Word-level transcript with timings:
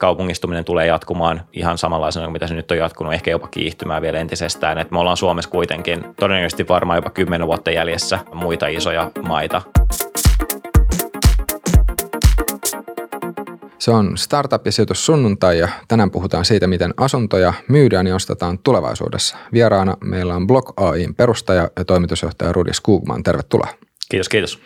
Kaupungistuminen 0.00 0.64
tulee 0.64 0.86
jatkumaan 0.86 1.42
ihan 1.52 1.78
samanlaisena 1.78 2.26
kuin 2.26 2.32
mitä 2.32 2.46
se 2.46 2.54
nyt 2.54 2.70
on 2.70 2.78
jatkunut, 2.78 3.12
ehkä 3.14 3.30
jopa 3.30 3.48
kiihtymään 3.48 4.02
vielä 4.02 4.18
entisestään. 4.18 4.78
Et 4.78 4.90
me 4.90 4.98
ollaan 4.98 5.16
Suomessa 5.16 5.50
kuitenkin 5.50 6.04
todennäköisesti 6.20 6.68
varmaan 6.68 6.96
jopa 6.96 7.10
kymmenen 7.10 7.46
vuotta 7.46 7.70
jäljessä 7.70 8.18
muita 8.34 8.66
isoja 8.66 9.10
maita. 9.22 9.62
Se 13.78 13.90
on 13.90 14.16
Startup 14.16 14.66
ja 14.66 14.72
sijoitus 14.72 15.06
sunnuntai 15.06 15.58
ja 15.58 15.68
tänään 15.88 16.10
puhutaan 16.10 16.44
siitä, 16.44 16.66
miten 16.66 16.94
asuntoja 16.96 17.52
myydään 17.68 18.06
ja 18.06 18.14
ostetaan 18.14 18.58
tulevaisuudessa. 18.58 19.36
Vieraana 19.52 19.96
meillä 20.04 20.34
on 20.34 20.46
Block 20.46 20.72
AIin 20.76 21.14
perustaja 21.14 21.70
ja 21.76 21.84
toimitusjohtaja 21.84 22.52
Rudi 22.52 22.72
Skugman. 22.72 23.22
Tervetuloa. 23.22 23.68
Kiitos, 24.10 24.28
kiitos. 24.28 24.62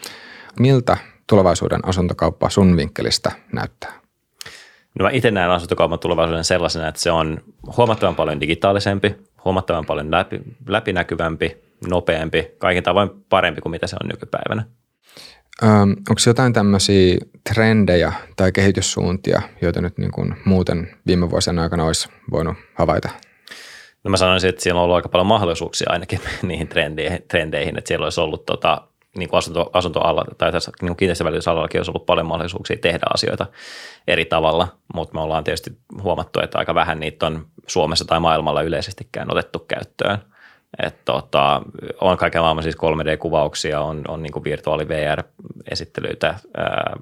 Miltä 0.60 0.96
tulevaisuuden 1.26 1.88
asuntokauppa 1.88 2.50
sun 2.50 2.76
vinkkelistä 2.76 3.32
näyttää? 3.52 3.99
No 4.98 5.02
mä 5.02 5.10
itse 5.10 5.30
näen 5.30 5.50
asuntokaupan 5.50 5.98
tulevaisuuden 5.98 6.44
sellaisena, 6.44 6.88
että 6.88 7.00
se 7.00 7.10
on 7.10 7.40
huomattavan 7.76 8.16
paljon 8.16 8.40
digitaalisempi, 8.40 9.16
huomattavan 9.44 9.86
paljon 9.86 10.10
läpi, 10.10 10.40
läpinäkyvämpi, 10.68 11.56
nopeampi, 11.88 12.50
kaikin 12.58 12.82
tavoin 12.82 13.10
parempi 13.28 13.60
kuin 13.60 13.70
mitä 13.70 13.86
se 13.86 13.96
on 14.02 14.08
nykypäivänä. 14.08 14.64
Öm, 15.62 15.90
onko 15.90 16.20
jotain 16.26 16.52
tämmöisiä 16.52 17.18
trendejä 17.54 18.12
tai 18.36 18.52
kehityssuuntia, 18.52 19.42
joita 19.62 19.80
nyt 19.80 19.98
niin 19.98 20.10
kuin 20.10 20.36
muuten 20.44 20.96
viime 21.06 21.30
vuosien 21.30 21.58
aikana 21.58 21.84
olisi 21.84 22.08
voinut 22.30 22.56
havaita? 22.74 23.08
No 24.04 24.10
mä 24.10 24.16
sanoisin, 24.16 24.50
että 24.50 24.62
siellä 24.62 24.78
on 24.78 24.84
ollut 24.84 24.96
aika 24.96 25.08
paljon 25.08 25.26
mahdollisuuksia 25.26 25.90
ainakin 25.90 26.20
niihin 26.42 26.68
trendeihin, 26.68 27.22
trendeihin 27.28 27.78
että 27.78 27.88
siellä 27.88 28.04
olisi 28.04 28.20
ollut 28.20 28.46
tota, 28.46 28.82
niin 29.16 29.28
kuin 29.28 29.38
asunto, 29.38 29.70
asuntoalla 29.72 30.24
tai 30.38 30.52
tässä 30.52 30.72
niin 30.82 30.96
kiinteistövälitysallakin 30.96 31.78
olisi 31.78 31.90
ollut 31.90 32.06
paljon 32.06 32.26
mahdollisuuksia 32.26 32.76
tehdä 32.76 33.06
asioita 33.14 33.46
eri 34.08 34.24
tavalla, 34.24 34.68
mutta 34.94 35.14
me 35.14 35.20
ollaan 35.20 35.44
tietysti 35.44 35.70
huomattu, 36.02 36.40
että 36.40 36.58
aika 36.58 36.74
vähän 36.74 37.00
niitä 37.00 37.26
on 37.26 37.46
Suomessa 37.66 38.04
tai 38.04 38.20
maailmalla 38.20 38.62
yleisestikään 38.62 39.30
otettu 39.30 39.58
käyttöön. 39.58 40.18
Et 40.82 41.04
tota, 41.04 41.62
on 42.00 42.16
kaiken 42.16 42.40
maailman 42.40 42.62
siis 42.62 42.76
3D-kuvauksia, 42.76 43.80
on, 43.80 44.04
on 44.08 44.22
niin 44.22 44.44
virtuaali 44.44 44.88
VR-esittelyitä, 44.88 46.34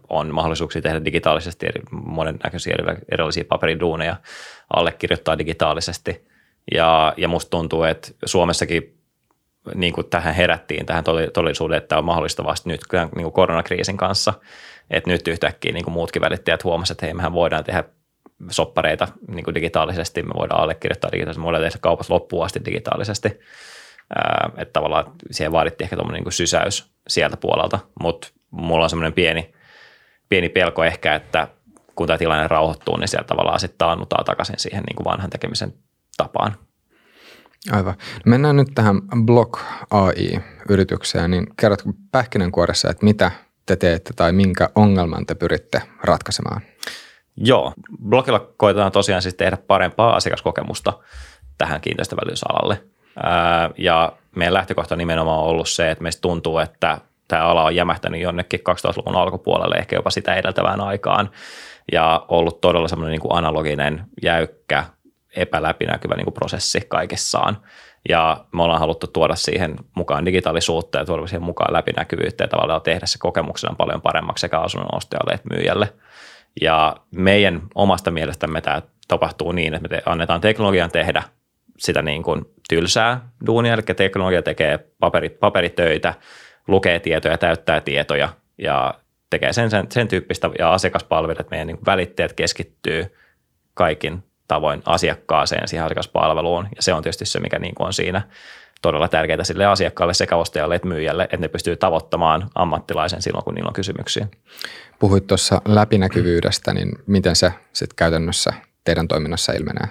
on 0.09 0.35
mahdollisuuksia 0.35 0.83
tehdä 0.83 1.05
digitaalisesti 1.05 1.67
eri, 1.67 1.83
monennäköisiä 1.91 2.77
erilaisia 3.13 3.45
paperiduuneja, 3.49 4.17
allekirjoittaa 4.77 5.39
digitaalisesti. 5.39 6.29
Ja, 6.75 7.15
ja 7.17 7.29
musta 7.29 7.51
tuntuu, 7.51 7.83
että 7.83 8.09
Suomessakin 8.25 8.98
niin 9.75 9.93
kuin 9.93 10.11
tähän 10.11 10.35
herättiin, 10.35 10.87
tähän 10.87 11.05
todellisuuteen, 11.33 11.83
että 11.83 11.99
on 11.99 12.05
mahdollista 12.05 12.45
vasta 12.45 12.69
nyt 12.69 12.81
niin 12.93 13.11
kuin 13.23 13.33
koronakriisin 13.33 13.97
kanssa. 13.97 14.35
Että 14.91 15.11
nyt 15.11 15.29
yhtäkkiä 15.29 15.73
niin 15.73 15.85
kuin 15.85 15.95
muutkin 15.95 16.23
välittäjät 16.23 16.65
huomasivat, 16.65 16.97
että 16.97 17.07
hei, 17.07 17.15
mehän 17.15 17.33
voidaan 17.33 17.65
tehdä 17.65 17.85
soppareita 18.51 19.09
niin 19.29 19.45
kuin 19.45 19.55
digitaalisesti, 19.55 20.23
me 20.23 20.35
voidaan 20.39 20.61
allekirjoittaa 20.61 21.13
digitaalisesti, 21.13 21.41
me 21.41 21.45
voidaan 21.45 21.65
tehdä 21.65 21.79
kaupat 21.81 22.11
loppuun 22.11 22.45
asti 22.45 22.61
digitaalisesti. 22.65 23.29
Että 24.57 24.73
tavallaan 24.73 25.13
siihen 25.31 25.53
vaadittiin 25.53 25.85
ehkä 25.85 25.97
tuommoinen 25.97 26.23
niin 26.25 26.33
sysäys 26.33 26.93
sieltä 27.09 27.37
puolelta, 27.37 27.79
mutta 28.03 28.29
mulla 28.51 28.85
on 28.85 28.91
semmoinen 28.91 29.13
pieni, 29.13 29.55
pieni 30.29 30.49
pelko 30.49 30.85
ehkä, 30.85 31.15
että 31.15 31.49
kun 31.95 32.07
tämä 32.07 32.19
tilanne 32.19 32.49
rauhoittuu, 32.49 32.97
niin 32.97 33.09
sieltä 33.09 33.27
tavallaan 33.27 33.61
sitten 33.61 33.79
taannutaan 33.79 34.25
takaisin 34.25 34.59
siihen 34.59 34.83
niin 34.83 34.97
kuin 34.97 35.05
vanhan 35.05 35.31
tekemisen 35.31 35.75
tapaan. 36.17 36.57
Aivan. 37.73 37.95
Mennään 38.27 38.57
nyt 38.57 38.69
tähän 38.75 39.01
Block 39.25 39.61
AI-yritykseen, 39.91 41.31
niin 41.31 41.47
kerrotko 41.57 41.91
pähkinänkuoressa, 42.13 42.91
että 42.91 43.05
mitä 43.05 43.31
te 43.67 43.77
teette 43.77 44.11
tai 44.17 44.33
minkä 44.33 44.69
ongelman 44.75 45.27
te 45.27 45.35
pyritte 45.35 45.83
ratkaisemaan? 46.05 46.61
Joo, 47.37 47.73
Blockilla 48.09 48.49
koetetaan 48.57 48.93
tosiaan 48.93 49.23
siis 49.23 49.35
tehdä 49.35 49.57
parempaa 49.57 50.17
asiakaskokemusta 50.17 50.93
tähän 51.59 51.81
kiinteistövälitysalalle. 51.81 52.83
Ja 53.79 54.13
meidän 54.37 54.55
lähtökohta 54.55 54.97
nimenomaan 54.97 55.39
on 55.39 55.45
ollut 55.45 55.69
se, 55.69 55.91
että 55.91 56.03
meistä 56.03 56.21
tuntuu, 56.21 56.59
että 56.59 56.99
tämä 57.29 57.45
ala 57.45 57.65
on 57.65 57.75
jämähtänyt 57.75 58.21
jonnekin 58.21 58.61
2000-luvun 58.61 59.17
alkupuolelle, 59.17 59.77
ehkä 59.77 59.97
jopa 59.97 60.11
sitä 60.11 60.35
edeltävään 60.35 60.81
aikaan, 60.81 61.31
ja 61.93 62.25
ollut 62.29 62.61
todella 62.61 62.89
semmoinen 62.89 63.13
niin 63.13 63.21
kuin 63.21 63.35
analoginen, 63.35 64.05
jäykkä, 64.23 64.85
epäläpinäkyvä 65.39 66.15
niin 66.15 66.25
kuin 66.25 66.35
prosessi 66.35 66.81
kaikessaan. 66.89 67.57
Ja 68.09 68.45
me 68.53 68.63
ollaan 68.63 68.81
haluttu 68.81 69.07
tuoda 69.07 69.35
siihen 69.35 69.77
mukaan 69.97 70.27
digitaalisuutta 70.27 70.99
ja 70.99 71.05
tuoda 71.05 71.27
siihen 71.27 71.43
mukaan 71.43 71.73
läpinäkyvyyttä 71.73 72.45
ja 72.45 72.49
tavallaan 72.49 72.83
tehdä 72.83 73.07
se 73.07 73.19
kokemuksena 73.19 73.75
paljon 73.79 74.03
paremmaksi 74.03 74.41
sekä 74.41 74.59
asunnon 74.59 74.97
ostajalle 74.97 75.33
että 75.33 75.49
myyjälle. 75.55 75.93
Ja 76.61 76.97
meidän 77.11 77.63
omasta 77.75 78.11
mielestämme 78.11 78.61
tämä 78.61 78.83
tapahtuu 79.09 79.53
niin, 79.53 79.75
että 79.75 79.89
me 79.89 80.03
annetaan 80.07 80.41
teknologian 80.41 80.91
tehdä 80.91 81.23
sitä 81.79 82.03
niin 82.03 82.23
kuin 82.23 82.45
tylsää 82.69 83.29
duunia, 83.47 83.75
eli 83.75 83.83
teknologia 83.83 84.43
tekee 84.43 84.79
paperit, 85.01 85.41
paperitöitä, 85.41 86.15
lukee 86.69 87.01
tietoja, 87.01 87.39
täyttää 87.39 87.81
tietoja 87.81 88.29
ja 88.59 88.95
tekee 89.31 89.53
sen, 89.53 89.71
sen, 89.71 89.87
sen 89.91 90.09
tyyppistä 90.09 90.51
ja 90.59 90.73
asiakaspalvelut, 90.73 91.41
että 91.41 91.51
meidän 91.51 91.67
niin 91.67 91.87
välittäjät 91.87 92.33
keskittyy 92.33 93.17
kaikin 93.75 94.23
tavoin 94.49 94.83
asiakkaaseen, 94.85 95.69
siihen 95.69 95.85
asiakaspalveluun. 95.85 96.69
Ja 96.77 96.83
se 96.83 96.95
on 96.95 97.03
tietysti 97.03 97.27
se, 97.27 97.41
mikä 97.41 97.59
niin 97.59 97.75
kuin 97.75 97.87
on 97.87 97.93
siinä 97.93 98.23
todella 98.83 99.09
tärkeää 99.09 99.45
sille 99.45 99.67
asiakkaalle 99.67 100.15
sekä 100.15 100.37
ostajalle 100.37 100.75
että 100.75 100.89
myyjälle, 100.89 101.23
että 101.23 101.37
ne 101.37 101.49
pystyy 101.49 101.77
tavoittamaan 101.77 102.51
ammattilaisen 102.55 103.23
silloin, 103.23 103.45
kun 103.45 103.55
niillä 103.55 103.69
on 103.69 103.75
kysymyksiä. 103.75 104.27
Puhuit 104.99 105.27
tuossa 105.27 105.63
läpinäkyvyydestä, 105.65 106.75
niin 106.75 106.93
miten 107.07 107.37
se 107.37 107.53
sitten 107.73 107.97
käytännössä 107.97 108.53
teidän 108.85 109.09
toiminnassa 109.09 109.53
ilmenee? 109.53 109.89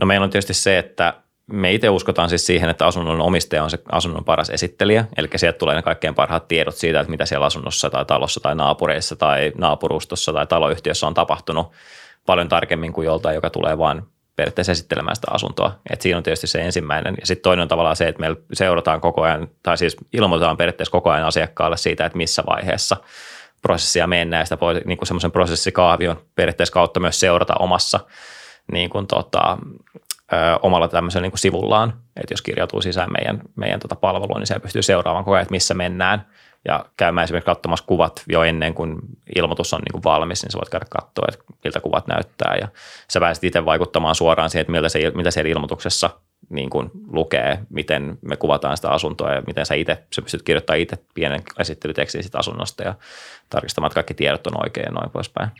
No 0.00 0.06
meillä 0.06 0.24
on 0.24 0.30
tietysti 0.30 0.54
se, 0.54 0.78
että 0.78 1.14
me 1.52 1.72
itse 1.72 1.88
uskotaan 1.88 2.28
siis 2.28 2.46
siihen, 2.46 2.70
että 2.70 2.86
asunnon 2.86 3.20
omistaja 3.20 3.64
on 3.64 3.70
se 3.70 3.78
asunnon 3.92 4.24
paras 4.24 4.50
esittelijä, 4.50 5.04
eli 5.16 5.28
sieltä 5.36 5.58
tulee 5.58 5.76
ne 5.76 5.82
kaikkein 5.82 6.14
parhaat 6.14 6.48
tiedot 6.48 6.74
siitä, 6.74 7.00
että 7.00 7.10
mitä 7.10 7.26
siellä 7.26 7.46
asunnossa 7.46 7.90
tai 7.90 8.04
talossa 8.04 8.40
tai 8.40 8.54
naapureissa 8.54 9.16
tai 9.16 9.52
naapurustossa 9.58 10.32
tai 10.32 10.46
taloyhtiössä 10.46 11.06
on 11.06 11.14
tapahtunut 11.14 11.72
paljon 12.26 12.48
tarkemmin 12.48 12.92
kuin 12.92 13.06
joltain, 13.06 13.34
joka 13.34 13.50
tulee 13.50 13.78
vaan 13.78 14.06
periaatteessa 14.36 14.72
esittelemään 14.72 15.16
sitä 15.16 15.26
asuntoa. 15.30 15.80
Et 15.90 16.00
siinä 16.00 16.16
on 16.16 16.22
tietysti 16.22 16.46
se 16.46 16.60
ensimmäinen. 16.60 17.14
Ja 17.20 17.26
sitten 17.26 17.42
toinen 17.42 17.62
on 17.62 17.68
tavallaan 17.68 17.96
se, 17.96 18.08
että 18.08 18.20
meillä 18.20 18.36
seurataan 18.52 19.00
koko 19.00 19.22
ajan, 19.22 19.48
tai 19.62 19.78
siis 19.78 19.96
ilmoitetaan 20.12 20.56
periaatteessa 20.56 20.92
koko 20.92 21.10
ajan 21.10 21.26
asiakkaalle 21.26 21.76
siitä, 21.76 22.06
että 22.06 22.18
missä 22.18 22.42
vaiheessa 22.46 22.96
prosessia 23.62 24.06
mennään. 24.06 24.40
Ja 24.40 24.44
sitä 24.44 24.60
voi 24.60 24.80
niin 24.84 24.98
semmoisen 25.02 25.32
prosessikaavion 25.32 26.16
periaatteessa 26.34 26.72
kautta 26.72 27.00
myös 27.00 27.20
seurata 27.20 27.54
omassa 27.58 28.00
niin 28.72 28.90
kuin 28.90 29.06
tota, 29.06 29.58
ö, 30.32 30.36
omalla 30.62 30.88
tämmöisellä 30.88 31.22
niin 31.22 31.32
kuin 31.32 31.38
sivullaan. 31.38 31.92
Että 32.16 32.32
jos 32.32 32.42
kirjautuu 32.42 32.82
sisään 32.82 33.12
meidän, 33.12 33.40
meidän 33.56 33.80
tota 33.80 33.96
palveluun, 33.96 34.40
niin 34.40 34.46
se 34.46 34.58
pystyy 34.58 34.82
seuraamaan 34.82 35.24
koko 35.24 35.34
ajan, 35.34 35.42
että 35.42 35.52
missä 35.52 35.74
mennään– 35.74 36.26
ja 36.68 36.84
käymään 36.96 37.24
esimerkiksi 37.24 37.46
katsomassa 37.46 37.84
kuvat 37.86 38.22
jo 38.28 38.42
ennen 38.42 38.74
kuin 38.74 38.96
ilmoitus 39.36 39.74
on 39.74 39.80
niin 39.80 39.92
kuin 39.92 40.04
valmis, 40.04 40.42
niin 40.42 40.50
sä 40.50 40.58
voit 40.58 40.68
käydä 40.68 40.86
katsoa, 40.90 41.24
että 41.32 41.44
miltä 41.64 41.80
kuvat 41.80 42.06
näyttää 42.06 42.56
ja 42.60 42.68
sä 43.10 43.20
pääset 43.20 43.44
itse 43.44 43.64
vaikuttamaan 43.64 44.14
suoraan 44.14 44.50
siihen, 44.50 44.60
että 44.60 44.72
miltä 44.72 44.88
se, 44.88 45.12
mitä 45.14 45.30
siellä 45.30 45.50
ilmoituksessa 45.50 46.10
niin 46.48 46.70
kuin 46.70 46.90
lukee, 47.12 47.58
miten 47.70 48.18
me 48.22 48.36
kuvataan 48.36 48.76
sitä 48.76 48.90
asuntoa 48.90 49.32
ja 49.32 49.42
miten 49.46 49.66
sä 49.66 49.74
itse, 49.74 50.04
sä 50.14 50.22
pystyt 50.22 50.42
kirjoittamaan 50.42 50.80
itse 50.80 50.98
pienen 51.14 51.42
esittelytekstin 51.58 52.22
siitä 52.22 52.38
asunnosta 52.38 52.82
ja 52.82 52.94
tarkistamaan, 53.50 53.88
että 53.88 53.94
kaikki 53.94 54.14
tiedot 54.14 54.46
on 54.46 54.62
oikein 54.64 54.84
ja 54.84 54.92
noin 54.92 55.10
poispäin. 55.10 55.50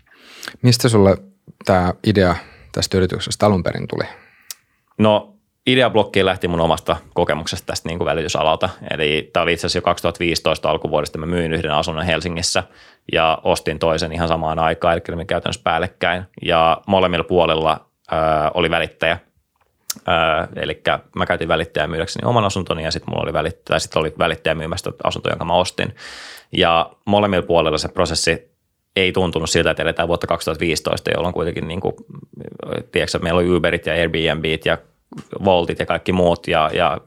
Mistä 0.62 0.88
sulle 0.88 1.16
tämä 1.64 1.94
idea 2.06 2.36
tästä 2.72 2.96
yrityksestä 2.96 3.46
alun 3.46 3.62
perin 3.62 3.88
tuli? 3.88 4.04
No 4.98 5.39
Ideablokkiin 5.72 6.26
lähti 6.26 6.48
mun 6.48 6.60
omasta 6.60 6.97
kokemuksesta 7.14 7.66
tästä 7.66 7.88
niin 7.88 7.98
kuin 7.98 8.06
välitysalalta. 8.06 8.69
Eli 8.91 9.31
tämä 9.32 9.42
oli 9.42 9.53
itse 9.53 9.66
asiassa 9.66 9.78
jo 9.78 9.82
2015 9.82 10.70
alkuvuodesta. 10.70 11.19
Mä 11.19 11.26
myin 11.26 11.53
yhden 11.53 11.72
asunnon 11.72 12.04
Helsingissä 12.04 12.62
ja 13.12 13.38
ostin 13.42 13.78
toisen 13.78 14.12
ihan 14.12 14.28
samaan 14.28 14.59
aikaan, 14.59 15.00
eli 15.09 15.16
me 15.16 15.25
käytännössä 15.25 15.62
päällekkäin. 15.64 16.22
Ja 16.42 16.82
molemmilla 16.86 17.25
puolilla 17.25 17.86
äh, 18.12 18.19
oli 18.54 18.71
välittäjä. 18.71 19.18
Äh, 20.09 20.48
eli 20.56 20.83
mä 21.16 21.27
käytin 21.27 21.48
välittäjää 21.48 21.89
myydäkseni 21.89 22.28
oman 22.28 22.44
asuntoni 22.44 22.84
ja 22.84 22.91
sitten 22.91 23.10
mulla 23.10 23.22
oli 23.22 23.33
välittäjä, 23.33 23.78
sit 23.78 23.97
oli 23.97 24.12
välittäjä 24.18 24.54
myymästä 24.54 24.91
asunto, 25.04 25.28
jonka 25.28 25.44
mä 25.44 25.54
ostin. 25.54 25.94
Ja 26.53 26.91
molemmilla 27.06 27.47
puolilla 27.47 27.78
se 27.78 27.89
prosessi 27.89 28.50
ei 28.97 29.12
tuntunut 29.12 29.50
siltä, 29.50 29.71
että 29.71 29.83
eletään 29.83 30.09
vuotta 30.09 30.27
2015, 30.27 31.10
jolloin 31.10 31.34
kuitenkin 31.34 31.68
niin 31.68 31.80
kuin, 31.80 31.94
tiedätkö, 32.92 33.18
meillä 33.18 33.39
oli 33.39 33.56
Uberit 33.56 33.86
ja 33.86 33.92
Airbnbit 33.92 34.66
ja 34.66 34.78
Voltit 35.45 35.78
ja 35.78 35.86
kaikki 35.86 36.12
muut 36.12 36.48
ja, 36.48 36.71
ja 36.72 36.98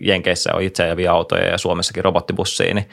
Jenkeissä 0.00 0.50
on 0.54 0.62
itseajavia 0.62 1.12
autoja 1.12 1.46
ja 1.46 1.58
Suomessakin 1.58 2.04
robottibussia, 2.04 2.74
niin 2.74 2.88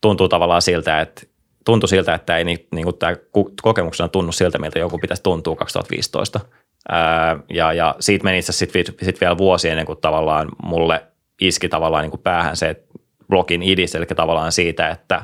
tuntuu 0.00 0.28
tavallaan 0.28 0.62
siltä, 0.62 1.00
että 1.00 1.22
tuntui 1.64 1.88
siltä, 1.88 2.14
että 2.14 2.36
ei 2.36 2.44
niin, 2.44 2.66
niin 2.74 2.84
kuin 2.84 2.98
tämä 2.98 3.16
kokemuksena 3.62 4.08
tunnu 4.08 4.32
siltä, 4.32 4.58
miltä 4.58 4.78
joku 4.78 4.98
pitäisi 4.98 5.22
tuntua 5.22 5.56
2015. 5.56 6.40
Ää, 6.88 7.38
ja, 7.50 7.72
ja 7.72 7.94
siitä 8.00 8.24
meni 8.24 8.38
itse 8.38 8.52
sitten 8.52 8.84
sit 9.02 9.20
vielä 9.20 9.38
vuosi 9.38 9.68
ennen 9.68 9.86
kuin 9.86 10.00
tavallaan 10.00 10.48
mulle 10.62 11.02
iski 11.40 11.68
tavallaan 11.68 12.02
niin 12.02 12.10
kuin 12.10 12.22
päähän 12.22 12.56
se 12.56 12.82
blogin 13.28 13.62
idis, 13.62 13.94
eli 13.94 14.06
tavallaan 14.06 14.52
siitä, 14.52 14.88
että 14.88 15.22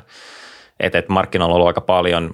että, 0.81 0.99
että 0.99 1.13
markkinoilla 1.13 1.55
on 1.55 1.57
ollut 1.57 1.67
aika 1.67 1.81
paljon 1.81 2.31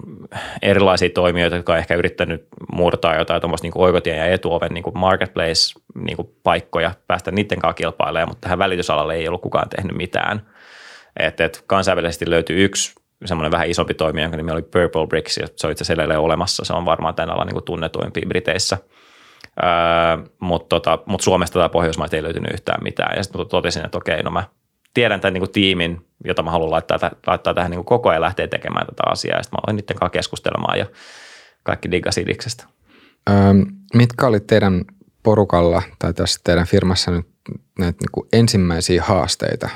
erilaisia 0.63 1.11
toimijoita, 1.11 1.57
jotka 1.57 1.73
on 1.73 1.79
ehkä 1.79 1.95
yrittänyt 1.95 2.47
murtaa 2.73 3.17
jotain 3.17 3.41
tuommoista 3.41 3.67
niin 3.67 3.73
oikotien 3.75 4.19
ja 4.19 4.27
etuoven 4.27 4.75
niin 4.75 4.85
marketplace-paikkoja, 4.95 6.89
niin 6.89 6.99
päästä 7.07 7.31
niiden 7.31 7.59
kanssa 7.59 7.75
kilpailemaan, 7.75 8.29
mutta 8.29 8.41
tähän 8.41 8.59
välitysalalle 8.59 9.15
ei 9.15 9.29
ollut 9.29 9.43
kukaan 9.43 9.69
tehnyt 9.69 9.97
mitään. 9.97 10.47
Että, 11.17 11.45
että 11.45 11.59
kansainvälisesti 11.67 12.31
löytyy 12.31 12.65
yksi 12.65 12.95
semmoinen 13.25 13.53
vähän 13.53 13.71
isompi 13.71 13.95
toimija, 13.95 14.25
jonka 14.25 14.37
nimi 14.37 14.53
oli 14.53 14.63
Purple 14.63 15.07
Bricks, 15.07 15.37
ja 15.37 15.47
se 15.57 15.67
on 15.67 15.71
itse 15.71 15.85
asiassa 15.85 16.21
olemassa. 16.21 16.65
Se 16.65 16.73
on 16.73 16.85
varmaan 16.85 17.15
tämän 17.15 17.35
alan 17.35 17.47
niin 17.47 17.65
tunnetuimpia 17.65 18.27
Briteissä. 18.29 18.79
Öö, 19.63 19.69
mutta 20.41 20.69
tota, 20.69 20.99
mut 21.07 21.21
Suomesta 21.21 21.59
tai 21.59 21.69
Pohjoismaista 21.69 22.17
ei 22.17 22.23
löytynyt 22.23 22.53
yhtään 22.53 22.83
mitään. 22.83 23.17
Ja 23.17 23.23
sitten 23.23 23.49
totesin, 23.49 23.85
että 23.85 23.99
okei, 23.99 24.23
no 24.23 24.31
mä 24.31 24.45
tiedän 24.97 25.21
tämän 25.21 25.33
niin 25.33 25.41
kuin 25.41 25.53
tiimin, 25.53 26.07
jota 26.25 26.43
mä 26.43 26.51
haluan 26.51 26.71
laittaa, 26.71 26.99
laittaa 27.27 27.55
tähän 27.55 27.71
niin 27.71 27.79
kuin 27.79 27.87
koko 27.87 28.09
ajan 28.09 28.21
lähteä 28.21 28.49
tekemään 28.49 28.87
tätä 28.87 29.03
asiaa. 29.07 29.37
Ja 29.37 29.43
sitten 29.43 29.57
mä 29.57 29.61
aloin 29.67 29.77
niiden 29.77 29.97
kanssa 29.97 30.13
keskustelemaan 30.13 30.79
ja 30.79 30.87
kaikki 31.63 31.91
diggasi 31.91 32.21
Idiksestä. 32.21 32.65
Öö, 33.31 33.37
mitkä 33.95 34.27
oli 34.27 34.41
teidän 34.41 34.85
porukalla 35.23 35.83
tai 35.99 36.15
tässä 36.15 36.41
teidän 36.45 36.67
firmassa 36.67 37.11
nyt 37.11 37.27
näitä 37.79 37.99
niin 38.01 38.11
kuin 38.13 38.29
ensimmäisiä 38.33 39.03
haasteita? 39.03 39.69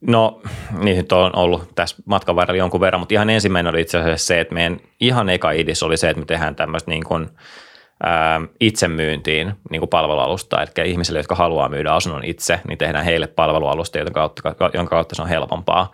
No, 0.00 0.42
niihin 0.78 1.06
on 1.12 1.36
ollut 1.36 1.74
tässä 1.74 1.96
matkan 2.04 2.36
varrella 2.36 2.58
jonkun 2.58 2.80
verran, 2.80 3.00
mutta 3.00 3.14
ihan 3.14 3.30
ensimmäinen 3.30 3.70
oli 3.70 3.80
itse 3.80 3.98
asiassa 3.98 4.26
se, 4.26 4.40
että 4.40 4.54
meidän 4.54 4.80
ihan 5.00 5.28
eka 5.28 5.50
idis 5.50 5.82
oli 5.82 5.96
se, 5.96 6.10
että 6.10 6.20
me 6.20 6.26
tehdään 6.26 6.56
tämmöistä 6.56 6.90
niin 6.90 7.04
kuin– 7.04 7.28
itsemyyntiin 8.60 9.52
niin 9.70 9.80
kuin 9.80 9.88
palvelualusta, 9.88 10.62
eli 10.62 10.90
ihmisille, 10.90 11.18
jotka 11.18 11.34
haluaa 11.34 11.68
myydä 11.68 11.92
asunnon 11.92 12.24
itse, 12.24 12.60
niin 12.68 12.78
tehdään 12.78 13.04
heille 13.04 13.26
palvelualusta, 13.26 13.98
jonka 13.98 14.12
kautta, 14.12 14.70
jonka 14.74 14.90
kautta 14.90 15.14
se 15.14 15.22
on 15.22 15.28
helpompaa. 15.28 15.92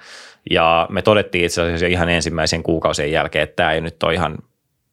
Ja 0.50 0.86
me 0.90 1.02
todettiin 1.02 1.44
itse 1.44 1.62
asiassa 1.62 1.86
ihan 1.86 2.08
ensimmäisen 2.08 2.62
kuukausien 2.62 3.12
jälkeen, 3.12 3.42
että 3.42 3.56
tämä 3.56 3.72
ei 3.72 3.80
nyt 3.80 4.02
ole 4.02 4.14
ihan 4.14 4.38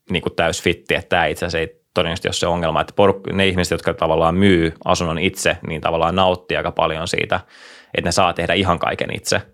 niin 0.09 0.23
kuin 0.23 0.35
täys 0.35 0.63
fitti, 0.63 0.95
että 0.95 1.09
tämä 1.09 1.25
itse 1.25 1.45
asiassa 1.45 1.59
ei 1.59 1.81
todennäköisesti 1.93 2.27
ole 2.27 2.33
se 2.33 2.47
ongelma, 2.47 2.81
että 2.81 2.93
poruk- 3.01 3.33
ne 3.33 3.47
ihmiset, 3.47 3.71
jotka 3.71 3.93
tavallaan 3.93 4.35
myy 4.35 4.73
asunnon 4.85 5.19
itse, 5.19 5.57
niin 5.67 5.81
tavallaan 5.81 6.15
nauttii 6.15 6.57
aika 6.57 6.71
paljon 6.71 7.07
siitä, 7.07 7.39
että 7.93 8.07
ne 8.07 8.11
saa 8.11 8.33
tehdä 8.33 8.53
ihan 8.53 8.79
kaiken 8.79 9.15
itse– 9.15 9.41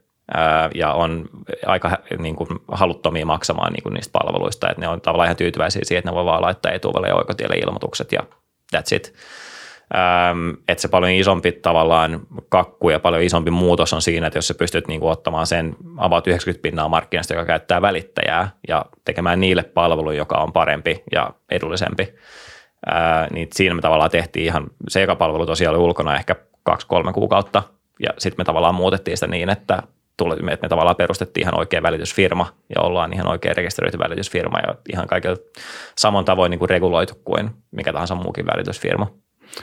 ja 0.76 0.94
on 0.94 1.26
aika 1.66 1.98
niin 2.20 2.36
kuin, 2.36 2.50
haluttomia 2.72 3.26
maksamaan 3.26 3.74
niin 3.74 3.84
kuin 3.84 3.94
niistä 3.94 4.12
palveluista, 4.12 4.70
että 4.70 4.82
ne 4.82 4.88
on 4.88 5.02
tavallaan 5.02 5.28
ihan 5.28 5.36
tyytyväisiä 5.36 5.82
siihen, 5.84 6.00
että 6.00 6.12
ne 6.12 6.16
voi 6.16 6.26
vaan 6.26 6.42
laittaa 6.42 6.72
etuvelle 6.72 7.08
ja 7.08 7.16
oikotielle 7.16 7.56
ilmoitukset 7.56 8.12
ja 8.12 8.20
that's 8.76 8.96
it. 8.96 9.14
Ähm, 9.96 10.50
että 10.68 10.82
se 10.82 10.88
paljon 10.88 11.12
isompi 11.12 11.52
tavallaan 11.52 12.20
kakku 12.50 12.90
ja 12.90 13.00
paljon 13.00 13.24
isompi 13.24 13.52
muutos 13.52 13.94
on 13.94 14.02
siinä, 14.02 14.28
että 14.28 14.38
jos 14.38 14.48
sä 14.48 14.54
pystyt 14.54 14.88
niin 14.88 15.00
kuin, 15.00 15.12
ottamaan 15.12 15.48
sen 15.48 15.76
about 15.98 16.28
90 16.28 16.62
pinnaa 16.62 16.90
markkinasta, 16.90 17.34
joka 17.34 17.46
käyttää 17.46 17.82
välittäjää 17.82 18.50
ja 18.68 18.86
tekemään 19.06 19.40
niille 19.40 19.64
palvelu, 19.64 20.12
joka 20.12 20.36
on 20.38 20.54
parempi 20.54 21.04
ja 21.12 21.30
edullisempi, 21.52 22.14
ää, 22.86 23.28
niin 23.32 23.48
siinä 23.54 23.76
me 23.76 23.82
tavallaan 23.82 24.12
tehtiin 24.12 24.46
ihan, 24.46 24.68
se 24.88 25.04
eka 25.04 25.16
palvelu 25.16 25.46
tosiaan 25.46 25.76
oli 25.76 25.84
ulkona 25.84 26.16
ehkä 26.16 26.36
kaksi-kolme 26.64 27.14
kuukautta 27.14 27.64
ja 28.00 28.10
sitten 28.18 28.40
me 28.40 28.46
tavallaan 28.46 28.76
muutettiin 28.76 29.18
sitä 29.18 29.28
niin, 29.28 29.50
että 29.50 29.84
tuli, 30.18 30.54
että 30.54 30.66
me 30.66 30.70
tavallaan 30.70 30.96
perustettiin 30.96 31.44
ihan 31.44 31.60
oikea 31.60 31.84
välitysfirma 31.84 32.54
ja 32.76 32.82
ollaan 32.82 33.14
ihan 33.14 33.28
oikea 33.28 33.54
rekisteröity 33.54 34.00
välitysfirma 34.00 34.60
ja 34.60 34.76
ihan 34.94 35.08
kaikilla 35.08 35.38
samoin 35.98 36.26
tavoin 36.26 36.50
niin 36.50 36.60
kuin 36.60 36.70
reguloitu 36.70 37.14
kuin 37.24 37.50
mikä 37.72 37.94
tahansa 37.94 38.16
muukin 38.16 38.46
välitysfirma. 38.46 39.08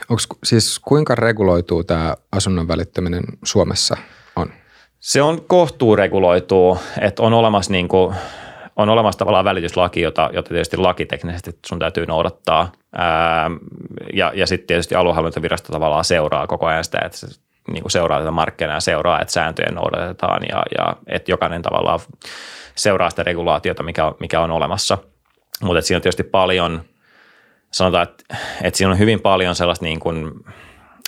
Onko 0.09 0.23
siis 0.45 0.79
kuinka 0.79 1.15
reguloituu 1.15 1.85
tämä 1.85 2.15
asunnon 2.33 2.69
välittäminen 2.69 3.23
Suomessa 3.45 3.97
on? 4.37 4.53
Se 5.01 5.23
on 5.23 5.45
kohtuu 5.47 5.97
reguloituu, 5.97 6.79
että 7.01 7.23
on 7.23 7.33
olemassa 7.33 7.73
niin 7.73 7.89
kuin, 7.89 8.15
on 8.77 8.89
olemassa 8.89 9.19
tavallaan 9.19 9.45
välityslaki, 9.45 10.01
jota, 10.01 10.31
jota 10.33 10.49
tietysti 10.49 10.77
lakiteknisesti 10.77 11.59
sun 11.67 11.79
täytyy 11.79 12.07
noudattaa. 12.07 12.73
Ää, 12.97 13.51
ja 14.13 14.33
ja 14.35 14.47
sitten 14.47 14.67
tietysti 14.67 14.95
aluehallintovirasto 14.95 15.73
tavallaan 15.73 16.05
seuraa 16.05 16.47
koko 16.47 16.67
ajan 16.67 16.85
sitä, 16.85 16.99
että 17.05 17.19
se 17.19 17.27
niin 17.73 17.83
kuin 17.83 17.93
seuraa 17.93 18.19
tätä 18.19 18.31
markkinaa 18.31 18.77
ja 18.77 18.81
seuraa, 18.81 19.21
että 19.21 19.33
sääntöjä 19.33 19.73
noudatetaan 19.73 20.43
ja, 20.49 20.63
ja 20.79 20.97
että 21.07 21.31
jokainen 21.31 21.63
tavallaan 21.63 22.01
seuraa 22.75 23.11
sitä 23.11 23.23
regulaatiota, 23.23 23.83
mikä, 23.83 24.13
mikä 24.21 24.41
on 24.41 24.51
olemassa. 24.51 24.99
Mutta 25.63 25.83
siinä 25.83 25.99
on 25.99 26.03
tietysti 26.03 26.23
paljon, 26.23 26.83
sanotaan, 27.71 28.03
että, 28.03 28.37
että 28.63 28.79
siinä 28.79 28.91
on 28.91 28.99
hyvin 28.99 29.21
paljon 29.21 29.55
sellaista 29.55 29.85
niin 29.85 30.01
kuin, 30.01 30.31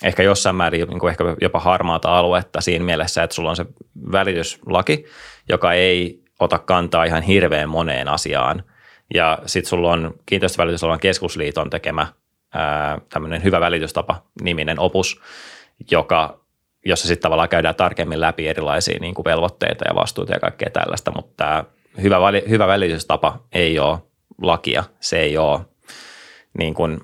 ehkä 0.03 0.23
jossain 0.23 0.55
määrin 0.55 0.87
niin 0.87 0.99
kuin 0.99 1.11
ehkä 1.11 1.23
jopa 1.41 1.59
harmaata 1.59 2.17
aluetta 2.17 2.61
siinä 2.61 2.85
mielessä, 2.85 3.23
että 3.23 3.33
sulla 3.33 3.49
on 3.49 3.55
se 3.55 3.65
välityslaki, 4.11 5.05
joka 5.49 5.73
ei 5.73 6.23
ota 6.39 6.59
kantaa 6.59 7.03
ihan 7.03 7.21
hirveän 7.21 7.69
moneen 7.69 8.07
asiaan. 8.07 8.63
Ja 9.13 9.39
sitten 9.45 9.69
sulla 9.69 9.91
on 9.91 10.13
kiinteistövälitysalan 10.25 10.99
keskusliiton 10.99 11.69
tekemä 11.69 12.07
tämmöinen 13.09 13.43
hyvä 13.43 13.59
välitystapa 13.59 14.23
niminen 14.41 14.79
opus, 14.79 15.21
joka 15.91 16.39
jossa 16.87 17.07
sitten 17.07 17.21
tavallaan 17.21 17.49
käydään 17.49 17.75
tarkemmin 17.75 18.21
läpi 18.21 18.47
erilaisia 18.47 18.97
niin 19.01 19.13
kuin 19.13 19.25
velvoitteita 19.25 19.85
ja 19.87 19.95
vastuuta 19.95 20.33
ja 20.33 20.39
kaikkea 20.39 20.69
tällaista, 20.69 21.11
mutta 21.15 21.65
hyvä, 22.01 22.17
hyvä 22.49 22.67
välitystapa 22.67 23.43
ei 23.51 23.79
ole 23.79 23.97
lakia, 24.41 24.83
se 24.99 25.19
ei 25.19 25.37
ole 25.37 25.59
niin 26.57 26.73
kuin, 26.73 26.99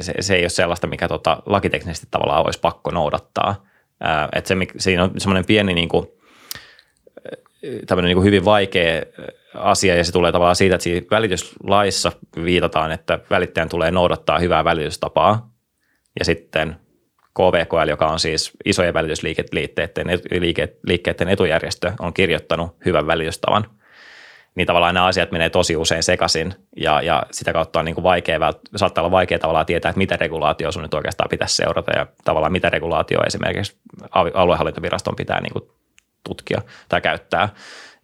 se, 0.00 0.14
se 0.20 0.34
ei 0.34 0.42
ole 0.42 0.48
sellaista, 0.48 0.86
mikä 0.86 1.08
tota, 1.08 1.42
lakiteknisesti 1.46 2.08
tavallaan 2.10 2.44
olisi 2.44 2.60
pakko 2.60 2.90
noudattaa. 2.90 3.66
Ää, 4.00 4.28
että 4.32 4.48
se, 4.48 4.54
siinä 4.78 5.04
on 5.04 5.10
semmoinen 5.18 5.44
pieni 5.44 5.74
niin 5.74 5.88
kuin, 5.88 6.06
tämmöinen 7.86 8.08
niin 8.08 8.16
kuin 8.16 8.24
hyvin 8.24 8.44
vaikea 8.44 9.02
asia 9.54 9.96
ja 9.96 10.04
se 10.04 10.12
tulee 10.12 10.32
tavallaan 10.32 10.56
siitä, 10.56 10.74
että 10.74 10.82
siinä 10.82 11.06
välityslaissa 11.10 12.12
viitataan, 12.44 12.92
että 12.92 13.18
välittäjän 13.30 13.68
tulee 13.68 13.90
noudattaa 13.90 14.38
hyvää 14.38 14.64
välitystapaa 14.64 15.50
ja 16.18 16.24
sitten 16.24 16.76
KVKL, 17.40 17.88
joka 17.88 18.06
on 18.06 18.20
siis 18.20 18.50
isojen 18.64 18.94
välitysliikkeiden 18.94 20.20
liikkeiden 20.82 21.28
etujärjestö, 21.28 21.92
on 21.98 22.14
kirjoittanut 22.14 22.76
hyvän 22.84 23.06
välitystavan. 23.06 23.64
Niin 24.54 24.66
tavallaan 24.66 24.94
nämä 24.94 25.06
asiat 25.06 25.30
menee 25.32 25.50
tosi 25.50 25.76
usein 25.76 26.02
sekaisin 26.02 26.54
ja, 26.76 27.02
ja 27.02 27.22
sitä 27.30 27.52
kautta 27.52 27.78
on 27.78 27.84
niin 27.84 27.94
kuin 27.94 28.02
vaikea, 28.02 28.52
saattaa 28.76 29.02
olla 29.02 29.10
vaikea 29.10 29.38
tavallaan 29.38 29.66
tietää, 29.66 29.88
että 29.88 29.98
mitä 29.98 30.16
regulaatio 30.16 30.72
sun 30.72 30.82
nyt 30.82 30.94
oikeastaan 30.94 31.28
pitäisi 31.28 31.56
seurata 31.56 31.92
ja 31.98 32.06
tavallaan 32.24 32.52
mitä 32.52 32.70
regulaatio 32.70 33.20
esimerkiksi 33.26 33.76
aluehallintoviraston 34.34 35.16
pitää 35.16 35.40
niin 35.40 35.52
kuin 35.52 35.64
tutkia 36.24 36.62
tai 36.88 37.00
käyttää. 37.00 37.48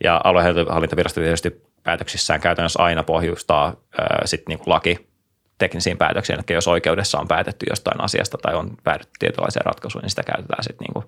Ja 0.04 0.20
aluehallintovirasto 0.24 1.20
tietysti 1.20 1.62
päätöksissään 1.82 2.40
käytännössä 2.40 2.82
aina 2.82 3.02
pohjustaa 3.02 3.76
sitten 4.24 4.44
niin 4.48 4.58
kuin 4.58 4.74
laki 4.74 5.08
teknisiin 5.58 5.98
päätöksiin, 5.98 6.40
että 6.40 6.52
jos 6.52 6.68
oikeudessa 6.68 7.18
on 7.18 7.28
päätetty 7.28 7.66
jostain 7.70 8.00
asiasta 8.00 8.38
tai 8.42 8.54
on 8.54 8.76
päädytty 8.84 9.12
tietynlaiseen 9.18 9.66
ratkaisuun, 9.66 10.02
niin 10.02 10.10
sitä 10.10 10.22
käytetään 10.22 10.64
sitten 10.64 10.84
niin 10.84 10.92
kuin, 10.92 11.04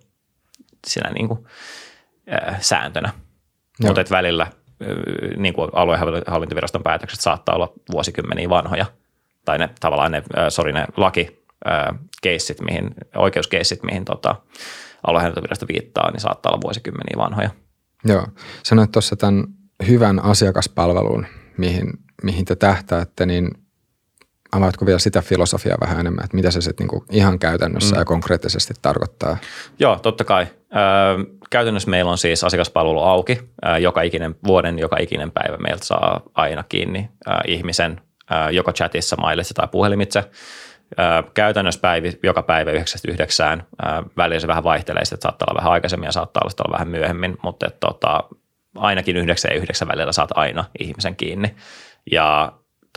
siinä 0.86 1.10
niin 1.10 1.28
kuin, 1.28 1.46
äh, 2.32 2.60
sääntönä. 2.60 3.12
Mutta 3.82 4.04
välillä 4.10 4.46
niin 5.36 5.54
kuin 5.54 5.70
aluehallintoviraston 5.72 6.82
päätökset 6.82 7.20
saattaa 7.20 7.54
olla 7.54 7.72
vuosikymmeniä 7.92 8.48
vanhoja, 8.48 8.86
tai 9.44 9.58
ne 9.58 9.68
tavallaan 9.80 10.12
ne, 10.12 10.22
äh, 10.38 10.48
sorry, 10.48 10.72
ne 10.72 10.84
laki, 10.96 11.38
keissit, 12.22 12.60
mihin, 12.60 12.94
oikeuskeissit, 13.16 13.82
mihin 13.82 14.04
tota, 14.04 14.36
aluehallintovirasto 15.06 15.66
viittaa, 15.68 16.10
niin 16.10 16.20
saattaa 16.20 16.52
olla 16.52 16.62
vuosikymmeniä 16.62 17.16
vanhoja. 17.16 17.50
Joo. 18.04 18.26
Sanoit 18.62 18.92
tuossa 18.92 19.16
tämän 19.16 19.44
hyvän 19.88 20.24
asiakaspalvelun, 20.24 21.26
mihin, 21.56 21.92
mihin 22.22 22.44
te 22.44 22.56
tähtäätte, 22.56 23.26
niin 23.26 23.50
avaatko 24.52 24.86
vielä 24.86 24.98
sitä 24.98 25.22
filosofiaa 25.22 25.78
vähän 25.80 26.00
enemmän, 26.00 26.24
että 26.24 26.36
mitä 26.36 26.50
se 26.50 26.60
sitten 26.60 26.84
niinku 26.84 27.04
ihan 27.10 27.38
käytännössä 27.38 27.94
mm. 27.94 27.98
ja 27.98 28.04
konkreettisesti 28.04 28.74
tarkoittaa? 28.82 29.36
Joo, 29.78 29.98
totta 29.98 30.24
kai. 30.24 30.46
Ö, 30.52 30.76
käytännössä 31.50 31.90
meillä 31.90 32.10
on 32.10 32.18
siis 32.18 32.44
asiakaspalvelu 32.44 33.02
auki. 33.02 33.38
Ö, 33.66 33.78
joka 33.78 34.02
ikinen 34.02 34.34
vuoden, 34.46 34.78
joka 34.78 34.96
ikinen 35.00 35.30
päivä 35.30 35.56
meiltä 35.56 35.84
saa 35.84 36.20
aina 36.34 36.64
kiinni 36.68 37.08
ö, 37.28 37.30
ihmisen 37.46 38.00
ö, 38.30 38.50
joko 38.50 38.72
chatissa, 38.72 39.16
mailissa 39.16 39.54
tai 39.54 39.68
puhelimitse. 39.68 40.18
Ö, 40.18 41.30
käytännössä 41.34 41.80
päivi, 41.80 42.18
joka 42.22 42.42
päivä 42.42 42.70
9 42.70 43.62
välillä 44.16 44.40
se 44.40 44.46
vähän 44.46 44.64
vaihtelee, 44.64 45.02
että 45.02 45.22
saattaa 45.22 45.46
olla 45.50 45.58
vähän 45.58 45.72
aikaisemmin 45.72 46.06
ja 46.06 46.12
saattaa 46.12 46.42
olla 46.44 46.72
vähän 46.72 46.88
myöhemmin, 46.88 47.36
mutta 47.42 47.66
et, 47.66 47.80
tota, 47.80 48.24
ainakin 48.76 49.16
9 49.16 49.50
ja 49.50 49.56
9 49.56 49.88
välillä 49.88 50.12
saat 50.12 50.30
aina 50.34 50.64
ihmisen 50.78 51.16
kiinni. 51.16 51.54
Ja 52.12 52.52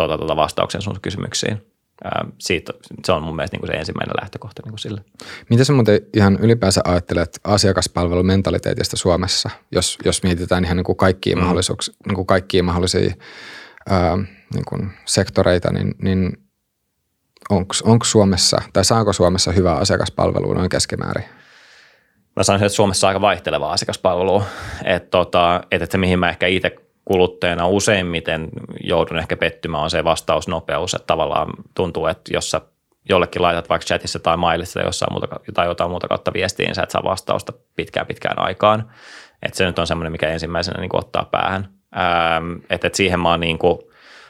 tuota, 0.07 0.17
tuota 0.17 0.35
vastauksen 0.35 0.81
sun 0.81 0.97
kysymyksiin. 1.01 1.61
Ää, 2.03 2.25
siitä, 2.39 2.73
se 3.05 3.11
on 3.11 3.23
mun 3.23 3.35
mielestä 3.35 3.55
niin 3.55 3.61
kuin 3.61 3.71
se 3.71 3.77
ensimmäinen 3.77 4.15
lähtökohta 4.21 4.61
niin 4.65 4.71
kuin 4.71 4.79
sille. 4.79 5.01
Miten 5.49 5.65
sä 5.65 5.73
muuten 5.73 6.01
ihan 6.13 6.37
ylipäänsä 6.41 6.81
ajattelet 6.83 7.39
asiakaspalvelumentaliteetista 7.43 8.97
Suomessa, 8.97 9.49
jos, 9.71 9.97
jos 10.05 10.23
mietitään 10.23 10.65
ihan 10.65 10.77
niin 10.77 10.85
kuin 10.85 10.97
kaikkia, 10.97 11.35
mm. 11.35 11.41
mahdollisuuksia, 11.41 11.95
niin 12.07 12.15
kuin 12.15 12.27
kaikkia 12.27 12.63
mahdollisia 12.63 13.13
ää, 13.89 14.17
niin 14.53 14.65
kuin 14.67 14.91
sektoreita, 15.05 15.73
niin, 15.73 15.95
niin 16.01 16.37
onko 17.83 18.03
Suomessa 18.03 18.61
tai 18.73 18.85
saako 18.85 19.13
Suomessa 19.13 19.51
hyvää 19.51 19.75
asiakaspalvelua 19.75 20.53
noin 20.53 20.69
keskimäärin? 20.69 21.25
Mä 22.35 22.43
sanoisin, 22.43 22.65
että 22.65 22.75
Suomessa 22.75 23.07
on 23.07 23.09
aika 23.09 23.21
vaihteleva 23.21 23.71
asiakaspalvelu. 23.71 24.43
Että 24.83 25.09
tota, 25.09 25.61
että 25.71 25.87
se, 25.91 25.97
mihin 25.97 26.19
mä 26.19 26.29
ehkä 26.29 26.47
itse 26.47 26.75
kuluttajana 27.05 27.67
useimmiten 27.67 28.49
joudun 28.83 29.19
ehkä 29.19 29.37
pettymään, 29.37 29.83
on 29.83 29.89
se 29.89 30.03
vastausnopeus. 30.03 30.93
Että 30.93 31.07
tavallaan 31.07 31.49
tuntuu, 31.75 32.05
että 32.05 32.33
jos 32.33 32.51
sä 32.51 32.61
jollekin 33.09 33.41
laitat 33.41 33.69
vaikka 33.69 33.85
chatissa 33.85 34.19
tai 34.19 34.37
mailissa 34.37 34.79
tai 34.79 34.87
jossain 34.87 35.13
muuta, 35.13 35.27
tai 35.53 35.67
jotain 35.67 35.89
muuta 35.89 36.07
kautta 36.07 36.33
viestiin, 36.33 36.67
niin 36.67 36.75
sä 36.75 36.83
et 36.83 36.91
saa 36.91 37.03
vastausta 37.03 37.53
pitkään 37.75 38.07
pitkään 38.07 38.39
aikaan. 38.39 38.91
Että 39.43 39.57
se 39.57 39.65
nyt 39.65 39.79
on 39.79 39.87
semmoinen, 39.87 40.11
mikä 40.11 40.29
ensimmäisenä 40.29 40.81
niin 40.81 40.89
ottaa 40.93 41.25
päähän. 41.31 41.69
Ähm, 41.97 42.53
että 42.69 42.87
et 42.87 42.95
siihen 42.95 43.19
mä 43.19 43.29
oon 43.29 43.39
niin 43.39 43.57
kuin 43.57 43.79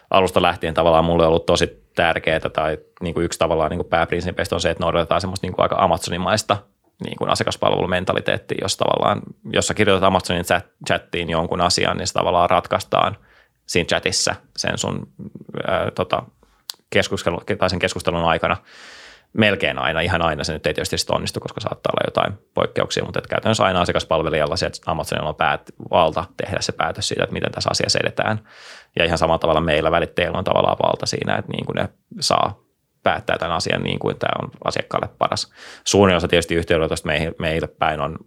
alusta 0.10 0.42
lähtien 0.42 0.74
tavallaan 0.74 1.06
mulle 1.06 1.26
ollut 1.26 1.46
tosi 1.46 1.82
tärkeää 1.96 2.40
tai 2.40 2.78
niin 3.02 3.14
kuin 3.14 3.26
yksi 3.26 3.40
tavallaan 3.40 3.70
niin 3.70 3.78
kuin 3.78 3.90
pääprinsiipeistä 3.90 4.56
on 4.56 4.62
se, 4.62 4.70
että 4.70 4.84
noudatetaan 4.84 5.22
semmoista 5.22 5.48
niin 5.48 5.54
kuin 5.54 5.64
aika 5.64 5.76
Amazonimaista 5.80 6.58
niin 7.04 7.16
kuin 7.18 7.30
asiakaspalvelumentaliteetti, 7.30 8.56
jos 8.62 8.78
tavallaan, 8.78 9.22
jos 9.54 9.68
sä 9.68 9.74
kirjoitat 9.74 10.08
Amazonin 10.08 10.46
chat, 10.46 10.66
chattiin 10.88 11.30
jonkun 11.30 11.62
asian, 11.62 11.98
niin 11.98 12.08
se 12.08 12.14
tavallaan 12.14 12.50
ratkaistaan 12.50 13.18
siinä 13.66 13.88
chatissa 13.88 14.36
sen 14.58 14.78
sun 14.78 15.08
ää, 15.68 15.92
tota, 15.92 16.24
keskustelun, 16.90 17.42
tai 17.58 17.70
sen 17.70 17.80
keskustelun 17.80 18.24
aikana 18.24 18.58
melkein 19.34 19.78
aina, 19.78 20.00
ihan 20.00 20.22
aina 20.22 20.44
se 20.44 20.54
nyt 20.54 20.68
ei 20.68 20.74
tietysti 20.74 21.14
onnistu, 21.14 21.40
koska 21.40 21.62
saattaa 21.62 21.92
olla 21.94 22.08
jotain 22.08 22.48
poikkeuksia, 22.54 23.04
mutta 23.04 23.22
käytännössä 23.30 23.64
aina 23.64 23.82
asiakaspalvelijalla 23.82 24.58
se, 24.58 24.66
että 24.66 24.92
Amazonilla 24.92 25.30
on 25.30 25.36
päät, 25.36 25.62
valta 25.92 26.26
tehdä 26.38 26.58
se 26.62 26.72
päätös 26.72 27.08
siitä, 27.08 27.24
että 27.24 27.34
miten 27.34 27.52
tässä 27.52 27.70
asiassa 27.72 28.00
edetään. 28.00 28.40
Ja 29.00 29.06
ihan 29.06 29.18
samalla 29.18 29.40
tavalla 29.40 29.62
meillä 29.62 29.92
välittäjillä 29.92 30.38
on 30.38 30.44
tavallaan 30.44 30.78
valta 30.84 31.06
siinä, 31.06 31.36
että 31.36 31.52
niin 31.52 31.66
kuin 31.66 31.76
ne 31.76 31.90
saa 32.20 32.61
päättää 33.04 33.38
tämän 33.38 33.56
asian 33.56 33.84
niin 33.84 34.00
kuin 34.00 34.20
tämä 34.20 34.44
on 34.44 34.52
asiakkaalle 34.64 35.10
paras. 35.18 35.52
Suurin 35.84 36.16
osa 36.16 36.28
tietysti 36.28 36.56
yhteydenotosta 36.56 37.10
meille 37.40 37.68
päin 37.68 38.02
on 38.02 38.18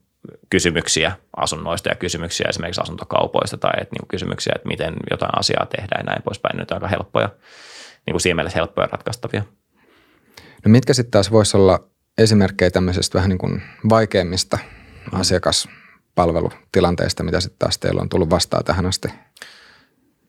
kysymyksiä 0.50 1.12
asunnoista 1.36 1.88
ja 1.88 1.94
kysymyksiä 1.94 2.46
esimerkiksi 2.48 2.80
asuntokaupoista 2.80 3.56
tai 3.56 3.72
että 3.80 3.96
niin 3.98 4.08
kysymyksiä, 4.08 4.52
että 4.56 4.68
miten 4.68 4.94
jotain 5.10 5.38
asiaa 5.38 5.66
tehdään 5.66 6.00
ja 6.00 6.04
näin 6.04 6.22
poispäin. 6.22 6.56
Nyt 6.56 6.70
on 6.70 6.74
aika 6.74 6.88
helppoja, 6.88 7.28
niin 8.06 8.12
kuin 8.12 8.20
siinä 8.20 8.34
mielessä 8.34 8.58
helppoja 8.58 8.88
ratkaistavia. 8.92 9.42
No 10.64 10.70
mitkä 10.70 10.94
sitten 10.94 11.10
taas 11.10 11.30
voisi 11.30 11.56
olla 11.56 11.80
esimerkkejä 12.18 12.70
tämmöisestä 12.70 13.18
vähän 13.18 13.28
niin 13.28 13.38
kuin 13.38 13.62
vaikeimmista 13.88 14.58
mm. 15.12 15.20
asiakaspalvelutilanteista, 15.20 17.22
mitä 17.22 17.40
sitten 17.40 17.58
taas 17.58 17.78
teillä 17.78 18.00
on 18.00 18.08
tullut 18.08 18.30
vastaan 18.30 18.64
tähän 18.64 18.86
asti? 18.86 19.08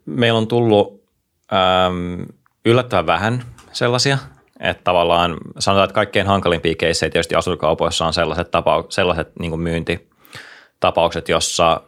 Meillä 0.05 0.37
on 0.37 0.47
tullut 0.47 1.05
ähm, 1.53 2.23
yllättävän 2.65 3.07
vähän 3.07 3.43
sellaisia, 3.71 4.17
että 4.59 4.83
tavallaan 4.83 5.37
sanotaan, 5.59 5.83
että 5.83 5.93
kaikkein 5.93 6.27
hankalimpia 6.27 6.75
keissejä 6.75 7.09
tietysti 7.09 7.35
asuntokaupoissa 7.35 8.05
on 8.05 8.13
sellaiset, 8.13 8.47
tapau- 8.47 8.85
sellaiset 8.89 9.31
niin 9.39 9.59
myyntitapaukset, 9.59 11.29
jossa 11.29 11.81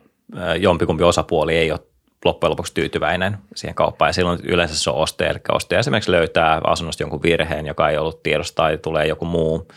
jompikumpi 0.60 1.04
osapuoli 1.04 1.58
ei 1.58 1.72
ole 1.72 1.80
loppujen 2.26 2.52
lopuksi 2.52 2.74
tyytyväinen 2.74 3.38
siihen 3.56 3.76
kauppaan. 3.76 4.10
Ja 4.10 4.14
silloin 4.14 4.40
yleensä 4.44 4.76
se 4.76 4.90
on 4.90 4.96
ostaja, 4.96 5.30
eli 5.30 5.40
ostaja 5.52 5.80
esimerkiksi 5.80 6.12
löytää 6.12 6.62
asunnosta 6.64 7.04
jonkun 7.04 7.24
virheen, 7.24 7.66
joka 7.66 7.90
ei 7.90 7.98
ollut 7.98 8.24
tiedossa 8.24 8.56
tai 8.56 8.78
tulee 8.78 9.08
joku 9.08 9.26
muu 9.26 9.68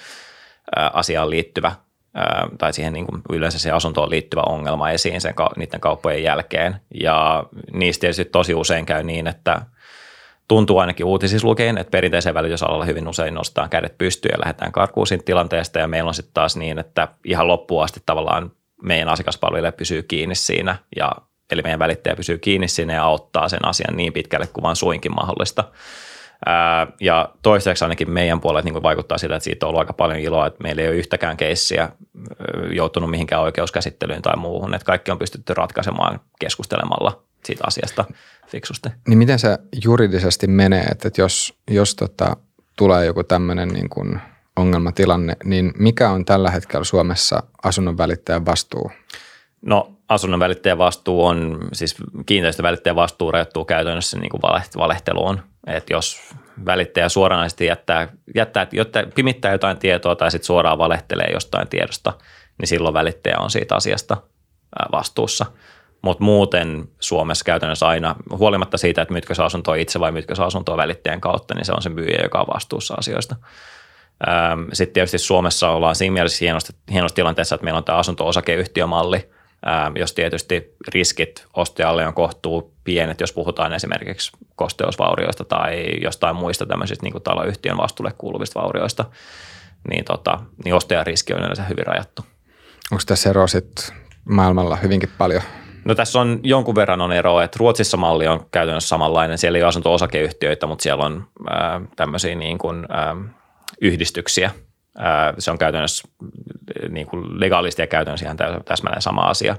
asiaan 0.93 1.31
liittyvä 1.31 1.73
tai 2.59 2.73
siihen 2.73 2.93
niin 2.93 3.07
kuin 3.07 3.23
yleensä 3.33 3.59
siihen 3.59 3.77
asuntoon 3.77 4.11
liittyvä 4.11 4.43
ongelma 4.47 4.91
esiin 4.91 5.21
sen, 5.21 5.35
niiden 5.57 5.81
kauppojen 5.81 6.23
jälkeen. 6.23 6.77
Ja 7.01 7.45
niistä 7.73 8.01
tietysti 8.01 8.25
tosi 8.25 8.55
usein 8.55 8.87
käy 8.87 9.03
niin, 9.03 9.27
että 9.27 9.63
tuntuu 10.51 10.79
ainakin 10.79 11.07
uutisissa 11.07 11.49
lukeen, 11.49 11.79
että 11.79 11.91
perinteisen 11.91 12.35
välitysalalla 12.35 12.85
hyvin 12.85 13.09
usein 13.09 13.35
nostaa 13.35 13.69
kädet 13.69 13.99
pystyyn 13.99 14.33
ja 14.33 14.41
lähdetään 14.41 14.73
karkuun 14.73 15.07
siitä 15.07 15.25
tilanteesta. 15.25 15.79
Ja 15.79 15.89
meillä 15.89 16.09
on 16.09 16.15
sitten 16.15 16.35
taas 16.35 16.57
niin, 16.57 16.79
että 16.79 17.09
ihan 17.25 17.49
loppuun 17.49 17.85
asti 17.85 18.03
tavallaan 18.07 18.53
meidän 18.83 19.09
asiakaspalvelija 19.09 19.73
pysyy 19.73 20.03
kiinni 20.03 20.35
siinä 20.35 20.77
ja 20.97 21.13
Eli 21.51 21.63
meidän 21.63 21.79
välittäjä 21.79 22.17
pysyy 22.17 22.39
kiinni 22.39 22.69
sinne 22.69 22.95
ja 22.95 23.05
auttaa 23.05 23.49
sen 23.49 23.65
asian 23.65 23.97
niin 23.97 24.13
pitkälle 24.13 24.47
kuin 24.47 24.63
vaan 24.63 24.77
suinkin 24.77 25.15
mahdollista. 25.15 25.65
Ja 27.01 27.29
toiseksi 27.43 27.85
ainakin 27.85 28.11
meidän 28.11 28.41
puolelle 28.41 28.71
niin 28.71 28.83
vaikuttaa 28.83 29.19
siltä, 29.19 29.37
että 29.37 29.45
siitä 29.45 29.67
on 29.67 29.69
ollut 29.69 29.79
aika 29.79 29.93
paljon 29.93 30.19
iloa, 30.19 30.47
että 30.47 30.63
meillä 30.63 30.83
ei 30.83 30.89
ole 30.89 30.97
yhtäkään 30.97 31.37
keissiä 31.37 31.89
joutunut 32.73 33.11
mihinkään 33.11 33.43
oikeuskäsittelyyn 33.43 34.23
tai 34.23 34.37
muuhun, 34.37 34.75
että 34.75 34.85
kaikki 34.85 35.11
on 35.11 35.19
pystytty 35.19 35.55
ratkaisemaan 35.55 36.21
keskustelemalla 36.41 37.23
siitä 37.45 37.65
asiasta 37.67 38.05
fiksusti. 38.49 38.89
Niin 39.09 39.19
miten 39.19 39.39
se 39.39 39.59
juridisesti 39.85 40.47
menee, 40.47 40.83
että 40.83 41.11
jos, 41.19 41.55
jos 41.71 41.95
tota, 41.95 42.37
tulee 42.77 43.07
joku 43.07 43.25
tämmöinen 43.25 43.69
niin 43.69 43.89
kuin 43.89 44.21
ongelmatilanne, 44.57 45.37
niin 45.45 45.73
mikä 45.79 46.11
on 46.11 46.25
tällä 46.25 46.51
hetkellä 46.51 46.85
Suomessa 46.85 47.43
asunnon 47.63 47.99
välittäjän 47.99 48.47
vastuu? 48.47 48.91
No 49.63 49.97
asunnon 50.09 50.41
välittäjän 50.41 50.79
vastuu 50.79 51.27
on, 51.27 51.59
siis 51.73 51.97
kiinteistövälittäjän 52.27 52.97
vastuu 52.97 53.31
rajoittuu 53.31 53.65
käytännössä 53.65 54.19
niin 54.19 54.31
kuin 54.31 54.43
valehteluun. 54.77 55.41
Että 55.67 55.93
jos 55.93 56.21
välittäjä 56.67 57.09
suoranaisesti 57.09 57.67
jättää, 57.67 58.09
jättää, 58.35 58.67
jotta 58.73 58.99
pimittää 59.15 59.53
jotain 59.53 59.79
tietoa 59.79 60.17
tai 60.17 60.31
sitten 60.31 60.47
suoraan 60.47 60.79
valehtelee 60.79 61.31
jostain 61.33 61.69
tiedosta, 61.69 62.13
niin 62.59 62.69
silloin 62.69 62.95
välittäjä 62.95 63.39
on 63.39 63.51
siitä 63.51 63.75
asiasta 63.75 64.17
vastuussa. 64.93 65.47
Mutta 66.03 66.25
muuten 66.25 66.89
Suomessa 67.01 67.45
käytännössä 67.45 67.89
aina, 67.89 68.17
huolimatta 68.39 68.79
siitä, 68.79 69.03
että 69.03 69.13
myytkö 69.13 69.35
se 69.35 69.43
asuntoa 69.43 69.75
itse 69.75 70.01
vai 70.01 70.13
myytkö 70.13 70.35
se 70.35 70.43
asuntoa 70.43 70.77
välittäjän 70.77 71.21
kautta, 71.21 71.55
niin 71.55 71.65
se 71.65 71.73
on 71.73 71.83
se 71.83 71.89
myyjä, 71.89 72.23
joka 72.23 72.41
on 72.41 72.47
vastuussa 72.55 72.95
asioista. 72.95 73.37
Sitten 74.73 74.95
tietysti 74.95 75.19
Suomessa 75.19 75.71
ollaan 75.71 75.95
siinä 75.95 76.13
mielessä 76.13 76.45
hienossa, 76.45 76.73
hienossa 76.93 77.15
tilanteessa, 77.15 77.55
että 77.55 77.65
meillä 77.65 77.79
on 77.79 77.85
tämä 77.85 77.99
asunto-osakeyhtiömalli– 77.99 79.31
jos 79.99 80.13
tietysti 80.13 80.77
riskit 80.89 81.47
ostajalle 81.55 82.07
on 82.07 82.15
kohtuu 82.15 82.75
pienet, 82.85 83.21
jos 83.21 83.33
puhutaan 83.33 83.73
esimerkiksi 83.73 84.33
kosteusvaurioista 84.57 85.45
tai 85.45 85.87
jostain 86.03 86.37
muista 86.37 86.67
tämmöisistä 86.67 87.03
niin 87.03 87.13
kuin 87.13 87.25
taloyhtiön 87.25 87.77
vastuulle 87.77 88.13
kuuluvista 88.19 88.61
vaurioista, 88.61 89.05
niin, 89.91 90.05
tota, 90.05 90.39
niin 90.65 90.75
ostajan 90.75 91.07
riski 91.07 91.33
on 91.33 91.41
yleensä 91.41 91.63
hyvin 91.63 91.87
rajattu. 91.87 92.23
Onko 92.93 93.03
tässä 93.07 93.31
eroa 93.31 93.47
maailmalla 94.25 94.77
hyvinkin 94.77 95.11
paljon? 95.19 95.43
No 95.85 95.95
tässä 95.95 96.21
on 96.21 96.41
jonkun 96.43 96.75
verran 96.75 97.01
on 97.01 97.13
eroa, 97.13 97.45
että 97.45 97.57
Ruotsissa 97.61 97.97
malli 97.97 98.27
on 98.27 98.47
käytännössä 98.51 98.89
samanlainen. 98.89 99.39
Siellä 99.39 99.59
ei 99.59 99.63
ole 99.63 99.69
asunto-osakeyhtiöitä, 99.69 100.67
mutta 100.67 100.83
siellä 100.83 101.05
on 101.05 101.27
ää, 101.51 101.81
tämmöisiä 101.97 102.35
niin 102.35 102.59
kuin, 102.59 102.87
ää, 102.91 103.17
yhdistyksiä– 103.81 104.51
se 105.39 105.51
on 105.51 105.59
käytännössä 105.59 106.09
niin 106.89 107.07
kuin 107.07 107.41
legaalisti 107.41 107.83
ja 107.83 107.87
käytännössä 107.87 108.27
ihan 108.27 108.37
täsmälleen 108.65 109.03
sama 109.03 109.21
asia. 109.21 109.57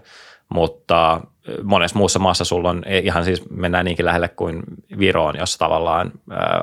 Mutta 0.50 1.22
monessa 1.64 1.98
muussa 1.98 2.20
maassa 2.20 2.46
sulla 2.46 2.70
on 2.70 2.84
ihan 3.04 3.24
siis 3.26 3.50
mennään 3.50 3.86
niinkin 3.86 4.06
lähelle 4.06 4.28
kuin 4.28 4.64
Viroon, 5.00 5.36
jossa 5.40 5.60
tavallaan 5.60 6.12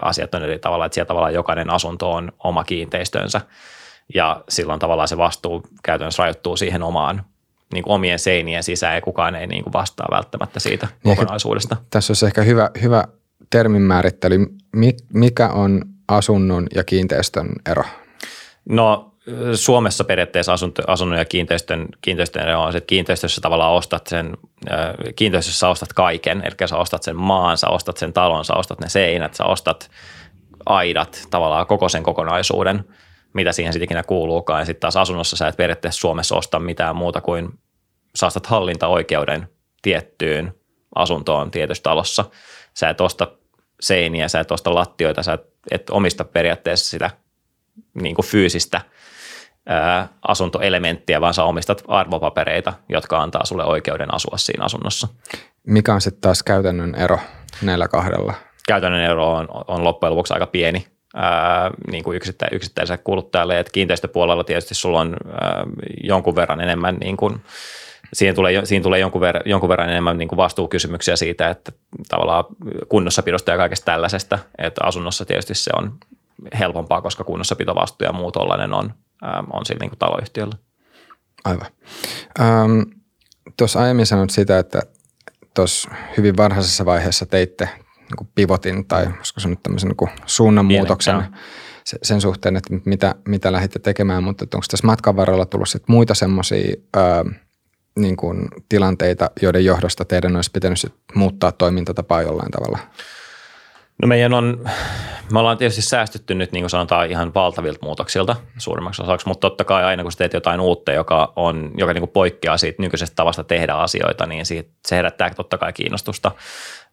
asiat 0.02 0.34
on 0.34 0.42
eri 0.42 0.58
tavalla, 0.58 0.86
että 0.86 0.94
siellä 0.94 1.08
tavallaan 1.08 1.34
jokainen 1.34 1.70
asunto 1.70 2.12
on 2.12 2.32
oma 2.44 2.64
kiinteistönsä 2.64 3.40
ja 4.14 4.42
silloin 4.48 4.80
tavallaan 4.80 5.08
se 5.08 5.16
vastuu 5.16 5.62
käytännössä 5.82 6.22
rajoittuu 6.22 6.56
siihen 6.56 6.82
omaan 6.82 7.22
niin 7.72 7.84
kuin 7.84 7.94
omien 7.94 8.18
seinien 8.18 8.62
sisään 8.62 8.94
ja 8.94 9.00
kukaan 9.00 9.34
ei 9.34 9.46
niin 9.46 9.64
kuin 9.64 9.72
vastaa 9.72 10.08
välttämättä 10.10 10.60
siitä 10.60 10.88
niin 11.04 11.16
kokonaisuudesta. 11.16 11.76
Tässä 11.90 12.10
olisi 12.10 12.26
ehkä 12.26 12.42
hyvä, 12.42 12.70
hyvä 12.82 13.04
termin 13.50 13.82
määrittely. 13.82 14.46
Mikä 15.12 15.48
on 15.48 15.82
asunnon 16.08 16.66
ja 16.74 16.84
kiinteistön 16.84 17.48
ero? 17.70 17.84
No 18.68 19.14
Suomessa 19.54 20.04
periaatteessa 20.04 20.52
asunto, 20.52 20.82
asunnon 20.86 21.18
ja 21.18 21.24
kiinteistön, 21.24 21.86
kiinteistön 22.00 22.56
on 22.56 22.72
se, 22.72 22.78
että 22.78 22.88
kiinteistössä 22.88 23.40
tavallaan 23.40 23.72
ostat 23.72 24.06
sen, 24.06 24.36
kiinteistössä 25.16 25.68
ostat 25.68 25.92
kaiken, 25.92 26.42
eli 26.44 26.68
sä 26.68 26.76
ostat 26.76 27.02
sen 27.02 27.16
maan, 27.16 27.58
sä 27.58 27.68
ostat 27.68 27.96
sen 27.96 28.12
talon, 28.12 28.44
sä 28.44 28.54
ostat 28.54 28.80
ne 28.80 28.88
seinät, 28.88 29.34
sä 29.34 29.44
ostat 29.44 29.90
aidat, 30.66 31.26
tavallaan 31.30 31.66
koko 31.66 31.88
sen 31.88 32.02
kokonaisuuden, 32.02 32.84
mitä 33.34 33.52
siihen 33.52 33.72
sitten 33.72 33.84
ikinä 33.84 34.02
kuuluukaan. 34.02 34.60
Ja 34.60 34.64
sitten 34.64 34.80
taas 34.80 34.96
asunnossa 34.96 35.36
sä 35.36 35.48
et 35.48 35.56
periaatteessa 35.56 36.00
Suomessa 36.00 36.36
osta 36.36 36.58
mitään 36.58 36.96
muuta 36.96 37.20
kuin 37.20 37.58
sä 38.16 38.26
ostat 38.26 38.46
hallintaoikeuden 38.46 39.48
tiettyyn 39.82 40.54
asuntoon 40.94 41.50
tietyssä 41.50 41.82
talossa. 41.82 42.24
Sä 42.74 42.90
et 42.90 43.00
osta 43.00 43.26
seiniä, 43.80 44.28
sä 44.28 44.40
et 44.40 44.52
osta 44.52 44.74
lattioita, 44.74 45.22
sä 45.22 45.32
et, 45.32 45.42
et 45.70 45.90
omista 45.90 46.24
periaatteessa 46.24 46.90
sitä 46.90 47.10
niin 48.02 48.14
kuin 48.14 48.26
fyysistä 48.26 48.80
ää, 49.66 50.08
asuntoelementtiä, 50.28 51.20
vaan 51.20 51.34
sä 51.34 51.44
omistat 51.44 51.84
arvopapereita, 51.88 52.72
jotka 52.88 53.22
antaa 53.22 53.44
sulle 53.44 53.64
oikeuden 53.64 54.14
asua 54.14 54.36
siinä 54.36 54.64
asunnossa. 54.64 55.08
Mikä 55.66 55.94
on 55.94 56.00
sitten 56.00 56.20
taas 56.20 56.42
käytännön 56.42 56.94
ero 56.94 57.18
näillä 57.62 57.88
kahdella? 57.88 58.34
Käytännön 58.68 59.02
ero 59.02 59.32
on, 59.32 59.48
on 59.68 59.84
loppujen 59.84 60.10
lopuksi 60.10 60.34
aika 60.34 60.46
pieni 60.46 60.86
ää, 61.14 61.70
niin 61.90 62.04
kuin 62.04 62.16
yksittä, 62.16 62.46
yksittäiselle 62.52 63.02
kuluttajalle. 63.04 63.58
Et 63.58 63.70
kiinteistöpuolella 63.70 64.44
tietysti 64.44 64.74
sulla 64.74 65.00
on 65.00 65.16
ää, 65.32 65.64
jonkun 66.04 66.36
verran 66.36 66.60
enemmän 66.60 66.96
niin 66.96 67.16
kuin, 67.16 67.40
Siihen 68.12 68.34
tulee, 68.34 68.66
siinä 68.66 68.82
tulee 68.82 69.00
jonkun, 69.00 69.20
verran, 69.20 69.42
jonkun 69.46 69.68
verran 69.68 69.90
enemmän 69.90 70.18
niin 70.18 70.28
kuin 70.28 70.36
vastuukysymyksiä 70.36 71.16
siitä, 71.16 71.50
että 71.50 71.72
tavallaan 72.08 72.44
kunnossapidosta 72.88 73.50
ja 73.50 73.56
kaikesta 73.56 73.84
tällaisesta, 73.84 74.38
että 74.58 74.84
asunnossa 74.84 75.24
tietysti 75.24 75.54
se 75.54 75.70
on 75.78 75.98
helpompaa, 76.58 77.02
koska 77.02 77.24
kunnossapitovastuu 77.24 78.06
ja 78.06 78.12
muu 78.12 78.32
tollainen 78.32 78.74
on, 78.74 78.94
ähm, 79.24 79.44
on 79.52 79.66
sillä 79.66 79.78
niin 79.80 79.90
kuin 79.90 79.98
taloyhtiöllä. 79.98 80.54
Aivan. 81.44 81.66
Ähm, 82.40 82.80
tuossa 83.56 83.80
aiemmin 83.80 84.06
sanoit 84.06 84.30
sitä, 84.30 84.58
että 84.58 84.82
tuossa 85.54 85.90
hyvin 86.16 86.36
varhaisessa 86.36 86.84
vaiheessa 86.84 87.26
teitte 87.26 87.68
niin 88.10 88.28
pivotin 88.34 88.86
tai 88.86 89.06
olisiko 89.16 89.40
se 89.40 89.48
nyt 89.48 89.62
tämmöisen 89.62 89.88
niin 90.00 90.10
suunnanmuutoksen 90.26 91.22
sen 92.02 92.20
suhteen, 92.20 92.56
että 92.56 92.74
mitä, 92.84 93.14
mitä 93.28 93.52
lähditte 93.52 93.78
tekemään, 93.78 94.24
mutta 94.24 94.44
onko 94.54 94.66
tässä 94.70 94.86
matkan 94.86 95.16
varrella 95.16 95.46
tullut 95.46 95.68
sit 95.68 95.82
muita 95.86 96.14
semmoisia 96.14 96.74
niin 97.98 98.16
tilanteita, 98.68 99.30
joiden 99.42 99.64
johdosta 99.64 100.04
teidän 100.04 100.36
olisi 100.36 100.50
pitänyt 100.50 100.78
muuttaa 101.14 101.52
toimintatapaa 101.52 102.22
jollain 102.22 102.50
tavalla? 102.50 102.78
No 104.02 104.08
meidän 104.08 104.34
on, 104.34 104.64
me 105.32 105.38
ollaan 105.38 105.58
tietysti 105.58 105.82
säästytty 105.82 106.34
nyt 106.34 106.52
niin 106.52 106.62
kuin 106.62 106.70
sanotaan 106.70 107.10
ihan 107.10 107.34
valtavilta 107.34 107.78
muutoksilta 107.82 108.36
suurimmaksi 108.58 109.02
osaksi, 109.02 109.28
mutta 109.28 109.40
totta 109.40 109.64
kai 109.64 109.84
aina 109.84 110.02
kun 110.02 110.12
teet 110.18 110.32
jotain 110.32 110.60
uutta, 110.60 110.92
joka, 110.92 111.32
on, 111.36 111.70
joka 111.76 111.92
niin 111.92 112.02
kuin 112.02 112.10
poikkeaa 112.10 112.58
siitä 112.58 112.82
nykyisestä 112.82 113.14
tavasta 113.16 113.44
tehdä 113.44 113.74
asioita, 113.74 114.26
niin 114.26 114.46
siitä, 114.46 114.70
se 114.86 114.96
herättää 114.96 115.30
totta 115.34 115.58
kai 115.58 115.72
kiinnostusta 115.72 116.32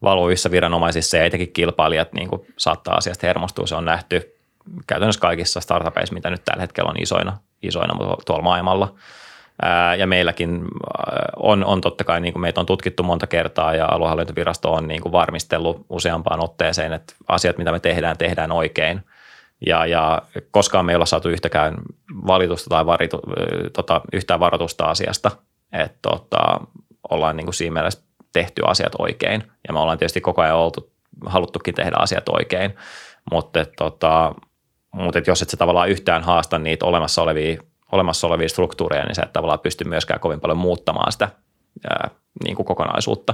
valvovissa 0.01 0.51
viranomaisissa 0.51 1.17
ja 1.17 1.25
etenkin 1.25 1.53
kilpailijat 1.53 2.13
niin 2.13 2.29
kuin 2.29 2.41
saattaa 2.57 2.95
asiasta 2.95 3.27
hermostua. 3.27 3.67
Se 3.67 3.75
on 3.75 3.85
nähty 3.85 4.35
käytännössä 4.87 5.21
kaikissa 5.21 5.61
startupeissa, 5.61 6.13
mitä 6.13 6.29
nyt 6.29 6.45
tällä 6.45 6.61
hetkellä 6.61 6.89
on 6.89 7.01
isoina, 7.01 7.37
isoina 7.63 7.93
tuolla 8.25 8.43
maailmalla– 8.43 8.93
ja 9.97 10.07
meilläkin 10.07 10.61
on, 11.35 11.65
on 11.65 11.81
totta 11.81 12.03
kai, 12.03 12.21
niin 12.21 12.33
kuin 12.33 12.41
meitä 12.41 12.59
on 12.59 12.65
tutkittu 12.65 13.03
monta 13.03 13.27
kertaa 13.27 13.75
ja 13.75 13.85
aluehallintovirasto 13.85 14.73
on 14.73 14.87
niin 14.87 15.01
kuin 15.01 15.11
varmistellut 15.11 15.85
useampaan 15.89 16.43
otteeseen, 16.43 16.93
että 16.93 17.13
asiat, 17.27 17.57
mitä 17.57 17.71
me 17.71 17.79
tehdään, 17.79 18.17
tehdään 18.17 18.51
oikein. 18.51 19.01
Ja, 19.65 19.85
ja 19.85 20.21
koskaan 20.51 20.85
me 20.85 20.91
ei 20.91 20.95
olla 20.95 21.05
saatu 21.05 21.29
yhtäkään 21.29 21.75
valitusta 22.27 22.69
tai 22.69 22.85
varitu, 22.85 23.21
tota, 23.73 24.01
yhtään 24.13 24.39
varoitusta 24.39 24.85
asiasta, 24.85 25.31
että 25.71 25.97
tota, 26.01 26.59
ollaan 27.09 27.37
niin 27.37 27.45
kuin 27.45 27.53
siinä 27.53 27.73
mielessä 27.73 28.03
tehty 28.33 28.61
asiat 28.65 28.93
oikein. 28.99 29.43
Ja 29.67 29.73
me 29.73 29.79
ollaan 29.79 29.97
tietysti 29.97 30.21
koko 30.21 30.41
ajan 30.41 30.57
oltu, 30.57 30.91
haluttukin 31.25 31.75
tehdä 31.75 31.95
asiat 31.99 32.29
oikein, 32.29 32.75
mutta, 33.31 33.65
tota, 33.77 34.35
mutta 34.93 35.19
jos 35.27 35.41
et 35.41 35.49
se 35.49 35.57
tavallaan 35.57 35.89
yhtään 35.89 36.23
haasta 36.23 36.59
niitä 36.59 36.85
olemassa 36.85 37.21
olevia 37.21 37.61
olemassa 37.91 38.27
olevia 38.27 38.49
struktuureja, 38.49 39.03
niin 39.03 39.15
se 39.15 39.21
et 39.21 39.33
tavallaan 39.33 39.59
pysty 39.59 39.83
myöskään 39.83 40.19
kovin 40.19 40.39
paljon 40.39 40.57
muuttamaan 40.57 41.11
sitä 41.11 41.29
ää, 41.89 42.09
niin 42.43 42.55
kuin 42.55 42.65
kokonaisuutta. 42.65 43.33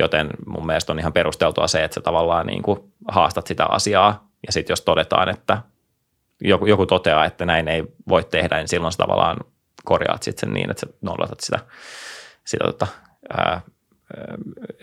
Joten 0.00 0.30
mun 0.46 0.66
mielestä 0.66 0.92
on 0.92 0.98
ihan 0.98 1.12
perusteltua 1.12 1.68
se, 1.68 1.84
että 1.84 1.94
sä 1.94 2.00
tavallaan 2.00 2.46
niin 2.46 2.62
kuin 2.62 2.92
haastat 3.08 3.46
sitä 3.46 3.64
asiaa 3.64 4.28
ja 4.46 4.52
sitten 4.52 4.72
jos 4.72 4.80
todetaan, 4.80 5.28
että 5.28 5.62
joku, 6.40 6.66
joku 6.66 6.86
toteaa, 6.86 7.24
että 7.24 7.46
näin 7.46 7.68
ei 7.68 7.84
voi 8.08 8.24
tehdä, 8.24 8.56
niin 8.56 8.68
silloin 8.68 8.92
sä 8.92 8.98
tavallaan 8.98 9.36
korjaat 9.84 10.22
sitten 10.22 10.48
sen 10.48 10.54
niin, 10.54 10.70
että 10.70 10.80
sä 10.80 10.92
noudatat 11.00 11.40
sitä, 11.40 11.58
sitä, 12.44 12.64
tota, 12.64 12.86
ää, 13.38 13.60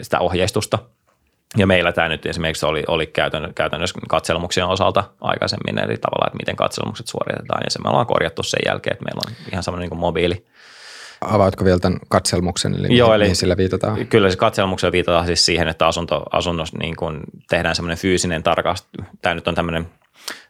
sitä 0.02 0.20
ohjeistusta– 0.20 0.80
ja 1.58 1.68
meillä 1.68 1.92
tämä 1.92 2.10
nyt 2.10 2.26
esimerkiksi 2.26 2.66
oli, 2.66 2.84
oli 2.88 3.08
käytännössä 3.56 4.00
katselmuksien 4.10 4.68
osalta 4.68 5.04
aikaisemmin, 5.22 5.80
eli 5.80 5.98
tavallaan, 5.98 6.28
että 6.28 6.38
miten 6.38 6.56
katselmukset 6.56 7.08
suoritetaan, 7.08 7.62
ja 7.64 7.72
se 7.72 7.80
me 7.80 7.90
ollaan 7.90 8.06
korjattu 8.06 8.44
sen 8.44 8.60
jälkeen, 8.66 8.94
että 8.94 9.06
meillä 9.06 9.22
on 9.28 9.36
ihan 9.52 9.64
semmoinen 9.64 9.90
niin 9.90 10.00
mobiili. 10.00 10.46
Avaatko 11.22 11.66
vielä 11.66 11.80
tämän 11.80 12.00
katselmuksen, 12.10 12.76
eli, 12.80 12.98
Joo, 12.98 13.14
eli 13.14 13.24
mihin 13.24 13.36
sillä 13.36 13.58
viitataan? 13.58 14.08
Kyllä 14.08 14.30
se 14.30 14.38
katselmuksella 14.38 14.92
viitataan 14.92 15.26
siis 15.26 15.46
siihen, 15.46 15.68
että 15.68 15.88
asunto, 15.88 16.24
asunnossa 16.32 16.78
niin 16.78 16.96
kuin 16.96 17.20
tehdään 17.50 17.76
semmoinen 17.76 17.98
fyysinen 17.98 18.44
tarkastus, 18.44 19.06
tämä 19.22 19.36
nyt 19.36 19.48
on 19.48 19.56
tämmöinen 19.56 19.88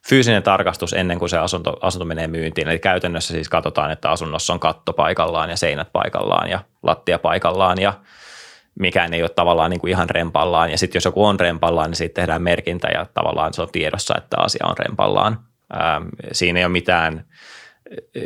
fyysinen 0.08 0.44
tarkastus 0.44 0.94
ennen 0.94 1.20
kuin 1.20 1.30
se 1.30 1.38
asunto, 1.38 1.78
asunto 1.82 2.06
menee 2.06 2.28
myyntiin. 2.28 2.68
Eli 2.68 2.80
käytännössä 2.80 3.34
siis 3.34 3.50
katsotaan, 3.50 3.92
että 3.92 4.10
asunnossa 4.10 4.54
on 4.54 4.60
katto 4.60 4.94
paikallaan 4.94 5.50
ja 5.50 5.58
seinät 5.58 5.88
paikallaan 5.94 6.50
ja 6.50 6.60
lattia 6.84 7.20
paikallaan 7.20 7.82
ja 7.82 7.94
mikään 8.80 9.14
ei 9.14 9.22
ole 9.22 9.30
tavallaan 9.30 9.72
niin 9.72 9.80
kuin 9.80 9.92
ihan 9.92 10.10
rempallaan. 10.10 10.72
Ja 10.72 10.78
sitten 10.78 10.98
jos 10.98 11.06
joku 11.06 11.26
on 11.26 11.40
rempallaan, 11.40 11.90
niin 11.90 11.98
siitä 11.98 12.22
tehdään 12.22 12.42
merkintä 12.42 12.88
ja 12.88 13.06
tavallaan 13.14 13.54
se 13.54 13.62
on 13.62 13.72
tiedossa, 13.72 14.16
että 14.18 14.38
asia 14.40 14.68
on 14.68 14.78
rempallaan. 14.78 15.40
Ähm, 15.74 16.04
siinä 16.32 16.60
ei 16.60 16.66
ole 16.66 16.72
mitään 16.72 17.26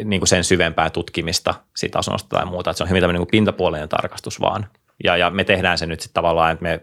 niin 0.04 0.20
kuin 0.20 0.28
sen 0.28 0.44
syvempää 0.44 0.90
tutkimista 0.90 1.54
siitä 1.76 2.00
asunnosta 2.00 2.38
tai 2.38 2.46
muuta. 2.46 2.70
Että 2.70 2.78
se 2.78 2.84
on 2.84 2.90
hyvin 2.90 3.02
tämmöinen 3.02 3.20
niin 3.20 3.28
kuin 3.28 3.32
pintapuolinen 3.32 3.90
tarkastus 3.90 4.42
vaan. 4.42 4.68
Ja, 5.04 5.18
ja 5.18 5.30
me 5.30 5.44
tehdään 5.44 5.78
se 5.78 5.86
nyt 5.86 6.02
sitten 6.02 6.14
tavallaan, 6.14 6.52
että 6.52 6.64
me, 6.64 6.82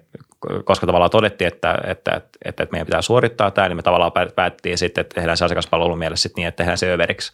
koska 0.64 0.86
tavallaan 0.86 1.10
todettiin, 1.10 1.48
että, 1.48 1.78
että, 1.86 2.16
että, 2.16 2.62
että 2.62 2.72
meidän 2.72 2.86
pitää 2.86 3.02
suorittaa 3.02 3.50
tämä, 3.50 3.68
niin 3.68 3.76
me 3.76 3.82
tavallaan 3.82 4.12
päättiin 4.34 4.78
sitten, 4.78 5.02
että 5.02 5.14
tehdään 5.14 5.36
se 5.36 5.44
asiakaspalvelun 5.44 5.98
mielessä 5.98 6.22
sitten 6.22 6.42
niin, 6.42 6.48
että 6.48 6.56
tehdään 6.56 6.78
se 6.78 6.92
överiksi 6.92 7.32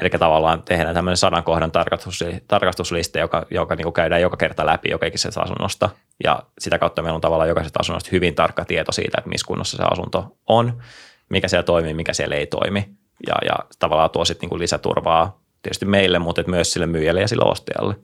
Eli 0.00 0.10
tavallaan 0.10 0.62
tehdään 0.62 0.94
tämmöinen 0.94 1.16
sadan 1.16 1.44
kohdan 1.44 1.72
tarkastus, 1.72 2.24
tarkastusliste, 2.48 3.18
joka, 3.18 3.46
joka 3.50 3.74
niin 3.74 3.84
kuin 3.84 3.94
käydään 3.94 4.20
joka 4.20 4.36
kerta 4.36 4.66
läpi 4.66 4.90
joka 4.90 5.06
ikisessä 5.06 5.40
asunnosta. 5.40 5.90
Ja 6.24 6.42
sitä 6.58 6.78
kautta 6.78 7.02
meillä 7.02 7.14
on 7.14 7.20
tavallaan 7.20 7.48
jokaisesta 7.48 7.80
asunnosta 7.80 8.08
hyvin 8.12 8.34
tarkka 8.34 8.64
tieto 8.64 8.92
siitä, 8.92 9.18
että 9.18 9.30
missä 9.30 9.46
kunnossa 9.46 9.76
se 9.76 9.82
asunto 9.82 10.36
on, 10.46 10.82
mikä 11.28 11.48
siellä 11.48 11.62
toimii, 11.62 11.94
mikä 11.94 12.12
siellä 12.12 12.36
ei 12.36 12.46
toimi. 12.46 12.88
Ja, 13.26 13.34
ja 13.44 13.54
tavallaan 13.78 14.10
tuo 14.10 14.24
sitten 14.24 14.48
niin 14.48 14.60
lisäturvaa 14.60 15.40
tietysti 15.62 15.86
meille, 15.86 16.18
mutta 16.18 16.42
myös 16.46 16.72
sille 16.72 16.86
myyjälle 16.86 17.20
ja 17.20 17.28
sille 17.28 17.44
ostajalle. 17.44 17.94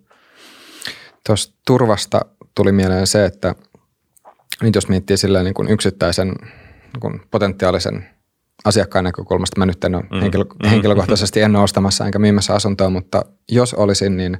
Tuosta 1.27 1.55
turvasta 1.67 2.21
tuli 2.55 2.73
mieleen 2.73 3.07
se, 3.07 3.25
että 3.25 3.55
nyt 4.63 4.75
jos 4.75 4.89
miettii 4.89 5.17
sillä 5.17 5.43
niin 5.43 5.55
kuin 5.55 5.69
yksittäisen 5.69 6.29
niin 6.93 7.01
kuin 7.01 7.23
potentiaalisen 7.31 8.09
asiakkaan 8.65 9.05
näkökulmasta. 9.05 9.59
Mä 9.59 9.67
nyt 9.67 9.85
en 9.85 9.95
ole 9.95 10.05
mm. 10.11 10.21
henkilö, 10.21 10.45
mm. 10.45 10.69
henkilökohtaisesti 10.69 11.41
en 11.41 11.57
ole 11.57 11.65
ostamassa 11.65 12.07
enkä 12.07 12.19
myymässä 12.19 12.55
asuntoa, 12.55 12.91
mutta 12.91 13.23
jos 13.53 13.75
olisin, 13.75 14.17
niin 14.17 14.39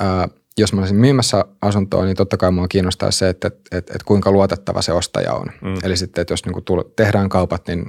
ää, 0.00 0.28
jos 0.58 0.72
mä 0.72 0.80
olisin 0.80 0.96
myymässä 0.96 1.44
asuntoa, 1.62 2.04
niin 2.04 2.16
totta 2.16 2.36
kai 2.36 2.50
mua 2.50 2.68
kiinnostaa 2.68 3.10
se, 3.10 3.28
että, 3.28 3.48
että, 3.48 3.60
että, 3.78 3.92
että 3.92 4.04
kuinka 4.04 4.32
luotettava 4.32 4.82
se 4.82 4.92
ostaja 4.92 5.32
on. 5.32 5.46
Mm. 5.62 5.74
Eli 5.82 5.96
sitten, 5.96 6.22
että 6.22 6.32
jos 6.32 6.46
niin 6.46 6.52
kuin 6.52 6.84
tehdään 6.96 7.28
kaupat, 7.28 7.68
niin 7.68 7.86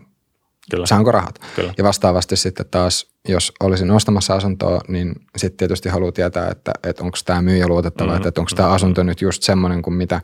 Kyllä. 0.71 0.85
saanko 0.85 1.11
rahat. 1.11 1.39
Kyllä. 1.55 1.73
Ja 1.77 1.83
vastaavasti 1.83 2.35
sitten 2.35 2.65
taas, 2.71 3.07
jos 3.27 3.51
olisin 3.59 3.91
ostamassa 3.91 4.35
asuntoa, 4.35 4.81
niin 4.87 5.15
sitten 5.37 5.57
tietysti 5.57 5.89
haluaa 5.89 6.11
tietää, 6.11 6.49
että, 6.51 6.71
että 6.83 7.03
onko 7.03 7.17
tämä 7.25 7.41
myyjä 7.41 7.67
luotettava, 7.67 8.11
mm-hmm. 8.11 8.27
että 8.27 8.41
onko 8.41 8.51
tämä 8.55 8.67
mm-hmm. 8.67 8.75
asunto 8.75 9.03
nyt 9.03 9.21
just 9.21 9.43
semmoinen 9.43 9.81
kuin 9.81 9.93
mitä, 9.93 10.21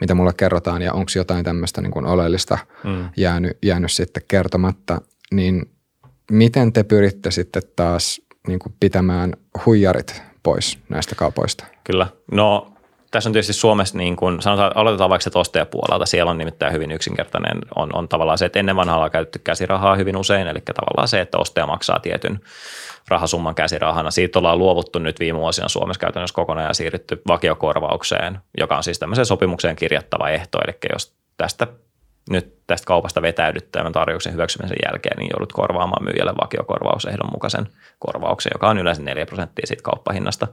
mitä 0.00 0.14
mulle 0.14 0.32
kerrotaan 0.32 0.82
ja 0.82 0.92
onko 0.92 1.12
jotain 1.16 1.44
tämmöistä 1.44 1.80
niin 1.80 1.92
kuin 1.92 2.06
oleellista 2.06 2.58
mm. 2.84 3.08
jäänyt, 3.16 3.58
jäänyt 3.62 3.92
sitten 3.92 4.22
kertomatta. 4.28 5.00
Niin 5.32 5.70
miten 6.30 6.72
te 6.72 6.82
pyritte 6.82 7.30
sitten 7.30 7.62
taas 7.76 8.20
niin 8.48 8.58
kuin 8.58 8.74
pitämään 8.80 9.32
huijarit 9.66 10.22
pois 10.42 10.78
näistä 10.88 11.14
kaupoista? 11.14 11.64
Kyllä. 11.84 12.06
No 12.32 12.71
tässä 13.12 13.28
on 13.28 13.32
tietysti 13.32 13.52
Suomessa, 13.52 13.98
niin 13.98 14.16
kun 14.16 14.42
sanotaan, 14.42 14.72
aloitetaan 14.74 15.10
vaikka 15.10 15.30
se 15.30 15.38
ostajapuolelta, 15.38 16.06
siellä 16.06 16.30
on 16.30 16.38
nimittäin 16.38 16.72
hyvin 16.72 16.92
yksinkertainen, 16.92 17.58
on, 17.76 17.94
on 17.94 18.08
tavallaan 18.08 18.38
se, 18.38 18.46
että 18.46 18.58
ennen 18.58 18.76
vanhalla 18.76 19.04
on 19.04 19.10
käytetty 19.10 19.38
käsirahaa 19.38 19.96
hyvin 19.96 20.16
usein, 20.16 20.46
eli 20.46 20.60
tavallaan 20.60 21.08
se, 21.08 21.20
että 21.20 21.38
ostaja 21.38 21.66
maksaa 21.66 22.00
tietyn 22.00 22.40
rahasumman 23.08 23.54
käsirahana. 23.54 24.10
Siitä 24.10 24.38
ollaan 24.38 24.58
luovuttu 24.58 24.98
nyt 24.98 25.20
viime 25.20 25.38
vuosina 25.38 25.68
Suomessa 25.68 26.00
käytännössä 26.00 26.34
kokonaan 26.34 26.66
ja 26.66 26.74
siirrytty 26.74 27.22
vakiokorvaukseen, 27.28 28.38
joka 28.60 28.76
on 28.76 28.84
siis 28.84 28.98
tämmöiseen 28.98 29.26
sopimukseen 29.26 29.76
kirjattava 29.76 30.28
ehto, 30.28 30.58
eli 30.66 30.76
jos 30.92 31.14
tästä 31.36 31.66
nyt 32.30 32.56
tästä 32.66 32.86
kaupasta 32.86 33.22
vetäydyt 33.22 33.72
tämän 33.72 33.92
tarjouksen 33.92 34.32
hyväksymisen 34.32 34.76
jälkeen, 34.86 35.18
niin 35.18 35.30
joudut 35.32 35.52
korvaamaan 35.52 36.04
myyjälle 36.04 36.32
vakiokorvausehdon 36.42 37.30
mukaisen 37.32 37.68
korvauksen, 37.98 38.52
joka 38.54 38.68
on 38.68 38.78
yleensä 38.78 39.02
4 39.02 39.26
prosenttia 39.26 39.66
siitä 39.66 39.82
kauppahinnasta. 39.82 40.48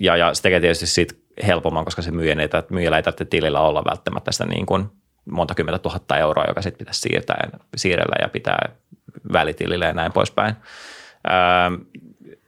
Ja, 0.00 0.16
ja 0.16 0.34
se 0.34 0.42
tekee 0.42 0.60
tietysti 0.60 0.86
siitä 0.86 1.14
helpomman, 1.46 1.84
koska 1.84 2.02
se 2.02 2.10
myyjä 2.10 2.36
ei, 2.40 2.48
myyjällä 2.70 2.96
ei 2.96 3.02
tarvitse 3.02 3.24
tilillä 3.24 3.60
olla 3.60 3.84
välttämättä 3.84 4.32
sitä 4.32 4.46
niin 4.46 4.66
kuin 4.66 4.86
monta 5.24 5.54
kymmentä 5.54 5.78
tuhatta 5.78 6.18
euroa, 6.18 6.44
joka 6.48 6.62
sitten 6.62 6.78
pitäisi 6.78 7.00
siirtää, 7.00 7.48
siirrellä 7.76 8.16
ja 8.20 8.28
pitää 8.28 8.68
välitilille 9.32 9.84
ja 9.84 9.92
näin 9.92 10.12
poispäin. 10.12 10.54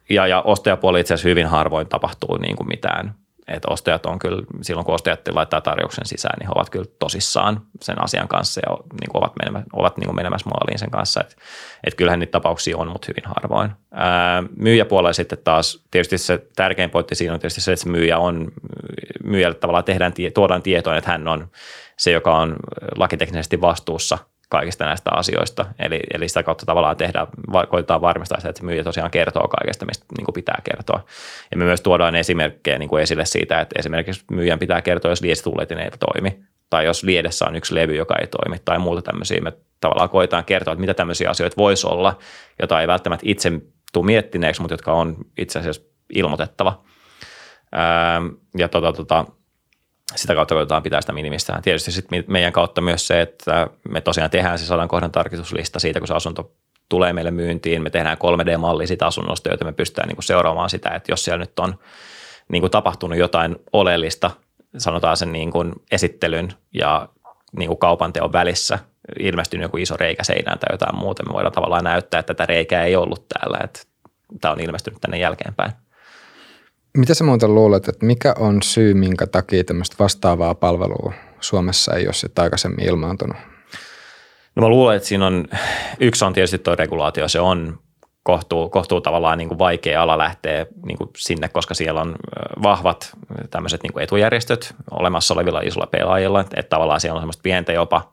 ja, 0.09 0.27
ja 0.27 0.41
ostajapuoli 0.41 0.99
itse 0.99 1.13
asiassa 1.13 1.29
hyvin 1.29 1.47
harvoin 1.47 1.87
tapahtuu 1.87 2.37
niin 2.37 2.55
kuin 2.55 2.67
mitään 2.67 3.15
että 3.47 3.67
ostajat 3.71 4.05
on 4.05 4.19
kyllä, 4.19 4.43
silloin 4.61 4.85
kun 4.85 4.95
ostajat 4.95 5.19
laittaa 5.27 5.61
tarjouksen 5.61 6.05
sisään, 6.05 6.35
niin 6.39 6.47
he 6.47 6.51
ovat 6.55 6.69
kyllä 6.69 6.85
tosissaan 6.99 7.61
sen 7.81 8.03
asian 8.03 8.27
kanssa 8.27 8.61
ja 8.65 8.77
niin 8.77 9.09
kuin 9.11 9.23
ovat, 9.23 9.33
menemä, 9.39 9.63
ovat 9.73 9.97
niin 9.97 10.07
kuin 10.07 10.15
menemässä 10.15 10.49
maaliin 10.49 10.79
sen 10.79 10.91
kanssa. 10.91 11.21
Että 11.21 11.35
et 11.83 11.95
kyllähän 11.95 12.19
niitä 12.19 12.31
tapauksia 12.31 12.77
on, 12.77 12.87
mutta 12.87 13.07
hyvin 13.07 13.35
harvoin. 13.35 13.71
Ää, 13.91 14.43
myyjäpuolella 14.55 15.13
sitten 15.13 15.37
taas 15.43 15.83
tietysti 15.91 16.17
se 16.17 16.45
tärkein 16.55 16.89
pointti 16.89 17.15
siinä 17.15 17.33
on 17.33 17.39
tietysti 17.39 17.61
se, 17.61 17.73
että 17.73 17.83
se 17.83 17.89
myyjä 17.89 18.17
on, 18.17 18.51
myyjälle 19.23 19.55
tavallaan 19.55 19.83
tehdään, 19.83 20.13
tuodaan 20.33 20.61
tietoon, 20.61 20.97
että 20.97 21.11
hän 21.11 21.27
on 21.27 21.47
se, 21.97 22.11
joka 22.11 22.37
on 22.37 22.55
lakiteknisesti 22.97 23.61
vastuussa– 23.61 24.17
kaikista 24.53 24.85
näistä 24.85 25.11
asioista. 25.13 25.65
Eli, 25.79 25.99
eli 26.13 26.27
sitä 26.27 26.43
kautta 26.43 26.65
tavallaan 26.65 26.97
tehdään, 26.97 27.27
koitetaan 27.69 28.01
varmistaa 28.01 28.39
se, 28.39 28.49
että 28.49 28.59
se 28.59 28.65
myyjä 28.65 28.83
tosiaan 28.83 29.11
kertoo 29.11 29.47
kaikesta, 29.47 29.85
mistä 29.85 30.05
niin 30.17 30.25
kuin 30.25 30.33
pitää 30.33 30.61
kertoa. 30.63 31.05
Ja 31.51 31.57
me 31.57 31.65
myös 31.65 31.81
tuodaan 31.81 32.15
esimerkkejä 32.15 32.77
niin 32.77 32.89
kuin 32.89 33.03
esille 33.03 33.25
siitä, 33.25 33.61
että 33.61 33.79
esimerkiksi 33.79 34.23
myyjän 34.31 34.59
pitää 34.59 34.81
kertoa, 34.81 35.11
jos 35.11 35.21
liesitulletin 35.21 35.79
ei 35.79 35.89
toimi, 35.99 36.39
tai 36.69 36.85
jos 36.85 37.03
liedessä 37.03 37.45
on 37.45 37.55
yksi 37.55 37.75
levy, 37.75 37.95
joka 37.95 38.15
ei 38.15 38.27
toimi, 38.27 38.57
tai 38.65 38.79
muuta 38.79 39.01
tämmöisiä. 39.01 39.41
Me 39.41 39.53
tavallaan 39.79 40.09
koitetaan 40.09 40.45
kertoa, 40.45 40.71
että 40.71 40.81
mitä 40.81 40.93
tämmöisiä 40.93 41.29
asioita 41.29 41.57
voisi 41.57 41.87
olla, 41.87 42.17
jota 42.61 42.81
ei 42.81 42.87
välttämättä 42.87 43.23
itse 43.29 43.51
tule 43.93 44.05
miettineeksi, 44.05 44.61
mutta 44.61 44.73
jotka 44.73 44.93
on 44.93 45.15
itse 45.37 45.59
asiassa 45.59 45.81
ilmoitettava. 46.15 46.83
Ja 48.57 48.69
tota, 48.69 48.93
tota, 48.93 49.25
sitä 50.15 50.35
kautta 50.35 50.55
koitetaan 50.55 50.83
pitää 50.83 51.01
sitä 51.01 51.13
minimistään. 51.13 51.61
Tietysti 51.61 51.91
sitten 51.91 52.23
meidän 52.27 52.53
kautta 52.53 52.81
myös 52.81 53.07
se, 53.07 53.21
että 53.21 53.67
me 53.89 54.01
tosiaan 54.01 54.29
tehdään 54.29 54.59
se 54.59 54.65
sadan 54.65 54.87
kohdan 54.87 55.11
tarkistuslista 55.11 55.79
siitä, 55.79 55.99
kun 55.99 56.07
se 56.07 56.13
asunto 56.13 56.51
tulee 56.89 57.13
meille 57.13 57.31
myyntiin. 57.31 57.83
Me 57.83 57.89
tehdään 57.89 58.17
3D-malli 58.17 58.87
siitä 58.87 59.07
asunnosta, 59.07 59.49
joita 59.49 59.65
me 59.65 59.73
pystytään 59.73 60.07
niin 60.07 60.15
kuin 60.15 60.23
seuraamaan 60.23 60.69
sitä, 60.69 60.89
että 60.89 61.11
jos 61.11 61.25
siellä 61.25 61.39
nyt 61.39 61.59
on 61.59 61.79
niin 62.51 62.61
kuin 62.61 62.71
tapahtunut 62.71 63.17
jotain 63.17 63.55
oleellista, 63.73 64.31
sanotaan 64.77 65.17
sen 65.17 65.31
niin 65.31 65.51
kuin 65.51 65.73
esittelyn 65.91 66.53
ja 66.73 67.09
niin 67.57 67.67
kuin 67.67 67.77
kaupanteon 67.77 68.33
välissä, 68.33 68.79
ilmestynyt 69.19 69.63
joku 69.63 69.77
iso 69.77 69.97
reikä 69.97 70.23
seinään 70.23 70.59
tai 70.59 70.73
jotain 70.73 70.95
muuta, 70.95 71.23
me 71.23 71.33
voidaan 71.33 71.53
tavallaan 71.53 71.83
näyttää, 71.83 72.19
että 72.19 72.33
tätä 72.33 72.45
reikää 72.45 72.83
ei 72.83 72.95
ollut 72.95 73.27
täällä, 73.27 73.57
että 73.63 73.79
tämä 74.41 74.51
on 74.51 74.59
ilmestynyt 74.59 75.01
tänne 75.01 75.17
jälkeenpäin. 75.17 75.71
Mitä 76.97 77.13
sä 77.13 77.23
muuten 77.23 77.55
luulet, 77.55 77.87
että 77.87 78.05
mikä 78.05 78.33
on 78.39 78.63
syy, 78.63 78.93
minkä 78.93 79.27
takia 79.27 79.63
tämmöistä 79.63 79.95
vastaavaa 79.99 80.55
palvelua 80.55 81.13
Suomessa 81.39 81.95
ei 81.95 82.05
ole 82.05 82.13
sitten 82.13 82.43
aikaisemmin 82.43 82.85
ilmaantunut? 82.85 83.37
No 84.55 84.61
mä 84.61 84.69
luulen, 84.69 84.97
että 84.97 85.07
siinä 85.07 85.27
on, 85.27 85.45
yksi 85.99 86.25
on 86.25 86.33
tietysti 86.33 86.57
tuo 86.57 86.75
regulaatio, 86.75 87.27
se 87.27 87.39
on 87.39 87.79
kohtuu, 88.23 88.69
kohtuu 88.69 89.01
tavallaan 89.01 89.37
niin 89.37 89.47
kuin 89.47 89.59
vaikea 89.59 90.01
ala 90.01 90.17
lähteä 90.17 90.65
niin 90.85 90.97
kuin 90.97 91.09
sinne, 91.17 91.49
koska 91.49 91.73
siellä 91.73 92.01
on 92.01 92.15
vahvat 92.63 93.11
tämmöiset 93.49 93.83
niin 93.83 93.93
kuin 93.93 94.03
etujärjestöt 94.03 94.75
olemassa 94.91 95.33
olevilla 95.33 95.61
isolla 95.61 95.87
pelaajilla, 95.87 96.41
että 96.41 96.69
tavallaan 96.69 97.01
siellä 97.01 97.15
on 97.17 97.21
semmoista 97.21 97.43
pientä 97.43 97.73
jopa, 97.73 98.11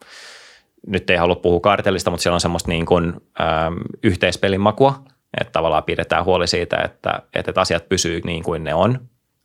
nyt 0.87 1.11
ei 1.11 1.17
halua 1.17 1.37
puhua 1.37 1.61
kartellista, 1.61 2.11
mutta 2.11 2.23
siellä 2.23 2.35
on 2.35 2.41
semmoista 2.41 2.69
niin 2.69 2.87
kuin, 2.87 3.07
äm, 3.41 3.77
yhteispelin 4.03 4.61
makua, 4.61 5.05
että 5.41 5.53
tavallaan 5.53 5.85
pidetään 5.85 6.25
huoli 6.25 6.47
siitä, 6.47 6.77
että, 6.85 7.23
että 7.35 7.61
asiat 7.61 7.89
pysyy 7.89 8.21
niin 8.25 8.43
kuin 8.43 8.65
ne 8.65 8.75
on. 8.75 9.01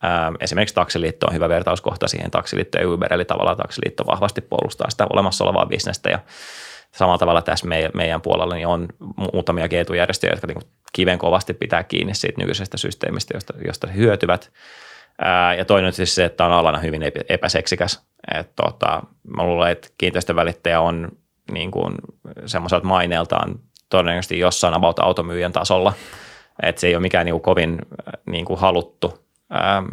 Ähm, 0.06 0.36
esimerkiksi 0.40 0.76
Taksiliitto 0.76 1.28
on 1.28 1.34
hyvä 1.34 1.50
vertauskohta 1.50 2.08
siihen 2.08 2.32
Taksiliitto 2.32 2.78
ja 2.78 2.90
Uber, 2.90 3.14
eli 3.14 3.26
tavallaan 3.26 3.58
Taksiliitto 3.58 4.06
vahvasti 4.06 4.42
puolustaa 4.42 4.90
sitä 4.90 5.08
olemassa 5.14 5.44
olevaa 5.44 5.66
bisnestä 5.66 6.10
ja 6.10 6.20
samalla 6.92 7.18
tavalla 7.18 7.42
tässä 7.42 7.68
meidän, 7.94 8.22
puolella 8.22 8.56
niin 8.56 8.68
on 8.68 8.88
muutamia 9.34 9.68
etujärjestöjä, 9.72 10.34
jotka 10.34 10.48
niin 10.48 10.72
kiven 10.94 11.18
kovasti 11.18 11.54
pitää 11.54 11.84
kiinni 11.84 12.14
siitä 12.14 12.42
nykyisestä 12.42 12.78
systeemistä, 12.78 13.38
josta, 13.38 13.54
josta 13.68 13.88
he 13.88 13.96
hyötyvät. 13.96 14.52
Ja 15.58 15.66
toinen 15.66 15.88
on 15.88 15.94
siis 15.94 16.16
se, 16.16 16.26
että 16.26 16.46
on 16.46 16.52
alana 16.52 16.78
hyvin 16.78 17.02
epäseksikäs. 17.30 18.08
Et, 18.40 18.56
tota, 18.56 19.04
mä 19.38 19.44
luulen, 19.44 19.72
että 19.72 19.88
kiinteistövälittäjä 19.98 20.82
on 20.82 21.12
niin 21.52 21.72
kuin 21.72 21.96
semmoiselta 22.46 22.88
maineeltaan 22.88 23.60
todennäköisesti 23.98 24.40
jossain 24.40 24.74
about 24.74 25.00
automyyjän 25.00 25.52
tasolla. 25.52 25.94
Että 26.64 26.82
se 26.82 26.88
ei 26.88 26.96
ole 26.96 27.02
mikään 27.02 27.26
niin 27.26 27.34
kuin 27.34 27.42
kovin 27.42 27.80
niin 28.26 28.46
kuin 28.46 28.60
haluttu 28.60 29.26
ää, 29.50 29.84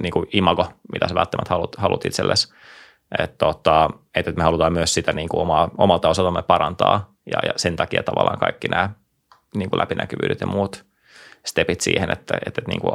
niin 0.00 0.12
kuin 0.12 0.26
imago, 0.32 0.66
mitä 0.92 1.08
sä 1.08 1.14
välttämättä 1.14 1.54
haluat, 1.54 1.76
haluat 1.76 2.04
itsellesi. 2.04 2.54
Että 3.18 3.36
tota, 3.38 3.90
et, 4.14 4.36
me 4.36 4.42
halutaan 4.42 4.72
myös 4.72 4.94
sitä 4.94 5.12
niin 5.12 5.28
kuin 5.28 5.40
omaa, 5.40 5.70
omalta 5.78 6.08
osaltamme 6.08 6.42
parantaa 6.42 7.14
ja, 7.26 7.38
ja 7.46 7.52
sen 7.56 7.76
takia 7.76 8.02
tavallaan 8.02 8.38
kaikki 8.38 8.68
nämä 8.68 8.90
niin 9.54 9.70
kuin 9.70 9.80
läpinäkyvyydet 9.80 10.40
ja 10.40 10.46
muut 10.46 10.84
stepit 11.46 11.80
siihen, 11.80 12.10
että, 12.10 12.34
että, 12.34 12.60
että 12.60 12.62
niin 12.66 12.80
kuin 12.80 12.94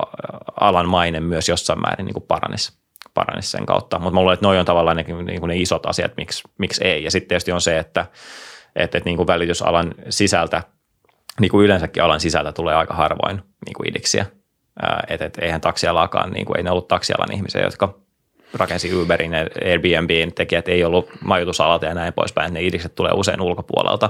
alan 0.59 0.89
maine 0.89 1.19
myös 1.19 1.49
jossain 1.49 1.81
määrin 1.81 2.05
niin 2.05 2.13
kuin 2.13 2.25
paranisi, 2.27 2.73
paranisi 3.13 3.49
sen 3.49 3.65
kautta. 3.65 3.99
Mutta 3.99 4.13
mä 4.13 4.19
luulen, 4.19 4.33
että 4.33 4.45
noi 4.45 4.59
on 4.59 4.65
tavallaan 4.65 4.97
ne, 4.97 5.03
niin 5.03 5.39
kuin 5.39 5.47
ne 5.47 5.57
isot 5.57 5.85
asiat, 5.85 6.11
miksi, 6.17 6.43
miksi 6.57 6.83
ei. 6.83 7.03
Ja 7.03 7.11
sitten 7.11 7.27
tietysti 7.27 7.51
on 7.51 7.61
se, 7.61 7.79
että, 7.79 8.05
että, 8.75 8.97
että 8.97 9.09
niin 9.09 9.17
kuin 9.17 9.27
välitysalan 9.27 9.95
sisältä, 10.09 10.63
niin 11.39 11.51
kuin 11.51 11.65
yleensäkin 11.65 12.03
alan 12.03 12.19
sisältä 12.19 12.51
tulee 12.51 12.75
aika 12.75 12.93
harvoin 12.93 13.41
niin 13.65 13.73
kuin 13.73 13.89
idiksiä. 13.89 14.25
Että 15.07 15.25
et, 15.25 15.37
eihän 15.41 15.61
taksialakaan, 15.61 16.31
niin 16.31 16.45
kuin, 16.45 16.57
ei 16.57 16.63
ne 16.63 16.71
ollut 16.71 16.87
taksialan 16.87 17.31
ihmisiä, 17.31 17.61
jotka 17.61 17.99
rakensi 18.53 18.95
Uberin, 18.95 19.31
Airbnbin 19.65 20.33
tekijät 20.33 20.67
ei 20.67 20.83
ollut 20.83 21.09
majoitusalalta 21.25 21.85
ja 21.85 21.93
näin 21.93 22.13
poispäin. 22.13 22.53
Ne 22.53 22.61
idikset 22.61 22.95
tulee 22.95 23.11
usein 23.15 23.41
ulkopuolelta. 23.41 24.09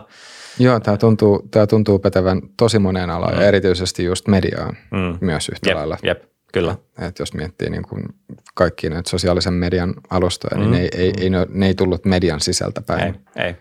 Joo, 0.60 0.80
tämä 0.80 0.98
tuntuu, 0.98 1.48
tämä 1.52 1.68
tuntuu 1.68 2.00
pätevän 2.00 2.42
tosi 2.58 2.80
moneen 2.80 3.10
alaan 3.10 3.34
mm. 3.34 3.42
ja 3.42 3.48
erityisesti 3.48 4.04
just 4.04 4.28
mediaan 4.28 4.78
mm. 4.92 5.18
myös 5.22 5.50
yhtä 5.50 5.70
jep, 5.70 5.78
lailla. 5.78 5.98
Jep, 6.04 6.24
kyllä. 6.54 6.76
Et 7.08 7.20
jos 7.20 7.34
miettii 7.34 7.70
niin 7.70 7.84
kuin 7.84 8.04
kaikki 8.56 8.90
näitä 8.90 9.10
sosiaalisen 9.10 9.54
median 9.54 9.94
alustoja, 10.10 10.58
niin 10.58 10.70
mm. 10.70 10.76
niin 10.76 10.90
ne, 10.94 11.02
ei, 11.02 11.14
ei, 11.22 11.30
ne, 11.30 11.48
ne 11.50 11.68
ei 11.68 11.76
tullut 11.76 12.06
median 12.06 12.40
sisältä 12.40 12.82
päin. 12.82 13.20
Ei, 13.36 13.46
ei. 13.46 13.56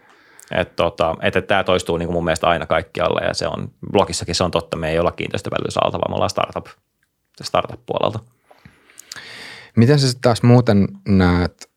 Että 0.56 0.74
tota, 0.76 1.16
et, 1.22 1.36
et 1.36 1.46
tämä 1.46 1.64
toistuu 1.64 1.96
niin 1.96 2.06
kuin 2.06 2.14
mun 2.14 2.24
mielestä 2.24 2.46
aina 2.46 2.66
kaikkialla 2.66 3.20
ja 3.20 3.34
se 3.34 3.46
on, 3.46 3.70
blogissakin 3.92 4.34
se 4.34 4.44
on 4.44 4.50
totta, 4.50 4.76
me 4.76 4.90
ei 4.90 4.98
olla 4.98 5.12
kiinteistövälitysalta, 5.12 5.98
vaan 5.98 6.10
me 6.10 6.14
ollaan 6.14 6.30
startup, 6.30 6.66
startup-puolelta. 7.42 8.18
Miten 9.76 9.98
sä 9.98 10.18
taas 10.20 10.42
muuten 10.42 10.88
näet 11.08 11.70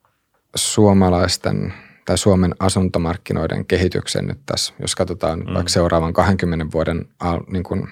suomalaisten 0.55 1.73
tai 2.05 2.17
Suomen 2.17 2.55
asuntomarkkinoiden 2.59 3.65
kehityksen 3.65 4.27
nyt 4.27 4.39
tässä, 4.45 4.73
jos 4.79 4.95
katsotaan 4.95 5.39
mm. 5.39 5.53
vaikka 5.53 5.69
seuraavan 5.69 6.13
20 6.13 6.65
vuoden 6.73 7.05
niin 7.47 7.63
kuin 7.63 7.87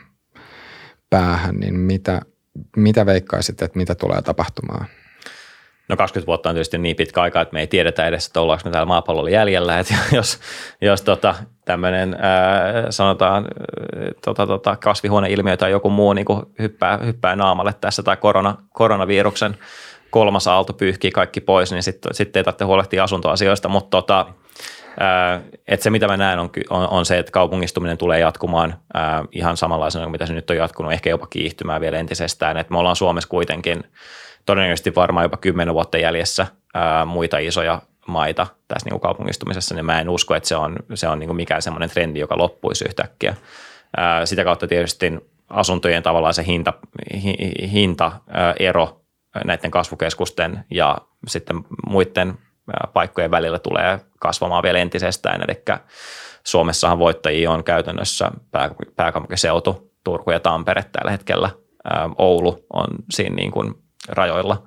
päähän, 1.10 1.56
niin 1.56 1.80
mitä, 1.80 2.22
mitä 2.76 3.06
veikkaisit, 3.06 3.62
että 3.62 3.80
mitä 3.80 3.96
tulee 3.96 4.22
tapahtumaan? 4.22 4.88
No 5.90 5.98
20 5.98 6.28
vuotta 6.28 6.50
on 6.50 6.56
tietysti 6.56 6.78
niin 6.78 6.96
pitkä 6.96 7.22
aika, 7.22 7.42
että 7.42 7.54
me 7.54 7.60
ei 7.60 7.68
tiedetä 7.68 8.08
edes, 8.08 8.28
että 8.28 8.42
ollaanko 8.42 8.62
me 8.66 8.72
täällä 8.72 8.86
maapallolla 8.86 9.30
jäljellä. 9.30 9.80
Että 9.80 9.94
jos 10.12 10.40
jos 10.82 11.02
tota, 11.02 11.36
tämmöinen 11.66 12.18
sanotaan 12.90 13.46
tota, 14.26 14.48
tota, 14.48 14.76
kasvihuoneilmiö 14.76 15.58
tai 15.58 15.72
joku 15.72 15.90
muu 15.90 16.14
niin 16.14 16.26
hyppää, 16.60 16.98
hyppää 16.98 17.36
naamalle 17.36 17.74
tässä 17.82 18.04
tai 18.04 18.18
korona, 18.18 18.58
koronaviruksen 18.74 19.58
kolmas 20.10 20.48
aalto 20.48 20.74
pyyhkii 20.74 21.12
kaikki 21.12 21.42
pois, 21.42 21.72
niin 21.72 21.84
sitten 21.84 22.14
sit 22.14 22.38
ei 22.38 22.44
tarvitse 22.44 22.66
huolehtia 22.66 23.04
asuntoasioista, 23.04 23.70
mutta 23.70 23.90
tota, 23.90 24.26
että 25.68 25.84
se, 25.84 25.90
mitä 25.90 26.08
mä 26.08 26.18
näen, 26.18 26.40
on, 26.40 26.50
on, 26.70 26.90
on 26.90 27.06
se, 27.06 27.18
että 27.18 27.32
kaupungistuminen 27.32 27.98
tulee 27.98 28.20
jatkumaan 28.20 28.76
ää, 28.94 29.26
ihan 29.32 29.58
samanlaisena 29.58 30.06
kuin 30.06 30.12
mitä 30.12 30.26
se 30.26 30.34
nyt 30.34 30.50
on 30.50 30.56
jatkunut, 30.56 30.92
ehkä 30.92 31.10
jopa 31.10 31.28
kiihtymään 31.28 31.82
vielä 31.82 31.98
entisestään. 31.98 32.58
Et 32.58 32.70
me 32.70 32.78
ollaan 32.78 32.96
Suomessa 32.96 33.30
kuitenkin 33.30 33.84
todennäköisesti 34.46 34.96
varmaan 34.96 35.24
jopa 35.26 35.38
kymmenen 35.38 35.74
vuotta 35.74 35.98
jäljessä 35.98 36.48
ää, 36.74 37.06
muita 37.06 37.38
isoja 37.38 37.82
maita 38.08 38.48
tässä 38.68 38.86
niin 38.86 38.92
kuin 38.92 39.02
kaupungistumisessa, 39.02 39.76
niin 39.76 39.86
mä 39.86 40.02
en 40.02 40.10
usko, 40.10 40.36
että 40.36 40.50
se 40.50 40.56
on, 40.56 40.76
se 40.94 41.08
on 41.08 41.20
niin 41.20 41.28
kuin 41.28 41.38
mikään 41.38 41.62
semmoinen 41.62 41.90
trendi, 41.90 42.20
joka 42.20 42.38
loppuisi 42.38 42.86
yhtäkkiä. 42.86 43.36
Ää, 43.98 44.26
sitä 44.26 44.44
kautta 44.44 44.68
tietysti 44.68 45.14
asuntojen 45.50 46.04
tavallaan 46.04 46.34
se 46.34 46.46
hinta, 46.46 46.74
hi, 47.24 47.36
hinta 47.72 48.12
ero 48.60 49.02
näiden 49.46 49.72
kasvukeskusten 49.72 50.66
ja 50.72 50.98
sitten 51.28 51.64
muiden 51.88 52.34
paikkojen 52.94 53.32
välillä 53.32 53.60
tulee 53.60 54.00
kasvamaan 54.20 54.64
vielä 54.64 54.80
entisestään. 54.80 55.42
Eli 55.42 55.64
Suomessahan 56.44 57.00
voittajia 57.00 57.52
on 57.52 57.64
käytännössä 57.64 58.32
pääkaupunkiseutu, 58.96 59.92
Turku 60.04 60.32
ja 60.32 60.40
Tampere 60.40 60.86
tällä 60.92 61.12
hetkellä. 61.12 61.50
Oulu 62.18 62.66
on 62.74 62.88
siinä 63.12 63.36
niin 63.36 63.52
kuin 63.52 63.83
rajoilla. 64.10 64.64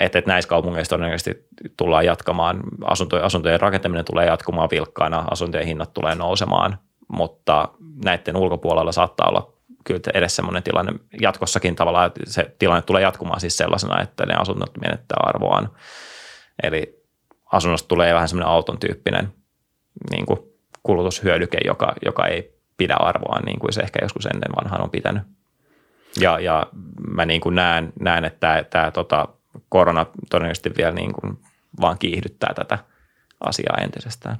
Että 0.00 0.18
et 0.18 0.26
näissä 0.26 0.48
kaupungeissa 0.48 0.90
todennäköisesti 0.90 1.46
tullaan 1.76 2.04
jatkamaan, 2.04 2.60
asuntojen, 2.84 3.24
asuntojen 3.24 3.60
rakentaminen 3.60 4.04
tulee 4.04 4.26
jatkumaan 4.26 4.68
vilkkaana, 4.70 5.24
asuntojen 5.30 5.66
hinnat 5.66 5.92
tulee 5.92 6.14
nousemaan, 6.14 6.78
mutta 7.08 7.68
näiden 8.04 8.36
ulkopuolella 8.36 8.92
saattaa 8.92 9.28
olla 9.28 9.52
kyllä 9.84 10.00
edes 10.14 10.36
semmoinen 10.36 10.62
tilanne 10.62 10.92
jatkossakin 11.20 11.76
tavallaan, 11.76 12.06
että 12.06 12.20
se 12.26 12.54
tilanne 12.58 12.82
tulee 12.82 13.02
jatkumaan 13.02 13.40
siis 13.40 13.56
sellaisena, 13.56 14.02
että 14.02 14.26
ne 14.26 14.34
asunnot 14.34 14.70
menettää 14.80 15.18
arvoaan. 15.20 15.70
Eli 16.62 17.04
asunnosta 17.52 17.88
tulee 17.88 18.14
vähän 18.14 18.28
semmoinen 18.28 18.52
auton 18.52 18.78
tyyppinen 18.78 19.32
niin 20.10 20.26
kuin 20.26 20.40
kulutushyödyke, 20.82 21.58
joka, 21.64 21.94
joka 22.04 22.26
ei 22.26 22.58
pidä 22.76 22.94
arvoa 22.94 23.40
niin 23.40 23.58
kuin 23.58 23.72
se 23.72 23.80
ehkä 23.80 23.98
joskus 24.02 24.26
ennen 24.26 24.52
vanhaan 24.56 24.82
on 24.82 24.90
pitänyt. 24.90 25.22
Ja, 26.20 26.40
ja 26.40 26.66
mä 27.10 27.26
niin 27.26 27.40
kuin 27.40 27.54
näen, 27.54 27.92
näen, 28.00 28.24
että 28.24 28.40
tämä, 28.40 28.64
tämä 28.64 28.90
tota, 28.90 29.28
korona 29.68 30.06
todennäköisesti 30.30 30.70
vielä 30.76 30.92
niin 30.92 31.12
kuin 31.12 31.38
vaan 31.80 31.98
kiihdyttää 31.98 32.54
tätä 32.54 32.78
asiaa 33.40 33.78
entisestään. 33.80 34.36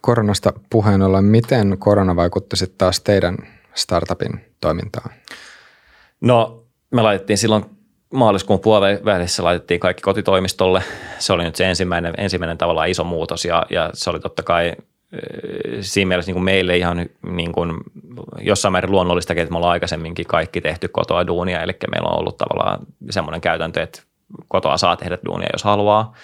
Koronasta 0.00 0.52
puheen 0.70 1.02
ollen, 1.02 1.24
miten 1.24 1.78
korona 1.78 2.16
vaikutti 2.16 2.56
sitten 2.56 2.78
taas 2.78 3.00
teidän 3.00 3.36
startupin 3.74 4.40
toimintaan? 4.60 5.10
No 6.20 6.64
me 6.90 7.02
laitettiin 7.02 7.38
silloin 7.38 7.64
maaliskuun 8.14 8.60
puolivälissä 8.60 9.44
laitettiin 9.44 9.80
kaikki 9.80 10.02
kotitoimistolle. 10.02 10.82
Se 11.18 11.32
oli 11.32 11.44
nyt 11.44 11.56
se 11.56 11.68
ensimmäinen, 11.68 12.14
ensimmäinen 12.18 12.58
tavallaan 12.58 12.88
iso 12.88 13.04
muutos 13.04 13.44
ja, 13.44 13.66
ja 13.70 13.90
se 13.94 14.10
oli 14.10 14.20
totta 14.20 14.42
kai 14.42 14.72
siinä 15.80 16.08
mielessä 16.08 16.28
niin 16.28 16.34
kuin 16.34 16.44
meille 16.44 16.76
ihan 16.76 17.06
niin 17.22 17.52
kuin 17.52 17.72
jossain 18.40 18.72
määrin 18.72 18.90
luonnollista, 18.90 19.34
että 19.36 19.50
me 19.50 19.56
ollaan 19.56 19.72
aikaisemminkin 19.72 20.26
kaikki 20.26 20.60
tehty 20.60 20.88
kotoa 20.88 21.26
duunia, 21.26 21.62
eli 21.62 21.72
meillä 21.90 22.08
on 22.08 22.18
ollut 22.18 22.36
tavallaan 22.36 22.78
semmoinen 23.10 23.40
käytäntö, 23.40 23.82
että 23.82 24.02
kotoa 24.48 24.76
saa 24.76 24.96
tehdä 24.96 25.18
duunia, 25.26 25.48
jos 25.52 25.64
haluaa, 25.64 26.14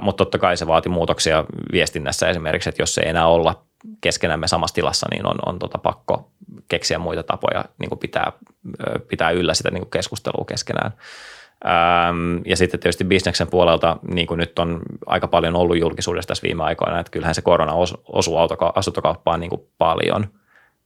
mutta 0.00 0.24
totta 0.24 0.38
kai 0.38 0.56
se 0.56 0.66
vaati 0.66 0.88
muutoksia 0.88 1.44
viestinnässä. 1.72 2.28
Esimerkiksi, 2.28 2.68
että 2.68 2.82
jos 2.82 2.98
ei 2.98 3.08
enää 3.08 3.26
olla 3.26 3.62
keskenämme 4.00 4.48
samassa 4.48 4.74
tilassa, 4.74 5.06
niin 5.10 5.26
on, 5.26 5.36
on 5.46 5.58
tota 5.58 5.78
pakko 5.78 6.30
keksiä 6.68 6.98
muita 6.98 7.22
tapoja 7.22 7.64
niin 7.78 7.88
kuin 7.88 7.98
pitää, 7.98 8.32
pitää 9.08 9.30
yllä 9.30 9.54
sitä 9.54 9.70
niin 9.70 9.82
kuin 9.82 9.90
keskustelua 9.90 10.44
keskenään. 10.48 10.92
Ähm, 11.64 12.38
ja 12.46 12.56
sitten 12.56 12.80
tietysti 12.80 13.04
bisneksen 13.04 13.50
puolelta, 13.50 13.96
niin 14.10 14.26
kuin 14.26 14.38
nyt 14.38 14.58
on 14.58 14.80
aika 15.06 15.28
paljon 15.28 15.56
ollut 15.56 15.78
julkisuudessa 15.78 16.28
tässä 16.28 16.46
viime 16.46 16.64
aikoina, 16.64 17.00
että 17.00 17.10
kyllähän 17.10 17.34
se 17.34 17.42
korona 17.42 17.72
osuu 18.08 18.36
asuntokauppaan 18.74 19.40
niin 19.40 19.50
kuin 19.50 19.62
paljon– 19.78 20.26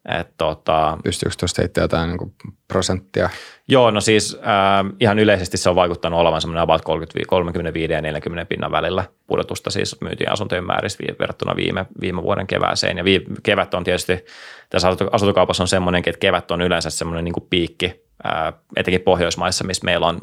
et 0.09 0.29
tota, 0.37 0.99
Pystyykö 1.05 1.35
tuosta 1.41 1.63
heittämään 1.63 1.85
jotain 1.85 2.11
niin 2.11 2.57
prosenttia? 2.69 3.31
Joo, 3.69 3.91
no 3.91 4.01
siis 4.01 4.35
äh, 4.35 4.93
ihan 5.01 5.19
yleisesti 5.19 5.57
se 5.57 5.71
on 5.71 5.77
vaikuttanut 5.77 6.21
olevan 6.21 6.41
semmoinen 6.41 6.63
about 6.63 6.83
35 7.27 7.93
ja 7.93 8.01
40 8.01 8.49
pinnan 8.49 8.73
välillä 8.73 9.05
pudotusta 9.27 9.71
siis 9.71 10.01
myyntiin 10.01 10.33
asuntojen 10.33 10.65
määrissä 10.65 11.05
verrattuna 11.19 11.57
viime, 11.57 11.87
viime 12.01 12.23
vuoden 12.23 12.47
kevääseen. 12.47 12.99
Ja 12.99 13.05
vii, 13.05 13.25
kevät 13.43 13.75
on 13.75 13.85
tietysti, 13.85 14.25
tässä 14.71 14.89
asuntokaupassa 15.13 15.63
on 15.63 15.69
semmoinen, 15.69 16.03
että 16.07 16.21
kevät 16.21 16.51
on 16.51 16.63
yleensä 16.63 16.91
semmoinen 16.91 17.25
niin 17.25 17.49
piikki, 17.51 18.03
äh, 18.27 18.53
etenkin 18.77 19.01
Pohjoismaissa, 19.01 19.65
missä 19.65 19.85
meillä 19.85 20.07
on 20.07 20.21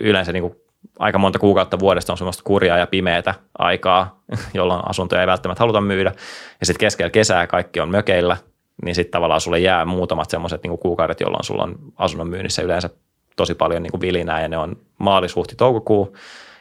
yleensä 0.00 0.32
niin 0.32 0.42
kuin 0.42 0.56
aika 0.98 1.18
monta 1.18 1.38
kuukautta 1.38 1.78
vuodesta 1.78 2.12
on 2.12 2.18
semmoista 2.18 2.42
kurjaa 2.42 2.78
ja 2.78 2.86
pimeätä 2.86 3.34
aikaa, 3.58 4.22
jolloin 4.54 4.80
asuntoja 4.88 5.20
ei 5.20 5.26
välttämättä 5.26 5.62
haluta 5.62 5.80
myydä. 5.80 6.12
Ja 6.60 6.66
sitten 6.66 6.80
keskellä 6.80 7.10
kesää 7.10 7.46
kaikki 7.46 7.80
on 7.80 7.90
mökeillä– 7.90 8.36
niin 8.84 8.94
sitten 8.94 9.12
tavallaan 9.12 9.40
sulle 9.40 9.58
jää 9.58 9.84
muutamat 9.84 10.30
semmoiset 10.30 10.62
niin 10.62 10.78
kuukaudet, 10.78 11.20
jolloin 11.20 11.44
sulla 11.44 11.62
on 11.62 11.74
asunnon 11.96 12.28
myynnissä 12.28 12.62
yleensä 12.62 12.90
tosi 13.36 13.54
paljon 13.54 13.82
niin 13.82 13.90
kuin 13.90 14.00
vilinää 14.00 14.42
ja 14.42 14.48
ne 14.48 14.58
on 14.58 14.76
maalis, 14.98 15.36
huhti, 15.36 15.56
toukokuu. 15.56 16.16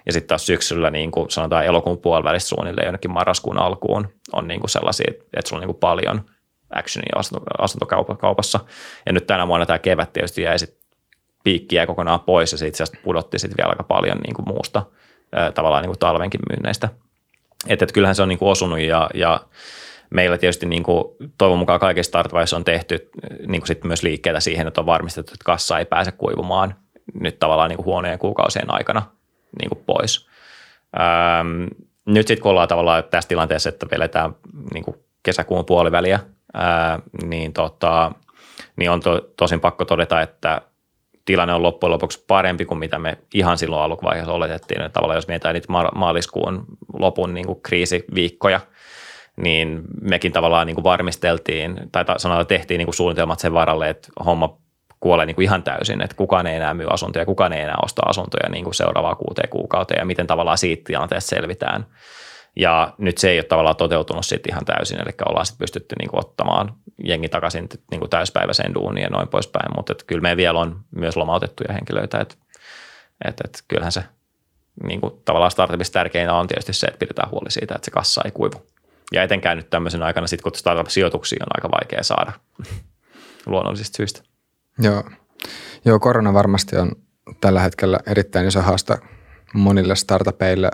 Ja 0.05 0.13
sitten 0.13 0.27
taas 0.27 0.45
syksyllä 0.45 0.91
niin 0.91 1.11
kuin 1.11 1.31
sanotaan 1.31 1.65
elokuun 1.65 1.97
puolivälistä 1.97 2.49
suunnilleen 2.49 2.85
jonnekin 2.85 3.11
marraskuun 3.11 3.57
alkuun 3.57 4.07
on 4.33 4.47
niin 4.47 4.59
kuin 4.59 4.69
sellaisia, 4.69 5.11
että 5.33 5.49
sulla 5.49 5.59
on 5.59 5.61
niin 5.61 5.73
kuin 5.73 5.79
paljon 5.79 6.21
actionia 6.69 7.21
asuntokaupassa. 7.59 8.59
Ja 9.05 9.13
nyt 9.13 9.27
tänä 9.27 9.47
vuonna 9.47 9.65
tämä 9.65 9.79
kevät 9.79 10.13
tietysti 10.13 10.41
jäi 10.41 10.57
sitten 11.41 11.51
piikkiä 11.53 11.87
kokonaan 11.87 12.19
pois 12.19 12.51
ja 12.51 12.57
se 12.57 12.67
itse 12.67 12.83
asiassa 12.83 13.03
pudotti 13.03 13.39
sitten 13.39 13.57
vielä 13.57 13.69
aika 13.69 13.83
paljon 13.83 14.17
niin 14.17 14.33
kuin 14.33 14.47
muusta 14.47 14.83
tavallaan 15.53 15.81
niin 15.81 15.89
kuin 15.89 15.99
talvenkin 15.99 16.41
myynneistä. 16.49 16.89
Että 17.67 17.85
et 17.85 17.91
kyllähän 17.91 18.15
se 18.15 18.21
on 18.21 18.29
niin 18.29 18.39
kuin 18.39 18.49
osunut 18.49 18.79
ja, 18.79 19.09
ja 19.13 19.41
meillä 20.09 20.37
tietysti 20.37 20.65
niin 20.65 20.83
kuin, 20.83 21.03
toivon 21.37 21.57
mukaan 21.57 21.79
kaikissa 21.79 22.09
startuvaiheissa 22.09 22.55
on 22.55 22.63
tehty 22.63 23.09
niin 23.47 23.61
kuin 23.61 23.67
sit 23.67 23.83
myös 23.83 24.03
liikkeitä 24.03 24.39
siihen, 24.39 24.67
että 24.67 24.81
on 24.81 24.85
varmistettu, 24.85 25.33
että 25.33 25.45
kassa 25.45 25.79
ei 25.79 25.85
pääse 25.85 26.11
kuivumaan 26.11 26.75
nyt 27.13 27.39
tavallaan 27.39 27.69
niin 27.69 27.77
kuin 27.77 27.85
huoneen 27.85 28.19
kuukausien 28.19 28.73
aikana 28.73 29.01
niin 29.61 29.69
kuin 29.69 29.83
pois. 29.85 30.27
Ähm, 30.99 31.63
nyt 32.05 32.27
sitten 32.27 32.41
kun 32.41 32.51
ollaan 32.51 32.67
tavallaan 32.67 33.03
tässä 33.03 33.27
tilanteessa, 33.27 33.69
että 33.69 33.87
veletään 33.91 34.35
niin 34.73 34.83
kuin 34.83 34.97
kesäkuun 35.23 35.65
puoliväliä, 35.65 36.19
ää, 36.53 36.99
niin, 37.23 37.53
tota, 37.53 38.11
niin 38.75 38.91
on 38.91 38.99
to, 38.99 39.21
tosin 39.37 39.59
pakko 39.59 39.85
todeta, 39.85 40.21
että 40.21 40.61
tilanne 41.25 41.53
on 41.53 41.63
loppujen 41.63 41.91
lopuksi 41.91 42.25
parempi 42.27 42.65
kuin 42.65 42.77
mitä 42.77 42.99
me 42.99 43.17
ihan 43.33 43.57
silloin 43.57 43.83
alkuvaiheessa 43.83 44.33
oletettiin. 44.33 44.81
Että 44.81 44.93
tavallaan 44.93 45.17
jos 45.17 45.27
mietitään 45.27 45.53
niitä 45.53 45.73
maaliskuun 45.95 46.65
lopun 46.93 47.33
niin 47.33 47.45
kuin 47.47 47.61
kriisiviikkoja– 47.61 48.59
niin 49.37 49.81
mekin 50.01 50.31
tavallaan 50.31 50.67
niin 50.67 50.75
kuin 50.75 50.83
varmisteltiin, 50.83 51.75
tai 51.91 52.05
sanotaan, 52.17 52.47
tehtiin 52.47 52.77
niin 52.77 52.85
kuin 52.85 52.95
suunnitelmat 52.95 53.39
sen 53.39 53.53
varalle, 53.53 53.89
että 53.89 54.07
homma 54.25 54.57
kuolee 54.99 55.25
niin 55.25 55.35
kuin 55.35 55.43
ihan 55.43 55.63
täysin, 55.63 56.01
että 56.01 56.15
kukaan 56.15 56.47
ei 56.47 56.55
enää 56.55 56.73
myy 56.73 56.87
asuntoja, 56.89 57.25
kukaan 57.25 57.53
ei 57.53 57.61
enää 57.61 57.77
osta 57.83 58.01
asuntoja 58.05 58.49
niin 58.49 58.63
kuin 58.63 58.73
seuraavaa 58.73 59.15
kuuteen 59.15 59.49
kuukauteen 59.49 59.99
ja 59.99 60.05
miten 60.05 60.27
tavallaan 60.27 60.57
siitä 60.57 60.83
tilanteesta 60.85 61.29
selvitään. 61.29 61.85
Ja 62.55 62.93
nyt 62.97 63.17
se 63.17 63.29
ei 63.29 63.37
ole 63.37 63.43
tavallaan 63.43 63.75
toteutunut 63.75 64.25
sitten 64.25 64.53
ihan 64.53 64.65
täysin, 64.65 65.01
eli 65.01 65.11
ollaan 65.29 65.45
sitten 65.45 65.59
pystytty 65.59 65.95
niin 65.99 66.09
ottamaan 66.13 66.73
jengi 67.03 67.29
takaisin 67.29 67.69
niin 67.91 67.99
kuin 67.99 68.09
täyspäiväiseen 68.09 68.73
duuniin 68.73 69.03
ja 69.03 69.09
noin 69.09 69.27
poispäin, 69.27 69.71
mutta 69.75 69.95
kyllä 70.07 70.21
me 70.21 70.37
vielä 70.37 70.59
on 70.59 70.79
myös 70.95 71.17
lomautettuja 71.17 71.73
henkilöitä, 71.73 72.19
että, 72.19 72.35
että, 73.25 73.43
että 73.45 73.59
kyllähän 73.67 73.91
se 73.91 74.03
niin 74.83 75.01
kuin 75.01 75.13
tavallaan 75.25 75.51
startupissa 75.51 75.93
tärkeintä 75.93 76.33
on 76.33 76.47
tietysti 76.47 76.73
se, 76.73 76.87
että 76.87 76.99
pidetään 76.99 77.31
huoli 77.31 77.51
siitä, 77.51 77.75
että 77.75 77.85
se 77.85 77.91
kassa 77.91 78.21
ei 78.25 78.31
kuivu. 78.31 78.65
Ja 79.13 79.23
etenkään 79.23 79.57
nyt 79.57 79.69
tämmöisen 79.69 80.03
aikana, 80.03 80.27
sit 80.27 80.41
kun 80.41 80.55
startup-sijoituksia 80.55 81.43
on 81.43 81.51
aika 81.57 81.77
vaikea 81.79 82.03
saada 82.03 82.31
luonnollisista 83.45 83.97
syistä. 83.97 84.21
Joo. 84.79 85.03
Joo, 85.85 85.99
korona 85.99 86.33
varmasti 86.33 86.77
on 86.77 86.91
tällä 87.41 87.59
hetkellä 87.59 87.99
erittäin 88.05 88.47
iso 88.47 88.61
haaste 88.61 88.97
monille 89.53 89.95
startupeille. 89.95 90.71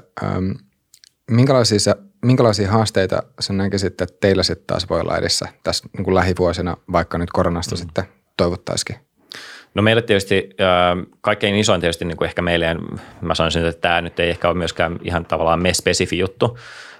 Minkälaisia, 1.31 1.95
minkälaisia 2.25 2.71
haasteita 2.71 3.23
sä 3.39 3.53
näkisit, 3.53 4.01
että 4.01 4.17
teillä 4.21 4.43
sitten 4.43 4.67
taas 4.67 4.89
voi 4.89 5.01
olla 5.01 5.17
edessä 5.17 5.47
tässä 5.63 5.89
niin 5.97 6.03
kuin 6.03 6.15
lähivuosina, 6.15 6.77
vaikka 6.91 7.17
nyt 7.17 7.29
koronasta 7.31 7.75
mm. 7.75 7.79
sitten 7.79 8.03
toivottaisikin? 8.37 8.95
No 9.73 9.81
meille 9.81 10.01
tietysti 10.01 10.49
kaikkein 11.21 11.55
isoin 11.55 11.81
tietysti 11.81 12.05
niin 12.05 12.17
kuin 12.17 12.27
ehkä 12.27 12.41
meille, 12.41 12.75
mä 13.21 13.35
sanoisin, 13.35 13.65
että 13.65 13.81
tämä 13.81 14.01
nyt 14.01 14.19
ei 14.19 14.29
ehkä 14.29 14.47
ole 14.47 14.57
myöskään 14.57 14.99
ihan 15.03 15.25
tavallaan 15.25 15.61
me 15.61 15.73
spesifi 15.73 16.17
juttu, 16.17 16.57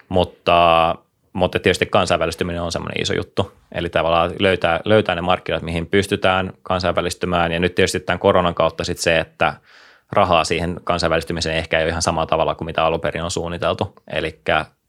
mutta 0.10 0.96
mutta 1.34 1.60
tietysti 1.60 1.86
kansainvälistyminen 1.86 2.62
on 2.62 2.72
semmoinen 2.72 3.02
iso 3.02 3.14
juttu. 3.14 3.52
Eli 3.72 3.90
tavallaan 3.90 4.32
löytää, 4.40 4.80
löytää 4.86 5.16
ne 5.16 5.22
markkinat, 5.22 5.64
mihin 5.64 5.88
pystytään 5.88 6.54
kansainvälistymään. 6.64 7.52
Ja 7.52 7.60
nyt 7.60 7.76
tietysti 7.76 8.00
tämän 8.00 8.20
koronan 8.20 8.56
kautta 8.56 8.84
sitten 8.84 9.04
se, 9.04 9.20
että 9.20 9.54
rahaa 10.12 10.44
siihen 10.44 10.80
kansainvälistymiseen 10.84 11.58
ehkä 11.58 11.78
ei 11.78 11.84
ole 11.84 11.90
ihan 11.90 12.02
samalla 12.02 12.28
tavalla 12.28 12.56
kuin 12.56 12.66
mitä 12.66 12.86
alun 12.86 13.02
perin 13.02 13.24
on 13.24 13.32
suunniteltu. 13.32 13.94
Eli 14.14 14.42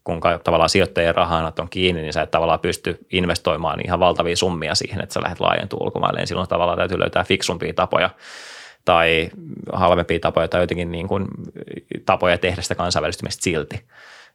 kun 0.03 0.21
tavallaan 0.43 0.69
sijoittajien 0.69 1.15
rahanat 1.15 1.59
on 1.59 1.69
kiinni, 1.69 2.01
niin 2.01 2.13
sä 2.13 2.21
et 2.21 2.31
tavallaan 2.31 2.59
pysty 2.59 3.05
investoimaan 3.11 3.85
ihan 3.85 3.99
valtavia 3.99 4.35
summia 4.35 4.75
siihen, 4.75 5.01
että 5.03 5.13
sä 5.13 5.21
lähdet 5.23 5.39
laajentumaan 5.39 5.85
ulkomaille. 5.85 6.25
Silloin 6.25 6.49
tavallaan 6.49 6.77
täytyy 6.77 6.99
löytää 6.99 7.23
fiksumpia 7.23 7.73
tapoja 7.73 8.09
tai 8.85 9.29
halvempia 9.73 10.19
tapoja 10.19 10.47
tai 10.47 10.61
jotenkin 10.61 10.91
niin 10.91 11.07
kuin 11.07 11.27
tapoja 12.05 12.37
tehdä 12.37 12.61
sitä 12.61 12.75
kansainvälistymistä 12.75 13.43
silti. 13.43 13.83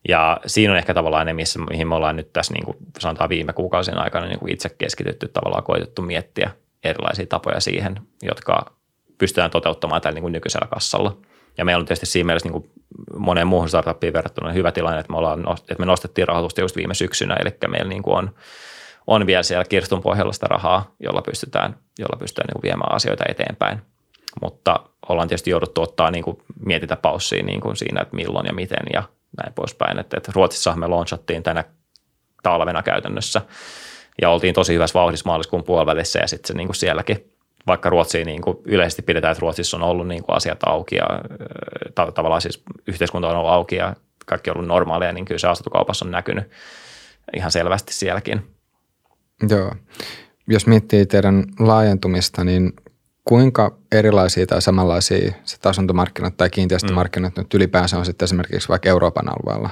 Ja 0.09 0.41
siinä 0.47 0.73
on 0.73 0.79
ehkä 0.79 0.95
tavallaan 0.95 1.27
ne, 1.27 1.33
missä, 1.33 1.59
mihin 1.59 1.89
me 1.89 1.95
ollaan 1.95 2.17
nyt 2.17 2.33
tässä 2.33 2.55
niin 2.55 2.65
kuin 2.65 2.77
sanotaan 2.99 3.31
viime 3.31 3.53
kuukausien 3.53 3.99
aikana 3.99 4.27
niin 4.27 4.39
kuin 4.39 4.53
itse 4.53 4.69
keskitytty 4.69 5.29
tavallaan 5.29 5.65
koitettu 5.65 6.03
miettiä 6.03 6.51
erilaisia 6.85 7.27
tapoja 7.27 7.61
siihen, 7.61 8.01
jotka 8.23 8.73
pystytään 9.19 9.51
toteuttamaan 9.51 10.01
tällä 10.01 10.15
niin 10.15 10.23
kuin 10.23 10.33
nykyisellä 10.33 10.69
kassalla. 10.71 11.17
Ja 11.59 11.65
meillä 11.65 11.81
on 11.81 11.87
tietysti 11.87 12.07
siinä 12.07 12.27
mielessä 12.27 12.49
niin 12.49 12.63
kuin 12.63 12.71
moneen 13.17 13.47
muuhun 13.47 13.69
startuppiin 13.69 14.13
verrattuna 14.13 14.53
hyvä 14.53 14.73
tilanne, 14.73 15.01
että 15.01 15.13
me, 15.13 15.19
ollaan, 15.19 15.45
että 15.61 15.77
me 15.79 15.87
nostettiin 15.87 16.29
rahoitusta 16.29 16.61
just 16.61 16.77
viime 16.77 16.95
syksynä, 16.95 17.35
eli 17.35 17.51
meillä 17.69 17.89
niin 17.89 18.03
kuin 18.03 18.17
on, 18.17 18.35
on 19.07 19.27
vielä 19.27 19.43
siellä 19.43 19.65
kirstun 19.65 20.03
pohjalla 20.03 20.33
sitä 20.33 20.47
rahaa, 20.47 20.95
jolla 21.01 21.23
pystytään, 21.23 21.77
jolla 21.99 22.19
pystytään 22.19 22.47
niin 22.47 22.61
kuin 22.61 22.63
viemään 22.63 22.95
asioita 22.95 23.25
eteenpäin. 23.29 23.79
Mutta 24.43 24.81
ollaan 25.09 25.29
tietysti 25.29 25.51
jouduttu 25.51 25.83
ottaa 25.83 26.11
niin 26.11 26.25
kuin 26.25 26.37
mietitä 26.67 26.97
paussia 26.97 27.43
niin 27.43 27.61
kuin 27.61 27.77
siinä, 27.77 28.03
että 28.03 28.17
milloin 28.17 28.47
ja 28.47 28.53
miten 28.53 28.87
ja 28.93 29.03
näin 29.43 29.55
poispäin. 29.55 29.99
Että, 29.99 30.17
että 30.17 30.33
Ruotsissa 30.35 30.77
me 30.77 30.87
launchattiin 30.87 31.43
tänä 31.43 31.65
talvena 32.43 32.83
käytännössä 32.83 33.43
ja 34.23 34.31
oltiin 34.31 34.55
tosi 34.55 34.75
hyvässä 34.75 34.99
vauhdissa 34.99 35.29
maaliskuun 35.29 35.65
puolivälissä 35.65 36.19
ja 36.19 36.29
sitten 36.29 36.49
se 36.49 36.55
niin 36.55 36.69
kuin 36.69 36.77
sielläkin, 36.77 37.34
vaikka 37.67 37.91
Ruotsiin 37.91 38.27
niin 38.27 38.43
kuin 38.43 38.57
yleisesti 38.65 39.03
pidetään, 39.03 39.33
että 39.33 39.41
Ruotsissa 39.41 39.77
on 39.77 39.83
ollut 39.83 40.09
niin 40.09 40.23
kuin 40.23 40.37
asiat 40.37 40.59
auki 40.67 40.97
ja 40.97 41.07
ta- 41.95 42.13
tavallaan 42.13 42.43
siis 42.43 42.63
yhteiskunta 42.87 43.29
on 43.29 43.37
ollut 43.37 43.53
auki 43.53 43.77
ja 43.77 43.97
kaikki 44.27 44.51
on 44.51 44.57
ollut 44.57 44.69
normaalia, 44.69 45.13
niin 45.13 45.25
kyllä 45.25 45.39
se 45.39 45.49
asuntokaupassa 45.49 46.05
on 46.05 46.11
näkynyt 46.11 46.51
ihan 47.37 47.51
selvästi 47.51 47.93
sielläkin. 47.93 48.43
Joo. 49.49 49.73
Jos 50.49 50.67
miettii 50.67 51.07
teidän 51.07 51.45
laajentumista, 51.59 52.45
niin 52.45 52.73
kuinka 53.25 53.77
erilaisia 53.93 54.47
tai 54.47 54.63
samanlaisia 54.63 55.33
se 55.45 55.69
asuntomarkkinat 55.69 56.37
tai 56.37 56.51
kiinteistömarkkinat 56.51 57.37
mm. 57.37 57.41
nyt 57.41 57.55
ylipäänsä 57.55 57.99
on 57.99 58.07
sitten 58.07 58.27
esimerkiksi 58.27 58.69
vaikka 58.69 58.89
Euroopan 58.89 59.29
alueella? 59.29 59.71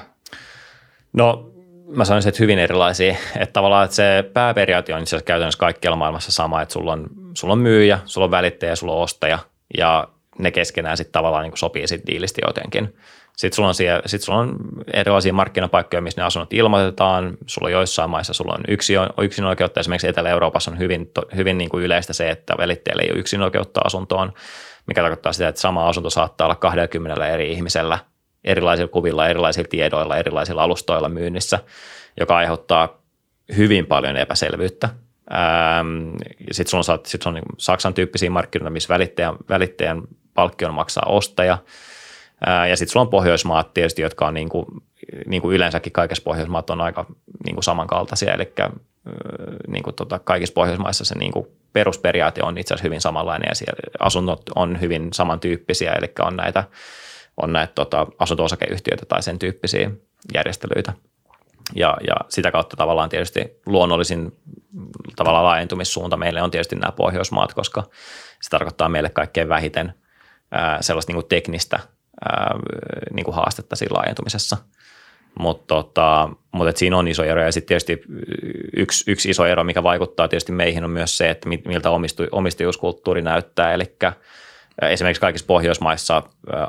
No 1.12 1.52
mä 1.96 2.04
sanoisin, 2.04 2.28
että 2.28 2.42
hyvin 2.42 2.58
erilaisia. 2.58 3.16
Että 3.36 3.52
tavallaan 3.52 3.84
että 3.84 3.96
se 3.96 4.30
pääperiaate 4.32 4.94
on 4.94 5.02
itse 5.02 5.16
asiassa 5.16 5.26
käytännössä 5.26 5.58
kaikkialla 5.58 5.96
maailmassa 5.96 6.32
sama, 6.32 6.62
että 6.62 6.72
sulla 6.72 6.92
on, 6.92 7.06
sulla 7.34 7.52
on 7.52 7.58
myyjä, 7.58 7.98
sulla 8.04 8.24
on 8.24 8.30
välittäjä, 8.30 8.76
sulla 8.76 8.92
on 8.92 9.02
ostaja 9.02 9.38
ja 9.78 10.08
ne 10.38 10.50
keskenään 10.50 10.96
sitten 10.96 11.12
tavallaan 11.12 11.44
niin 11.44 11.56
sopii 11.56 11.88
sitten 11.88 12.06
diilisti 12.06 12.40
jotenkin. 12.46 12.96
Sitten 13.36 13.56
sulla, 13.56 13.68
on 13.68 13.74
siellä, 13.74 14.02
sit 14.06 14.22
sulla 14.22 14.38
on 14.38 14.56
erilaisia 14.92 15.32
markkinapaikkoja, 15.32 16.00
missä 16.00 16.20
ne 16.20 16.24
asunnot 16.24 16.52
ilmoitetaan. 16.52 17.36
Sulla 17.46 17.68
on 17.68 17.72
joissain 17.72 18.10
maissa 18.10 18.32
sulla 18.32 18.54
on 18.54 18.64
yksi, 18.68 18.94
yksin 19.22 19.44
oikeutta. 19.44 19.80
Esimerkiksi 19.80 20.08
Etelä-Euroopassa 20.08 20.70
on 20.70 20.78
hyvin, 20.78 21.10
hyvin 21.36 21.58
niin 21.58 21.70
kuin 21.70 21.84
yleistä 21.84 22.12
se, 22.12 22.30
että 22.30 22.54
välittäjällä 22.58 23.02
ei 23.02 23.10
ole 23.10 23.18
yksin 23.18 23.42
oikeutta 23.42 23.80
asuntoon, 23.84 24.32
mikä 24.86 25.00
tarkoittaa 25.00 25.32
sitä, 25.32 25.48
että 25.48 25.60
sama 25.60 25.88
asunto 25.88 26.10
saattaa 26.10 26.46
olla 26.46 26.54
20 26.54 27.26
eri 27.26 27.52
ihmisellä 27.52 27.98
erilaisilla 28.44 28.88
kuvilla, 28.88 29.28
erilaisilla 29.28 29.68
tiedoilla, 29.68 30.16
erilaisilla 30.16 30.62
alustoilla 30.62 31.08
myynnissä, 31.08 31.58
joka 32.20 32.36
aiheuttaa 32.36 33.02
hyvin 33.56 33.86
paljon 33.86 34.16
epäselvyyttä. 34.16 34.88
Sitten 36.50 36.70
sulla 36.70 36.94
on, 36.94 37.00
sit 37.06 37.26
on 37.26 37.34
niin 37.34 37.44
Saksan 37.58 37.94
tyyppisiä 37.94 38.30
markkinoita, 38.30 38.70
missä 38.70 38.94
välittäjän, 38.94 39.36
välittäjän 39.48 40.02
palkkion 40.34 40.74
maksaa 40.74 41.06
ostaja– 41.06 41.58
Ja 42.68 42.76
sitten 42.76 42.92
sulla 42.92 43.04
on 43.04 43.10
Pohjoismaat 43.10 43.74
tietysti, 43.74 44.02
jotka 44.02 44.26
on 44.26 44.34
niin 44.34 44.48
kuin, 44.48 44.66
niin 45.26 45.42
kuin 45.42 45.56
yleensäkin 45.56 45.92
kaikissa 45.92 46.24
Pohjoismaat 46.24 46.70
on 46.70 46.80
aika 46.80 47.06
niin 47.44 47.54
kuin 47.54 47.64
samankaltaisia, 47.64 48.34
eli 48.34 48.52
niin 49.68 49.82
kuin 49.82 49.96
tota, 49.96 50.18
kaikissa 50.18 50.52
Pohjoismaissa 50.52 51.04
se 51.04 51.18
niin 51.18 51.32
kuin 51.32 51.46
perusperiaate 51.72 52.42
on 52.42 52.58
itse 52.58 52.74
asiassa 52.74 52.86
hyvin 52.86 53.00
samanlainen 53.00 53.48
ja 53.48 53.54
siellä 53.54 53.80
asunnot 53.98 54.42
on 54.54 54.80
hyvin 54.80 55.08
samantyyppisiä, 55.12 55.92
eli 55.92 56.12
on 56.20 56.36
näitä, 56.36 56.64
on 57.36 57.52
näitä 57.52 57.72
tota, 57.74 58.06
asunto-osakeyhtiöitä 58.18 59.06
tai 59.06 59.22
sen 59.22 59.38
tyyppisiä 59.38 59.90
järjestelyitä. 60.34 60.92
Ja, 61.74 61.96
ja 62.06 62.14
sitä 62.28 62.50
kautta 62.50 62.76
tavallaan 62.76 63.08
tietysti 63.08 63.60
luonnollisin 63.66 64.32
tavallaan 65.16 65.44
laajentumissuunta 65.44 66.16
meille 66.16 66.42
on 66.42 66.50
tietysti 66.50 66.76
nämä 66.76 66.92
Pohjoismaat, 66.92 67.54
koska 67.54 67.82
se 68.42 68.50
tarkoittaa 68.50 68.88
meille 68.88 69.10
kaikkein 69.10 69.48
vähiten 69.48 69.94
ää, 70.50 70.82
sellaista 70.82 71.12
niin 71.12 71.22
kuin 71.22 71.28
teknistä 71.28 71.80
ää, 72.24 72.54
niin 73.12 73.24
kuin 73.24 73.34
haastetta 73.34 73.76
siinä 73.76 73.94
laajentumisessa– 73.94 74.56
mutta 75.38 75.74
tota, 75.74 76.30
mut 76.52 76.68
et 76.68 76.76
siinä 76.76 76.96
on 76.96 77.08
iso 77.08 77.24
ero. 77.24 77.42
Ja 77.42 77.52
sitten 77.52 77.68
tietysti 77.68 78.02
yksi, 78.76 79.10
yksi 79.10 79.30
iso 79.30 79.46
ero, 79.46 79.64
mikä 79.64 79.82
vaikuttaa 79.82 80.28
tietysti 80.28 80.52
meihin 80.52 80.84
on 80.84 80.90
myös 80.90 81.16
se, 81.16 81.30
että 81.30 81.48
miltä 81.48 81.90
omistu, 81.90 82.22
omistajuuskulttuuri 82.32 83.22
näyttää. 83.22 83.72
Eli 83.72 83.84
esimerkiksi 84.82 85.20
kaikissa 85.20 85.46
Pohjoismaissa 85.46 86.22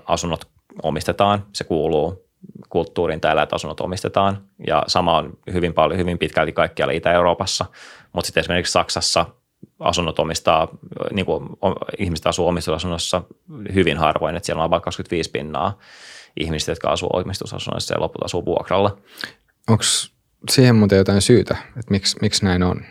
asunnot 0.06 0.48
omistetaan, 0.84 1.46
se 1.54 1.64
kuuluu 1.64 2.23
kulttuuriin 2.70 3.22
täällä, 3.22 3.44
että 3.44 3.56
asunnot 3.56 3.80
omistetaan 3.80 4.42
ja 4.68 4.84
sama 4.88 5.18
on 5.18 5.38
hyvin 5.54 5.74
paljon, 5.74 6.00
hyvin 6.00 6.18
pitkälti 6.18 6.52
kaikkialla 6.52 6.94
Itä-Euroopassa, 6.94 7.66
mutta 8.14 8.26
sitten 8.26 8.42
esimerkiksi 8.42 8.72
Saksassa 8.72 9.26
asunnot 9.80 10.20
omistaa, 10.20 10.68
niin 11.12 11.26
kuin 11.26 11.50
ihmiset 11.98 12.28
asuu 12.28 12.48
omistusasunnossa 12.48 13.22
hyvin 13.74 13.98
harvoin, 13.98 14.36
että 14.36 14.46
siellä 14.46 14.64
on 14.64 14.70
vain 14.70 14.82
25 14.82 15.32
pinnaa 15.32 15.80
ihmistä, 16.40 16.72
jotka 16.72 16.90
asuu 16.90 17.10
omistusasunnoissa 17.14 17.94
ja 17.94 18.02
loput 18.02 18.24
asuu 18.24 18.46
vuokralla. 18.46 18.98
Onko 19.70 19.84
siihen 20.50 20.76
muuten 20.76 20.98
jotain 20.98 21.22
syytä, 21.22 21.58
että 21.68 21.92
miksi, 21.92 22.18
miksi 22.22 22.46
näin 22.46 22.64
on? 22.64 22.82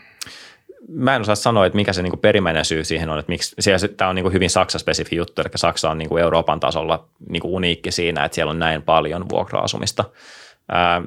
Mä 0.94 1.16
en 1.16 1.20
osaa 1.20 1.34
sanoa, 1.34 1.66
että 1.66 1.76
mikä 1.76 1.92
se 1.92 2.02
niin 2.02 2.18
perimmäinen 2.18 2.64
syy 2.64 2.84
siihen 2.84 3.08
on, 3.08 3.18
että 3.18 3.32
miksi, 3.32 3.56
tämä 3.96 4.08
on 4.08 4.14
niin 4.14 4.32
hyvin 4.32 4.50
Saksa-spesifi 4.50 5.16
juttu, 5.16 5.40
eli 5.40 5.50
Saksa 5.54 5.90
on 5.90 5.98
niin 5.98 6.18
Euroopan 6.18 6.60
tasolla 6.60 7.04
niin 7.28 7.42
uniikki 7.44 7.90
siinä, 7.90 8.24
että 8.24 8.34
siellä 8.34 8.50
on 8.50 8.58
näin 8.58 8.82
paljon 8.82 9.28
vuokra-asumista. 9.28 10.04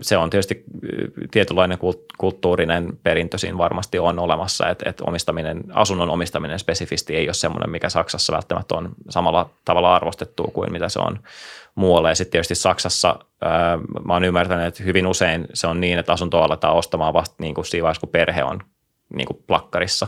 Se 0.02 0.18
on 0.18 0.30
tietysti 0.30 0.64
tietynlainen 1.32 1.78
kulttuurinen 2.18 3.00
perintö 3.04 3.38
siinä 3.38 3.58
varmasti 3.58 4.00
on 4.00 4.20
olemassa, 4.20 4.70
että, 4.70 4.90
että 4.90 5.04
omistaminen, 5.08 5.64
asunnon 5.74 6.10
omistaminen 6.10 6.60
spesifisti 6.60 7.16
ei 7.16 7.28
ole 7.28 7.34
semmoinen, 7.34 7.70
mikä 7.70 7.90
Saksassa 7.90 8.34
välttämättä 8.34 8.76
on 8.76 8.90
samalla 9.10 9.50
tavalla 9.66 9.96
arvostettu 9.96 10.44
kuin 10.44 10.72
mitä 10.72 10.90
se 10.90 11.00
on 11.00 11.20
muualle. 11.76 12.10
Ja 12.10 12.16
sitten 12.16 12.32
tietysti 12.32 12.56
Saksassa 12.56 13.20
mä 14.06 14.14
oon 14.14 14.24
ymmärtänyt, 14.24 14.66
että 14.66 14.84
hyvin 14.84 15.08
usein 15.08 15.48
se 15.54 15.68
on 15.68 15.82
niin, 15.82 16.00
että 16.00 16.14
asuntoa 16.14 16.46
aletaan 16.46 16.76
ostamaan 16.76 17.14
vasta 17.14 17.36
niin 17.40 17.56
kuin 17.56 17.66
siinä 17.66 17.84
vaiheessa, 17.84 18.00
kun 18.00 18.10
perhe 18.10 18.44
on 18.44 18.60
niin 19.14 19.28
kuin 19.28 19.44
plakkarissa. 19.48 20.08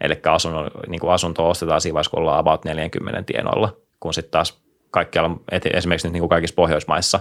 Eli 0.00 0.20
asunto, 0.24 0.70
niin 0.88 1.00
kuin 1.00 1.12
asunto 1.12 1.50
ostetaan 1.50 1.80
siinä 1.80 1.94
vaiheessa, 1.94 2.10
kun 2.10 2.20
ollaan 2.20 2.38
about 2.38 2.64
40 2.64 3.22
tienoilla, 3.22 3.76
kun 4.00 4.14
sitten 4.14 4.30
taas 4.30 4.62
kaikkialla, 4.90 5.40
esimerkiksi 5.74 6.06
nyt 6.06 6.12
niin 6.12 6.20
kuin 6.20 6.30
kaikissa 6.30 6.54
Pohjoismaissa, 6.54 7.20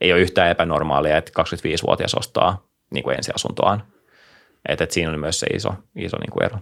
ei 0.00 0.12
ole 0.12 0.20
yhtään 0.20 0.50
epänormaalia, 0.50 1.16
että 1.16 1.42
25-vuotias 1.42 2.14
ostaa 2.14 2.66
niin 2.94 3.04
kuin 3.04 3.16
ensiasuntoaan. 3.16 3.82
Että 4.68 4.84
et 4.84 4.90
siinä 4.90 5.10
on 5.10 5.20
myös 5.20 5.40
se 5.40 5.46
iso, 5.46 5.74
iso 5.96 6.16
niin 6.18 6.30
kuin 6.30 6.44
ero. 6.44 6.58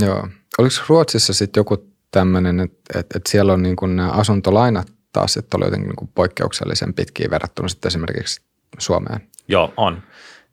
Joo. 0.00 0.28
Oliko 0.58 0.74
Ruotsissa 0.88 1.34
sitten 1.34 1.60
joku 1.60 1.92
tämmöinen, 2.10 2.60
että, 2.60 2.98
että, 2.98 3.18
että 3.18 3.30
siellä 3.30 3.52
on 3.52 3.62
niin 3.62 3.76
kuin 3.76 3.96
nämä 3.96 4.10
asuntolainat 4.10 4.92
taas 5.12 5.36
että 5.36 5.56
oli 5.56 5.64
jotenkin 5.64 5.88
niin 5.88 6.10
poikkeuksellisen 6.14 6.94
pitkiä 6.94 7.30
verrattuna 7.30 7.68
sitten 7.68 7.88
esimerkiksi 7.88 8.40
Suomeen. 8.78 9.28
Joo, 9.48 9.72
on. 9.76 10.02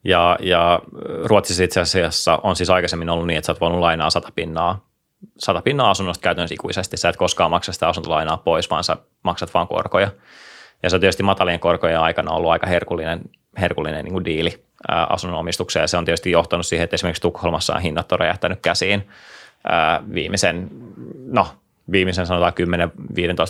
Ja, 0.04 0.38
ja 0.42 0.80
Ruotsissa 1.24 1.64
itse 1.64 1.80
asiassa 1.80 2.40
on 2.44 2.56
siis 2.56 2.70
aikaisemmin 2.70 3.10
ollut 3.10 3.28
niin, 3.28 3.38
että 3.38 3.46
sä 3.46 3.52
oot 3.52 3.62
voinut 3.62 3.80
lainaa 3.80 4.10
sata 4.10 4.30
pinnaa, 4.36 4.86
sata 5.38 5.62
pinnaa 5.62 5.90
asunnosta 5.90 6.22
käytännössä 6.22 6.54
ikuisesti. 6.54 6.98
Sä 6.98 7.10
et 7.10 7.18
koskaan 7.18 7.52
maksa 7.52 7.74
sitä 7.74 7.88
asuntolainaa 7.88 8.38
pois, 8.38 8.70
vaan 8.70 8.84
sä 8.84 8.98
maksat 9.24 9.54
vaan 9.54 9.68
korkoja. 9.68 10.12
Ja 10.84 10.90
se 10.90 10.96
on 10.96 11.00
tietysti 11.00 11.24
matalien 11.24 11.60
korkojen 11.60 12.00
aikana 12.00 12.32
ollut 12.32 12.52
aika 12.52 12.68
herkullinen, 12.68 13.22
herkullinen 13.60 14.06
niin 14.06 14.14
kuin 14.14 14.26
diili 14.26 14.64
ää, 14.88 15.06
asunnon 15.10 15.40
omistukseen. 15.40 15.84
Ja 15.84 15.88
se 15.88 15.98
on 15.98 16.06
tietysti 16.06 16.32
johtanut 16.32 16.66
siihen, 16.66 16.84
että 16.84 16.94
esimerkiksi 16.94 17.22
Tukholmassa 17.22 17.76
on 17.76 17.82
hinnat 17.82 18.12
on 18.12 18.20
räjähtänyt 18.20 18.60
käsiin 18.62 19.08
ää, 19.64 20.04
viimeisen, 20.14 20.70
no 21.26 21.48
viimeisen 21.92 22.26
sanotaan 22.26 22.54
10-15 22.54 22.56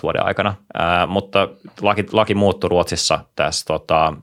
vuoden 0.03 0.25
aikana, 0.25 0.55
ää, 0.73 1.07
mutta 1.07 1.47
laki, 1.81 2.05
laki 2.11 2.35
muuttui 2.35 2.69
Ruotsissa 2.69 3.19
tässä 3.35 3.65
tota, 3.65 4.13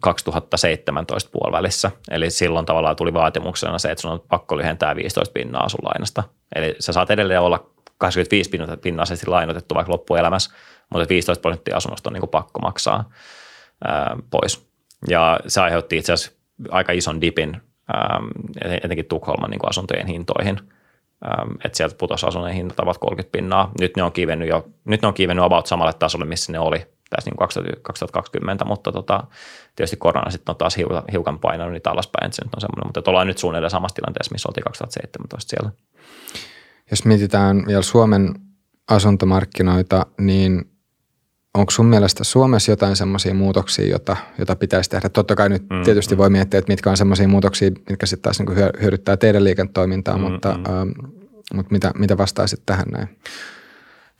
2017 0.00 1.30
puolivälissä. 1.32 1.90
Eli 2.10 2.30
silloin 2.30 2.66
tavallaan 2.66 2.96
tuli 2.96 3.14
vaatimuksena 3.14 3.78
se, 3.78 3.90
että 3.90 4.02
sun 4.02 4.10
on 4.10 4.20
pakko 4.28 4.56
lyhentää 4.56 4.96
15 4.96 5.32
pinnaa 5.32 5.68
sun 5.68 5.80
lainasta. 5.82 6.22
Eli 6.54 6.74
sä 6.80 6.92
saat 6.92 7.10
edelleen 7.10 7.40
olla 7.40 7.70
85 7.98 8.50
pinnaisesti 8.82 9.26
lainotettu 9.26 9.74
vaikka 9.74 9.92
loppuelämässä, 9.92 10.54
mutta 10.90 11.08
15 11.08 11.42
prosenttia 11.42 11.76
asunnosta 11.76 12.10
on 12.10 12.14
niin 12.14 12.28
pakko 12.28 12.60
maksaa 12.60 13.10
pois. 14.30 14.66
Ja 15.08 15.40
se 15.46 15.60
aiheutti 15.60 15.96
itse 15.96 16.12
asiassa 16.12 16.38
aika 16.70 16.92
ison 16.92 17.20
dipin 17.20 17.60
etenkin 18.82 19.06
Tukholman 19.06 19.50
niin 19.50 19.68
asuntojen 19.68 20.06
hintoihin– 20.06 20.60
että 21.64 21.76
sieltä 21.76 21.94
putosi 21.98 22.26
asuneen 22.26 22.54
hinnat 22.54 22.80
ovat 22.80 22.98
30 22.98 23.32
pinnaa. 23.32 23.70
Nyt 23.80 23.96
ne 23.96 24.02
on 24.02 24.12
kivennyt 24.12 24.48
jo, 24.48 24.66
nyt 24.84 25.02
ne 25.02 25.08
on 25.08 25.14
kivennyt 25.14 25.44
about 25.44 25.66
samalle 25.66 25.92
tasolle, 25.92 26.24
missä 26.24 26.52
ne 26.52 26.58
oli 26.58 26.86
tässä 27.10 27.30
niin 27.30 27.82
2020, 27.82 28.64
mutta 28.64 28.92
tota, 28.92 29.24
tietysti 29.76 29.96
korona 29.96 30.30
sitten 30.30 30.52
on 30.52 30.56
taas 30.56 30.76
hiukan, 30.76 31.02
hiukan 31.12 31.38
painanut 31.38 31.72
niitä 31.72 31.90
alaspäin, 31.90 32.26
että 32.26 32.36
se 32.36 32.44
nyt 32.44 32.54
on 32.54 32.60
semmoinen, 32.60 32.86
mutta 32.86 33.10
ollaan 33.10 33.26
nyt 33.26 33.38
suunnilleen 33.38 33.70
samassa 33.70 33.94
tilanteessa, 33.94 34.32
missä 34.32 34.48
oltiin 34.48 34.64
2017 34.64 35.50
siellä. 35.50 35.70
Jos 36.90 37.04
mietitään 37.04 37.64
vielä 37.66 37.82
Suomen 37.82 38.34
asuntomarkkinoita, 38.88 40.06
niin 40.18 40.74
onko 41.54 41.70
sun 41.70 41.86
mielestä 41.86 42.24
Suomessa 42.24 42.72
jotain 42.72 42.96
semmoisia 42.96 43.34
muutoksia, 43.34 43.86
jota, 43.86 44.16
jota 44.38 44.56
pitäisi 44.56 44.90
tehdä? 44.90 45.08
Totta 45.08 45.34
kai 45.34 45.48
nyt 45.48 45.62
mm, 45.70 45.82
tietysti 45.84 46.14
mm. 46.14 46.18
voi 46.18 46.30
miettiä, 46.30 46.58
että 46.58 46.72
mitkä 46.72 46.90
on 46.90 46.96
semmoisia 46.96 47.28
muutoksia, 47.28 47.70
mitkä 47.90 48.06
sitten 48.06 48.22
taas 48.22 48.38
niin 48.40 48.72
hyödyttää 48.82 49.16
teidän 49.16 49.44
liiketoimintaa, 49.44 50.16
mm, 50.16 50.22
mutta, 50.22 50.54
mm. 50.54 50.64
Ähm, 50.74 50.88
mutta 51.54 51.72
mitä, 51.72 51.92
mitä 51.98 52.18
vastaisit 52.18 52.62
tähän 52.66 52.86
näin? 52.92 53.08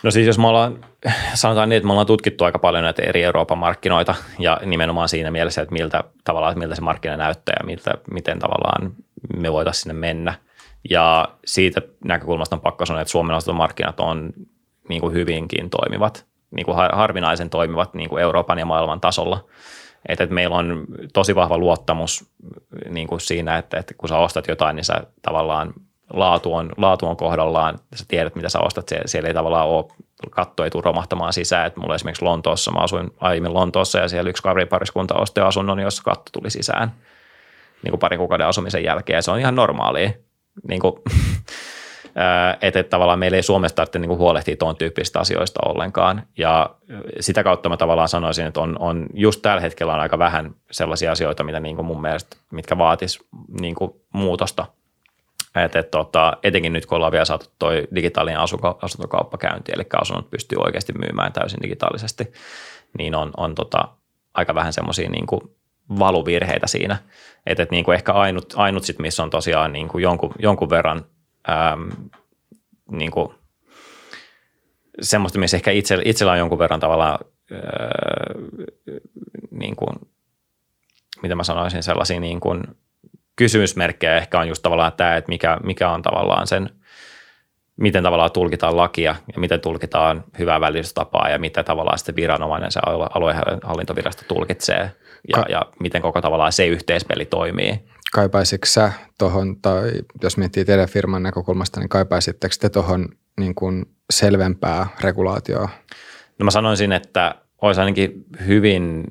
No 0.05 0.11
siis 0.11 0.27
jos 0.27 0.39
me 0.39 0.47
ollaan, 0.47 0.85
sanotaan 1.35 1.69
niin, 1.69 1.77
että 1.77 1.87
me 1.87 1.93
ollaan 1.93 2.07
tutkittu 2.07 2.45
aika 2.45 2.59
paljon 2.59 2.85
näitä 2.85 3.03
eri 3.03 3.23
Euroopan 3.23 3.59
markkinoita 3.59 4.15
ja 4.39 4.61
nimenomaan 4.65 5.09
siinä 5.09 5.31
mielessä, 5.31 5.63
että 5.63 5.73
miltä, 5.73 6.05
tavallaan, 6.25 6.53
että 6.53 6.59
miltä 6.59 6.75
se 6.75 6.81
markkina 6.81 7.17
näyttää 7.17 7.57
ja 7.61 7.67
miltä, 7.67 7.95
miten 8.11 8.39
tavallaan 8.39 8.93
me 9.37 9.53
voitaisiin 9.53 9.83
sinne 9.83 9.95
mennä. 9.95 10.35
Ja 10.91 11.29
siitä 11.45 11.83
näkökulmasta 12.05 12.57
on 12.57 12.63
pakko 12.63 12.87
sanoa, 12.87 13.01
että 13.03 13.13
Suomen 13.13 13.37
markkinat 13.55 14.01
on 14.01 14.33
niin 14.89 15.01
kuin 15.01 15.15
hyvinkin 15.15 15.71
toimivat 15.71 16.27
niin 16.51 16.67
kuin 16.67 16.77
harvinaisen 16.93 17.51
toimivat 17.51 17.95
niin 17.95 18.09
kuin 18.09 18.23
Euroopan 18.23 18.59
ja 18.59 18.67
maailman 18.67 19.01
tasolla. 19.01 19.45
Että, 20.09 20.25
että 20.25 20.35
meillä 20.35 20.57
on 20.57 20.85
tosi 21.13 21.35
vahva 21.35 21.59
luottamus 21.59 22.31
niin 22.89 23.07
kuin 23.07 23.21
siinä, 23.21 23.59
että, 23.59 23.79
että 23.79 23.95
kun 23.95 24.09
sä 24.09 24.19
ostat 24.19 24.49
jotain, 24.49 24.77
niin 24.77 24.85
sä 24.85 25.03
tavallaan 25.23 25.75
laatu 26.15 26.55
on, 26.55 26.71
laatu 26.77 27.07
on 27.07 27.17
kohdallaan, 27.17 27.79
sä 27.95 28.05
tiedät 28.09 28.35
mitä 28.35 28.49
sä 28.49 28.61
ostat, 28.61 28.91
siellä 29.07 29.29
ei 29.29 29.35
tavallaan 29.35 29.69
ole, 29.69 29.85
katto 30.31 30.65
ei 30.65 30.71
tule 30.71 30.83
romahtamaan 30.85 31.33
sisään, 31.33 31.67
että 31.67 31.81
mulla 31.81 31.95
esimerkiksi 31.95 32.25
Lontoossa, 32.25 32.73
mä 32.73 32.81
asuin 32.81 33.11
aiemmin 33.21 33.55
Lontoossa 33.55 33.99
ja 33.99 34.09
siellä 34.09 34.31
yksi 34.31 34.43
kaveripariskunta 34.43 35.15
osti 35.15 35.41
asunnon, 35.41 35.79
jossa 35.79 36.03
katto 36.03 36.31
tuli 36.33 36.51
sisään 36.51 36.93
niin 37.85 37.93
kuin 37.93 38.01
parin 38.01 38.19
kuukauden 38.19 38.47
asumisen 38.47 38.85
jälkeen 38.85 39.17
ja 39.17 39.23
se 39.23 39.31
on 39.31 39.39
ihan 39.41 39.55
normaalia. 39.55 40.11
Niin 40.69 40.81
kuin, 40.81 40.95
että, 42.63 42.79
että 42.79 42.83
tavallaan 42.83 43.19
meillä 43.19 43.37
ei 43.37 43.43
Suomessa 43.43 43.77
tarvitse 43.77 43.99
niin 43.99 44.19
huolehtia 44.19 44.57
tuon 44.57 44.77
tyyppisistä 44.77 45.21
asioista 45.21 45.61
ollenkaan. 45.69 46.23
Ja 46.39 46.71
sitä 47.21 47.45
kautta 47.45 47.69
mä 47.69 47.77
tavallaan 47.77 48.09
sanoisin, 48.09 48.47
että 48.47 48.61
on, 48.61 48.77
on 48.79 49.07
just 49.15 49.43
tällä 49.43 49.61
hetkellä 49.61 49.95
on 49.95 50.01
aika 50.01 50.19
vähän 50.19 50.55
sellaisia 50.71 51.13
asioita, 51.13 51.45
mitä 51.45 51.61
niin 51.61 51.77
kuin 51.77 51.87
mun 51.87 52.01
mielestä, 52.01 52.37
mitkä 52.51 52.79
vaatis 52.79 53.21
niin 53.61 53.75
kuin 53.75 53.93
muutosta. 54.13 54.67
Et, 55.55 55.77
et, 55.77 55.91
tota, 55.91 56.37
etenkin 56.43 56.73
nyt, 56.73 56.87
kun 56.87 56.97
ollaan 56.97 57.13
vielä 57.13 57.25
saatu 57.25 57.47
toi 57.59 57.89
digitaalinen 57.95 58.41
asuntokauppakäynti, 58.83 59.73
eli 59.75 59.85
asunnot 60.01 60.31
pystyy 60.31 60.59
oikeasti 60.59 60.93
myymään 60.93 61.33
täysin 61.33 61.63
digitaalisesti, 61.63 62.33
niin 62.99 63.15
on, 63.15 63.31
on 63.37 63.55
tota, 63.55 63.89
aika 64.35 64.55
vähän 64.55 64.73
semmoisia 64.73 65.11
niin 65.11 65.27
valuvirheitä 65.99 66.67
siinä. 66.67 66.97
Että 67.47 67.63
et, 67.63 67.71
niin 67.71 67.85
kuin 67.85 67.95
ehkä 67.95 68.13
ainut, 68.13 68.55
ainut 68.57 68.85
sit, 68.85 68.99
missä 68.99 69.23
on 69.23 69.31
tosiaan 69.31 69.73
niin 69.73 69.89
kuin 69.89 70.03
jonkun, 70.03 70.33
jonkun 70.39 70.71
verran 70.71 71.05
ähm, 71.49 71.89
niin 72.91 73.11
kuin, 73.11 73.29
semmoista, 75.01 75.39
missä 75.39 75.57
ehkä 75.57 75.71
itse, 75.71 75.99
itsellä 76.05 76.33
on 76.33 76.39
jonkun 76.39 76.59
verran 76.59 76.81
tavallaan, 76.81 77.19
äh, 77.53 77.59
niin 79.51 79.77
kuin, 79.77 79.97
mitä 81.23 81.35
mä 81.35 81.45
sanoisin, 81.45 81.83
sellaisia 81.83 82.21
niin 82.21 82.41
kuin 82.41 82.63
kysymysmerkkejä 83.37 84.17
ehkä 84.17 84.41
on 84.41 84.49
just 84.49 84.63
tavallaan 84.63 84.93
tämä, 84.93 85.17
että 85.17 85.29
mikä, 85.29 85.59
mikä 85.65 85.91
on 85.91 86.03
tavallaan 86.03 86.47
sen 86.47 86.71
miten 87.77 88.03
tavallaan 88.03 88.33
tulkitaan 88.33 88.77
lakia 88.77 89.15
ja 89.35 89.41
miten 89.41 89.61
tulkitaan 89.61 90.25
hyvää 90.39 90.61
välitystapaa 90.61 91.31
ja 91.31 91.39
mitä 91.39 91.63
tavallaan 91.63 91.99
sitten 91.99 92.17
viranomainen 92.17 92.73
se 92.73 92.81
aluehallintovirasto 93.15 94.23
tulkitsee 94.29 94.91
ja, 95.29 95.35
Ka- 95.35 95.47
ja 95.49 95.63
miten 95.81 96.03
koko 96.03 96.21
tavallaan 96.21 96.53
se 96.53 96.67
yhteispeli 96.67 97.25
toimii. 97.25 97.81
Kaipaisitko 98.13 98.67
sä 98.67 98.93
tuohon, 99.19 99.61
tai 99.61 99.91
jos 100.23 100.37
miettii 100.37 100.65
teidän 100.65 100.89
firman 100.89 101.23
näkökulmasta, 101.23 101.81
niin 101.81 101.89
kaipaisitteko 101.89 102.55
te 102.61 102.69
tuohon 102.69 103.09
niin 103.41 103.55
kuin 103.55 103.85
selvempää 104.11 104.87
regulaatioa? 105.01 105.69
No 106.39 106.45
mä 106.45 106.51
sanoisin, 106.51 106.93
että 106.93 107.35
olisi 107.63 107.81
ainakin 107.81 108.25
hyvin, 108.47 109.05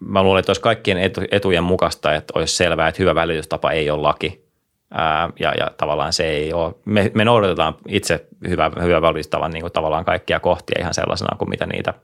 mä 0.00 0.22
luulen, 0.22 0.40
että 0.40 0.50
olisi 0.50 0.62
kaikkien 0.62 0.98
etujen 1.30 1.64
mukaista, 1.64 2.14
että 2.14 2.32
olisi 2.36 2.56
selvää, 2.56 2.88
että 2.88 3.02
hyvä 3.02 3.14
välitystapa 3.14 3.70
ei 3.70 3.90
ole 3.90 4.02
laki. 4.02 4.50
Ää, 4.94 5.30
ja, 5.40 5.52
ja 5.58 5.70
tavallaan 5.76 6.12
se 6.12 6.28
ei 6.28 6.52
ole, 6.52 6.74
me, 6.84 7.10
me 7.14 7.24
noudatetaan 7.24 7.74
itse 7.88 8.26
hyvä, 8.48 8.70
hyvä 8.82 9.02
välitystavan 9.02 9.50
niin 9.50 9.60
kuin 9.60 9.72
tavallaan 9.72 10.04
kaikkia 10.04 10.40
kohtia 10.40 10.80
ihan 10.80 10.94
sellaisena 10.94 11.36
kuin 11.38 11.48
mitä 11.48 11.66
niitä, 11.66 11.94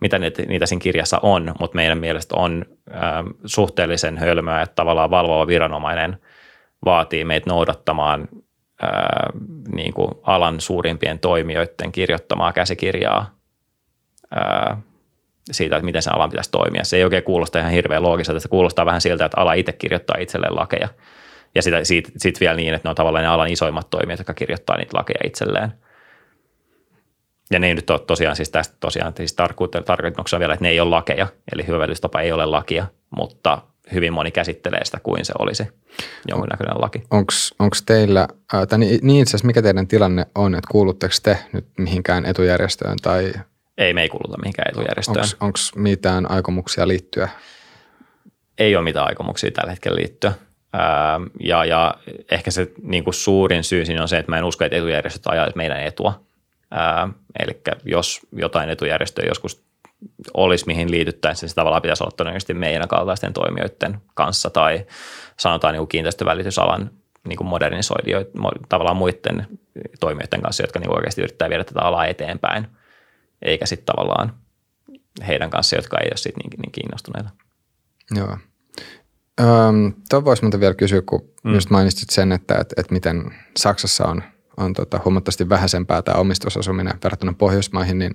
mitä 0.00 0.18
niitä, 0.18 0.42
niitä 0.42 0.66
siinä 0.66 0.80
kirjassa 0.80 1.20
on, 1.22 1.54
mutta 1.60 1.76
meidän 1.76 1.98
mielestä 1.98 2.34
on 2.36 2.64
ää, 2.90 3.24
suhteellisen 3.44 4.18
hölmöä, 4.18 4.62
että 4.62 4.74
tavallaan 4.74 5.10
valvova 5.10 5.46
viranomainen 5.46 6.18
vaatii 6.84 7.24
meitä 7.24 7.50
noudattamaan 7.50 8.28
ää, 8.82 9.30
niin 9.74 9.94
kuin 9.94 10.10
alan 10.22 10.60
suurimpien 10.60 11.18
toimijoiden 11.18 11.92
kirjoittamaa 11.92 12.52
käsikirjaa 12.52 13.34
ää, 14.30 14.82
siitä, 15.50 15.76
että 15.76 15.84
miten 15.84 16.02
sen 16.02 16.14
alan 16.14 16.30
pitäisi 16.30 16.50
toimia. 16.50 16.84
Se 16.84 16.96
ei 16.96 17.04
oikein 17.04 17.22
kuulosta 17.22 17.58
ihan 17.58 17.72
hirveän 17.72 18.02
loogiselta, 18.02 18.40
se 18.40 18.48
kuulostaa 18.48 18.86
vähän 18.86 19.00
siltä, 19.00 19.24
että 19.24 19.40
ala 19.40 19.52
itse 19.52 19.72
kirjoittaa 19.72 20.16
itselleen 20.20 20.56
lakeja. 20.56 20.88
Ja 21.54 21.62
sitä, 21.62 21.84
siitä, 21.84 22.10
siitä 22.16 22.40
vielä 22.40 22.56
niin, 22.56 22.74
että 22.74 22.88
ne 22.88 22.90
on 22.90 22.96
tavallaan 22.96 23.22
ne 23.22 23.28
alan 23.28 23.48
isoimmat 23.48 23.90
toimijat, 23.90 24.18
jotka 24.18 24.34
kirjoittaa 24.34 24.76
niitä 24.76 24.96
lakeja 24.98 25.20
itselleen. 25.24 25.72
Ja 27.50 27.58
ne 27.58 27.66
ei 27.66 27.74
nyt 27.74 27.90
ole 27.90 27.98
tosiaan 27.98 28.36
siis 28.36 28.50
tästä 28.50 28.76
tosiaan 28.80 29.12
siis 29.16 29.34
tarkoituksena 29.84 30.40
vielä, 30.40 30.54
että 30.54 30.64
ne 30.64 30.70
ei 30.70 30.80
ole 30.80 30.90
lakeja, 30.90 31.26
eli 31.52 31.66
hyvä 31.66 31.86
ei 32.22 32.32
ole 32.32 32.46
lakia, 32.46 32.86
mutta 33.16 33.62
hyvin 33.92 34.12
moni 34.12 34.30
käsittelee 34.30 34.84
sitä 34.84 35.00
kuin 35.02 35.24
se 35.24 35.32
olisi 35.38 35.64
jonkinnäköinen 36.28 36.80
laki. 36.80 37.02
Onko 37.58 37.76
teillä, 37.86 38.28
tai 38.68 38.78
niin, 38.78 39.00
niin 39.02 39.22
itse 39.22 39.30
asiassa 39.30 39.46
mikä 39.46 39.62
teidän 39.62 39.88
tilanne 39.88 40.26
on, 40.34 40.54
että 40.54 40.68
kuulutteko 40.70 41.14
te 41.22 41.38
nyt 41.52 41.66
mihinkään 41.78 42.26
etujärjestöön 42.26 42.96
tai? 43.02 43.32
Ei, 43.78 43.94
me 43.94 44.02
ei 44.02 44.08
kuuluta 44.08 44.38
mihinkään 44.38 44.70
etujärjestöön. 44.70 45.26
Onko 45.40 45.58
mitään 45.74 46.30
aikomuksia 46.30 46.88
liittyä? 46.88 47.28
Ei 48.58 48.76
ole 48.76 48.84
mitään 48.84 49.06
aikomuksia 49.06 49.50
tällä 49.50 49.70
hetkellä 49.70 49.96
liittyä. 49.96 50.32
Ja, 51.40 51.64
ja 51.64 51.94
ehkä 52.30 52.50
se 52.50 52.70
niin 52.82 53.04
kuin 53.04 53.14
suurin 53.14 53.64
syy 53.64 53.84
siinä 53.84 54.02
on 54.02 54.08
se, 54.08 54.18
että 54.18 54.32
mä 54.32 54.38
en 54.38 54.44
usko, 54.44 54.64
että 54.64 54.76
etujärjestöt 54.76 55.26
ajavat 55.26 55.56
meidän 55.56 55.80
etua. 55.80 56.20
Eli 57.38 57.60
jos 57.84 58.20
jotain 58.32 58.70
etujärjestöä 58.70 59.24
joskus 59.28 59.64
olisi, 60.34 60.66
mihin 60.66 60.90
liityttäisiin, 60.90 61.42
niin 61.42 61.50
se 61.50 61.54
tavallaan 61.54 61.82
pitäisi 61.82 62.04
olla 62.04 62.14
todennäköisesti 62.16 62.54
meidän 62.54 62.88
kaltaisten 62.88 63.32
toimijoiden 63.32 63.98
kanssa 64.14 64.50
tai 64.50 64.86
sanotaan 65.36 65.72
niin 65.72 65.80
kuin 65.80 65.88
kiinteistövälitysalan 65.88 66.90
niin 67.28 67.36
kuin 67.36 67.48
modernisoidijoiden, 67.48 68.32
tavallaan 68.68 68.96
muiden 68.96 69.46
toimijoiden 70.00 70.42
kanssa, 70.42 70.62
jotka 70.62 70.78
niin 70.78 70.94
oikeasti 70.96 71.22
yrittää 71.22 71.50
viedä 71.50 71.64
tätä 71.64 71.80
alaa 71.80 72.06
eteenpäin, 72.06 72.66
eikä 73.42 73.66
sitten 73.66 73.96
tavallaan 73.96 74.32
heidän 75.26 75.50
kanssa, 75.50 75.76
jotka 75.76 75.98
ei 75.98 76.08
ole 76.10 76.16
siitä 76.16 76.38
niin, 76.42 76.60
niin 76.60 76.72
kiinnostuneita. 76.72 77.30
Joo. 78.16 78.36
Öm, 79.40 79.92
Tuo 80.08 80.24
voisi 80.24 80.42
minulta 80.42 80.60
vielä 80.60 80.74
kysyä, 80.74 81.02
kun 81.06 81.30
mm. 81.44 81.54
just 81.54 81.70
mainitsit 81.70 82.10
sen, 82.10 82.32
että, 82.32 82.54
että, 82.54 82.74
että 82.76 82.92
miten 82.92 83.34
Saksassa 83.56 84.04
on, 84.06 84.22
on 84.56 84.72
tota, 84.72 85.00
huomattavasti 85.04 85.48
vähäisempää 85.48 86.02
tämä 86.02 86.18
omistusasuminen 86.18 86.98
verrattuna 87.04 87.34
Pohjoismaihin, 87.38 87.98
niin 87.98 88.12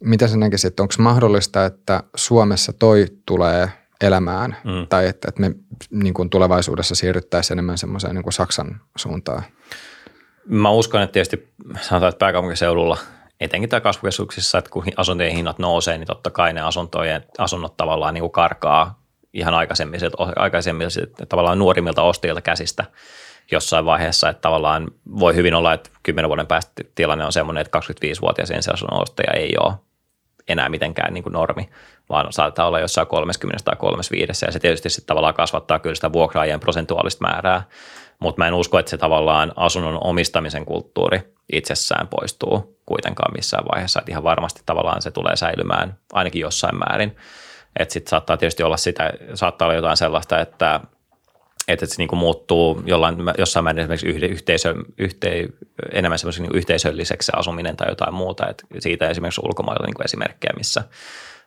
mitä 0.00 0.28
sä 0.28 0.36
näkisit, 0.36 0.68
että 0.68 0.82
onko 0.82 0.94
mahdollista, 0.98 1.64
että 1.64 2.02
Suomessa 2.16 2.72
toi 2.72 3.06
tulee 3.26 3.68
elämään 4.00 4.56
mm. 4.64 4.86
tai 4.88 5.06
että, 5.06 5.28
että 5.28 5.40
me 5.40 5.54
niin 5.90 6.14
kuin 6.14 6.30
tulevaisuudessa 6.30 6.94
siirryttäisiin 6.94 7.54
enemmän 7.54 7.78
semmoiseen 7.78 8.14
niin 8.14 8.22
kuin 8.22 8.32
Saksan 8.32 8.80
suuntaan? 8.96 9.42
Mä 10.48 10.70
uskon, 10.70 11.02
että 11.02 11.12
tietysti 11.12 11.48
sanotaan, 11.80 12.08
että 12.08 12.18
pääkaupunkiseudulla 12.18 12.98
etenkin 13.40 13.70
tämä 13.70 13.80
kasvukeskuksissa, 13.80 14.58
että 14.58 14.70
kun 14.70 14.84
asuntojen 14.96 15.32
hinnat 15.32 15.58
nousee, 15.58 15.98
niin 15.98 16.06
totta 16.06 16.30
kai 16.30 16.52
ne 16.52 16.60
asuntojen, 16.60 17.24
asunnot 17.38 17.76
tavallaan 17.76 18.14
niin 18.14 18.22
kuin 18.22 18.32
karkaa 18.32 19.02
ihan 19.32 19.54
aikaisemmiset 20.36 21.12
tavallaan 21.28 21.58
nuorimmilta 21.58 22.02
ostajilta 22.02 22.40
käsistä 22.40 22.84
jossain 23.50 23.84
vaiheessa, 23.84 24.28
että 24.28 24.40
tavallaan 24.40 24.88
voi 25.20 25.34
hyvin 25.34 25.54
olla, 25.54 25.72
että 25.72 25.90
kymmenen 26.02 26.28
vuoden 26.28 26.46
päästä 26.46 26.72
tilanne 26.94 27.24
on 27.24 27.32
semmoinen, 27.32 27.60
että 27.60 27.78
25-vuotias 27.78 28.50
ensiasunnon 28.50 29.02
ostaja 29.02 29.32
ei 29.32 29.54
ole 29.60 29.74
enää 30.48 30.68
mitenkään 30.68 31.14
niin 31.14 31.22
kuin 31.22 31.32
normi, 31.32 31.70
vaan 32.08 32.32
saattaa 32.32 32.66
olla 32.66 32.80
jossain 32.80 33.06
30 33.06 33.64
tai 33.64 33.76
35 33.76 34.46
ja 34.46 34.52
se 34.52 34.58
tietysti 34.58 34.90
sitten 34.90 35.06
tavallaan 35.06 35.34
kasvattaa 35.34 35.78
kyllä 35.78 35.94
sitä 35.94 36.12
vuokraajien 36.12 36.60
prosentuaalista 36.60 37.26
määrää, 37.28 37.62
mutta 38.18 38.42
mä 38.42 38.48
en 38.48 38.54
usko, 38.54 38.78
että 38.78 38.90
se 38.90 38.98
tavallaan 38.98 39.52
asunnon 39.56 39.98
omistamisen 40.04 40.64
kulttuuri 40.64 41.20
itsessään 41.52 42.08
poistuu 42.08 42.80
kuitenkaan 42.86 43.34
missään 43.36 43.64
vaiheessa, 43.72 44.00
että 44.00 44.12
ihan 44.12 44.22
varmasti 44.22 44.62
tavallaan 44.66 45.02
se 45.02 45.10
tulee 45.10 45.36
säilymään 45.36 45.98
ainakin 46.12 46.40
jossain 46.40 46.78
määrin. 46.78 47.16
Että 47.78 47.92
sitten 47.92 48.10
saattaa 48.10 48.36
tietysti 48.36 48.62
olla 48.62 48.76
sitä, 48.76 49.12
saattaa 49.34 49.66
olla 49.66 49.74
jotain 49.74 49.96
sellaista, 49.96 50.40
että 50.40 50.80
että 51.68 51.86
se 51.86 51.94
niin 51.98 52.08
kuin 52.08 52.18
muuttuu 52.18 52.82
jollain, 52.84 53.16
jossain 53.38 53.64
määrin 53.64 53.80
esimerkiksi 53.80 54.26
yhteisö, 54.26 54.74
yhte, 54.98 55.48
enemmän 55.92 56.18
semmoisen 56.18 56.42
niin 56.42 56.56
yhteisölliseksi 56.56 57.26
se 57.26 57.32
asuminen 57.36 57.76
tai 57.76 57.88
jotain 57.88 58.14
muuta. 58.14 58.48
Että 58.48 58.64
siitä 58.78 59.08
esimerkiksi 59.08 59.40
ulkomailla 59.44 59.86
niin 59.86 59.94
kuin 59.94 60.04
esimerkkejä, 60.04 60.52
missä 60.56 60.82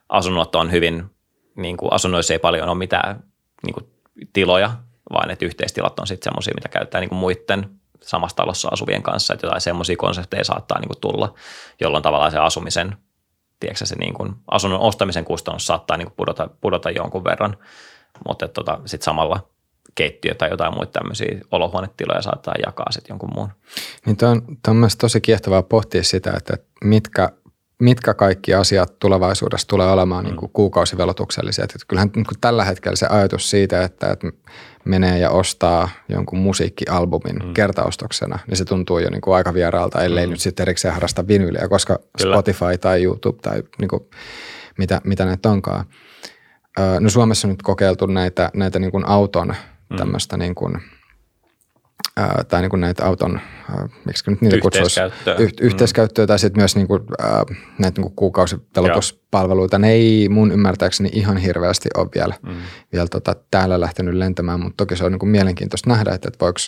asunnot 0.09 0.55
on 0.55 0.71
hyvin, 0.71 1.05
niin 1.55 1.77
kuin 1.77 1.93
asunnoissa 1.93 2.33
ei 2.33 2.39
paljon 2.39 2.69
ole 2.69 2.77
mitään 2.77 3.23
niin 3.65 3.73
kuin 3.73 3.85
tiloja, 4.33 4.71
vaan 5.13 5.31
että 5.31 5.45
yhteistilat 5.45 5.99
on 5.99 6.07
sitten 6.07 6.31
semmoisia, 6.31 6.53
mitä 6.55 6.69
käyttää 6.69 7.01
niin 7.01 7.09
kuin 7.09 7.19
muiden 7.19 7.69
samassa 8.01 8.35
talossa 8.35 8.69
asuvien 8.71 9.03
kanssa, 9.03 9.33
että 9.33 9.45
jotain 9.47 9.61
semmoisia 9.61 9.97
konsepteja 9.97 10.43
saattaa 10.43 10.79
niin 10.79 10.89
kuin 10.89 11.01
tulla, 11.01 11.33
jolloin 11.81 12.03
tavallaan 12.03 12.31
se 12.31 12.37
asumisen, 12.37 12.95
tiedätkö, 13.59 13.85
se 13.85 13.95
niin 13.95 14.13
kuin 14.13 14.35
asunnon 14.51 14.79
ostamisen 14.79 15.25
kustannus 15.25 15.67
saattaa 15.67 15.97
niin 15.97 16.07
kuin 16.07 16.15
pudota, 16.15 16.49
pudota 16.61 16.91
jonkun 16.91 17.23
verran, 17.23 17.57
mutta 18.27 18.47
tota, 18.47 18.79
sitten 18.85 19.05
samalla– 19.05 19.39
keittiö 19.95 20.35
tai 20.35 20.49
jotain 20.49 20.73
muita 20.73 20.91
tämmöisiä 20.91 21.39
olohuonetiloja 21.51 22.21
saattaa 22.21 22.53
jakaa 22.65 22.91
sitten 22.91 23.13
jonkun 23.13 23.33
muun. 23.35 23.49
Niin 24.05 24.17
tämä 24.17 24.31
on, 24.31 24.41
on 24.67 24.75
myös 24.75 24.95
tosi 24.95 25.21
kiehtovaa 25.21 25.63
pohtia 25.63 26.03
sitä, 26.03 26.33
että 26.37 26.57
mitkä, 26.83 27.29
mitkä 27.79 28.13
kaikki 28.13 28.53
asiat 28.53 28.99
tulevaisuudessa 28.99 29.67
tulee 29.67 29.91
olemaan 29.91 30.25
mm. 30.25 30.31
niin 30.31 30.49
kuukausivelotuksellisia. 30.53 31.63
Että 31.63 31.77
kyllähän 31.87 32.11
niin 32.15 32.25
kuin 32.25 32.39
tällä 32.41 32.65
hetkellä 32.65 32.95
se 32.95 33.07
ajatus 33.07 33.49
siitä, 33.49 33.83
että, 33.83 34.11
että 34.11 34.27
menee 34.89 35.19
ja 35.19 35.29
ostaa 35.29 35.89
jonkun 36.09 36.39
musiikkialbumin 36.39 37.35
mm. 37.45 37.53
kertaostoksena, 37.53 38.39
niin 38.47 38.57
se 38.57 38.65
tuntuu 38.65 38.99
jo 38.99 39.09
niin 39.09 39.21
kuin 39.21 39.35
aika 39.35 39.53
vieraalta, 39.53 40.03
ellei 40.03 40.25
mm. 40.27 40.31
nyt 40.31 40.39
sitten 40.39 40.63
erikseen 40.63 40.93
harrasta 40.93 41.27
vinyliä, 41.27 41.67
koska 41.67 41.99
Kyllä. 42.21 42.35
Spotify 42.35 42.77
tai 42.81 43.03
YouTube 43.03 43.39
tai 43.41 43.63
niin 43.79 43.89
kuin 43.89 44.03
mitä, 44.77 45.01
mitä 45.03 45.25
näitä 45.25 45.49
onkaan. 45.49 45.85
No 46.99 47.09
Suomessa 47.09 47.47
on 47.47 47.49
nyt 47.49 47.61
kokeiltu 47.61 48.05
näitä, 48.05 48.51
näitä 48.53 48.79
niin 48.79 48.91
kuin 48.91 49.07
auton 49.07 49.47
mm. 49.89 49.97
tämmöistä 49.97 50.37
niin 50.37 50.55
kuin, 50.55 50.81
ää, 52.17 52.43
tai 52.47 52.61
niin 52.61 52.69
kuin 52.69 52.79
näitä 52.79 53.05
auton, 53.05 53.39
ää, 53.69 53.89
miksi 54.05 54.31
nyt 54.31 54.41
niitä 54.41 54.57
kutsuisi, 54.61 54.99
yh, 55.39 55.53
yhteiskäyttöä 55.61 56.27
tai 56.27 56.39
sitten 56.39 56.61
myös 56.61 56.75
niin 56.75 56.87
kuin, 56.87 57.03
ää, 57.19 57.43
näitä 57.79 58.01
niin 58.01 58.05
kuin 58.05 58.15
kuukausipelotuspalveluita. 58.15 59.79
Ne 59.79 59.91
ei 59.91 60.29
mun 60.29 60.51
ymmärtääkseni 60.51 61.09
ihan 61.13 61.37
hirveästi 61.37 61.89
ole 61.97 62.09
vielä, 62.15 62.33
mm. 62.41 62.55
vielä 62.93 63.07
tota, 63.07 63.35
täällä 63.51 63.79
lähtenyt 63.79 64.13
lentämään, 64.13 64.59
mutta 64.59 64.77
toki 64.77 64.95
se 64.95 65.05
on 65.05 65.11
niin 65.11 65.19
kuin 65.19 65.29
mielenkiintoista 65.29 65.89
nähdä, 65.89 66.11
että, 66.13 66.27
että 66.27 66.45
voiko, 66.45 66.59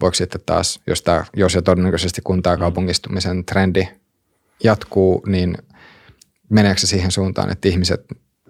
voiko 0.00 0.14
sitten 0.14 0.40
taas, 0.46 0.80
jos, 0.86 1.02
tämä, 1.02 1.24
jos 1.36 1.54
ja 1.54 1.62
todennäköisesti 1.62 2.20
kun 2.24 2.42
tämä 2.42 2.56
mm. 2.56 2.60
kaupungistumisen 2.60 3.44
trendi 3.44 3.88
jatkuu, 4.64 5.22
niin 5.26 5.54
meneekö 6.48 6.80
se 6.80 6.86
siihen 6.86 7.10
suuntaan, 7.10 7.50
että 7.50 7.68
ihmiset 7.68 8.06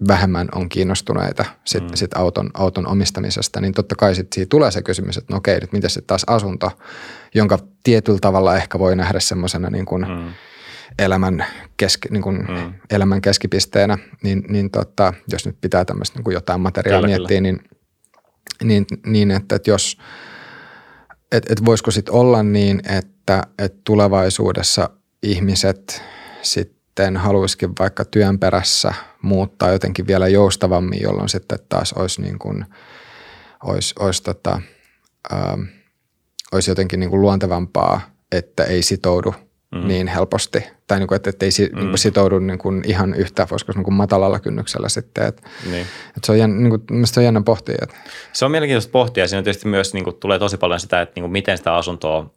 vähemmän 0.07 0.47
on 0.55 0.69
kiinnostuneita 0.69 1.45
sit, 1.65 1.83
mm. 1.83 1.89
sit 1.95 2.17
auton, 2.17 2.49
auton 2.53 2.87
omistamisesta, 2.87 3.61
niin 3.61 3.73
totta 3.73 3.95
kai 3.95 4.15
sit 4.15 4.33
siitä 4.33 4.49
tulee 4.49 4.71
se 4.71 4.81
kysymys, 4.81 5.17
että 5.17 5.33
no 5.33 5.37
okei, 5.37 5.59
nyt 5.59 5.71
miten 5.71 5.89
sitten 5.89 6.07
taas 6.07 6.23
asunto, 6.27 6.71
jonka 7.33 7.59
tietyllä 7.83 8.19
tavalla 8.21 8.57
ehkä 8.57 8.79
voi 8.79 8.95
nähdä 8.95 9.19
semmoisena 9.19 9.69
niin 9.69 9.85
kuin 9.85 10.07
mm. 10.07 10.33
elämän, 10.99 11.45
keski, 11.77 12.07
niin 12.11 12.23
kuin 12.23 12.35
mm. 12.37 12.73
elämän 12.89 13.21
keskipisteenä, 13.21 13.97
niin, 14.23 14.43
niin 14.49 14.71
tota, 14.71 15.13
jos 15.31 15.45
nyt 15.45 15.57
pitää 15.61 15.85
tämmöistä 15.85 16.19
niin 16.19 16.23
kuin 16.23 16.33
jotain 16.33 16.61
materiaalia 16.61 17.17
kyllä, 17.17 17.17
miettiä, 17.17 17.51
kyllä. 17.51 17.63
Niin, 18.63 18.85
niin, 18.85 18.85
niin 19.05 19.31
että, 19.31 19.55
että 19.55 19.69
jos, 19.69 19.97
että, 21.31 21.53
että 21.53 21.65
voisiko 21.65 21.91
sitten 21.91 22.13
olla 22.13 22.43
niin, 22.43 22.81
että, 22.89 23.43
että 23.59 23.81
tulevaisuudessa 23.83 24.89
ihmiset 25.23 26.03
sitten 26.41 26.80
sitten 27.01 27.17
haluaisikin 27.17 27.69
vaikka 27.79 28.05
työn 28.05 28.39
perässä 28.39 28.93
muuttaa 29.21 29.71
jotenkin 29.71 30.07
vielä 30.07 30.27
joustavammin, 30.27 31.01
jolloin 31.01 31.29
sitten 31.29 31.59
taas 31.69 31.93
olisi, 31.93 32.21
niin 32.21 32.39
kuin, 32.39 32.65
olisi, 33.63 33.93
olisi, 33.99 34.23
tota, 34.23 34.61
ää, 35.31 35.57
olisi 36.51 36.71
jotenkin 36.71 36.99
niin 36.99 37.09
kuin 37.09 37.21
luontevampaa 37.21 38.01
että 38.31 38.63
ei 38.63 38.81
sitoudu 38.81 39.35
mm. 39.75 39.87
niin 39.87 40.07
helposti. 40.07 40.63
Tai 40.87 40.99
niin 40.99 41.07
kuin, 41.07 41.15
että, 41.15 41.29
että 41.29 41.45
ei 41.45 41.51
si, 41.51 41.69
mm. 41.73 41.75
niin 41.79 41.89
kuin 41.89 41.99
sitoudu 41.99 42.39
niin 42.39 42.59
kuin 42.59 42.81
ihan 42.85 43.13
yhtä, 43.13 43.47
voisiko 43.51 43.71
niin 43.75 43.83
kuin 43.83 43.93
matalalla 43.93 44.39
kynnyksellä 44.39 44.89
sitten. 44.89 45.27
Että, 45.27 45.49
niin. 45.71 45.85
että 46.07 46.25
se 46.25 46.31
on 46.31 46.39
jännä, 46.39 46.69
niin 46.69 46.69
kuin, 46.69 47.07
se 47.07 47.19
on 47.19 47.23
jännä 47.23 47.41
pohtia. 47.41 47.77
Että. 47.81 47.95
Se 48.33 48.45
on 48.45 48.51
mielenkiintoista 48.51 48.91
pohtia. 48.91 49.27
Siinä 49.27 49.43
tietysti 49.43 49.67
myös 49.67 49.93
niin 49.93 50.03
kuin, 50.03 50.15
tulee 50.15 50.39
tosi 50.39 50.57
paljon 50.57 50.79
sitä, 50.79 51.01
että 51.01 51.13
niin 51.15 51.23
kuin, 51.23 51.31
miten 51.31 51.57
sitä 51.57 51.75
asuntoa 51.75 52.33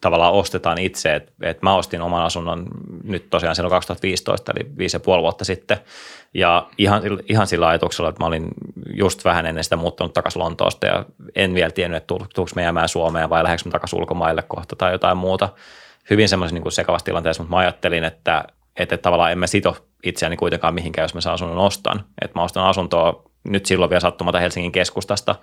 tavallaan 0.00 0.32
ostetaan 0.32 0.78
itse. 0.78 1.14
Että, 1.14 1.32
että 1.42 1.66
mä 1.66 1.74
ostin 1.74 2.02
oman 2.02 2.24
asunnon 2.24 2.66
nyt 3.04 3.30
tosiaan 3.30 3.56
silloin 3.56 3.70
2015, 3.70 4.52
eli 4.56 4.70
viisi 4.78 4.96
ja 4.96 5.00
puoli 5.00 5.22
vuotta 5.22 5.44
sitten. 5.44 5.78
Ja 6.34 6.68
ihan, 6.78 7.02
ihan 7.28 7.46
sillä 7.46 7.68
ajatuksella, 7.68 8.08
että 8.08 8.22
mä 8.22 8.26
olin 8.26 8.48
just 8.94 9.24
vähän 9.24 9.46
ennen 9.46 9.64
sitä 9.64 9.76
muuttunut 9.76 10.12
takaisin 10.12 10.42
Lontoosta 10.42 10.86
ja 10.86 11.04
en 11.36 11.54
vielä 11.54 11.70
tiennyt, 11.70 11.96
että 11.96 12.06
tuliko 12.06 12.52
me 12.54 12.62
jäämään 12.62 12.88
Suomeen 12.88 13.30
vai 13.30 13.44
lähdekö 13.44 13.70
takaisin 13.70 13.98
ulkomaille 13.98 14.42
kohta 14.42 14.76
tai 14.76 14.92
jotain 14.92 15.16
muuta. 15.16 15.48
Hyvin 16.10 16.28
semmoisen 16.28 16.62
niin 16.62 16.72
sekavassa 16.72 17.04
tilanteessa, 17.04 17.42
mutta 17.42 17.56
mä 17.56 17.60
ajattelin, 17.60 18.04
että, 18.04 18.44
että 18.76 18.96
tavallaan 18.96 19.32
en 19.32 19.38
mä 19.38 19.46
sito 19.46 19.76
itseäni 20.04 20.36
kuitenkaan 20.36 20.74
mihinkään, 20.74 21.04
jos 21.04 21.14
mä 21.14 21.20
saan 21.20 21.34
asunnon 21.34 21.58
ostan. 21.58 22.04
Että 22.22 22.38
mä 22.38 22.44
ostan 22.44 22.64
asuntoa 22.64 23.22
nyt 23.44 23.66
silloin 23.66 23.90
vielä 23.90 24.00
sattumata 24.00 24.38
Helsingin 24.38 24.72
keskustasta, 24.72 25.34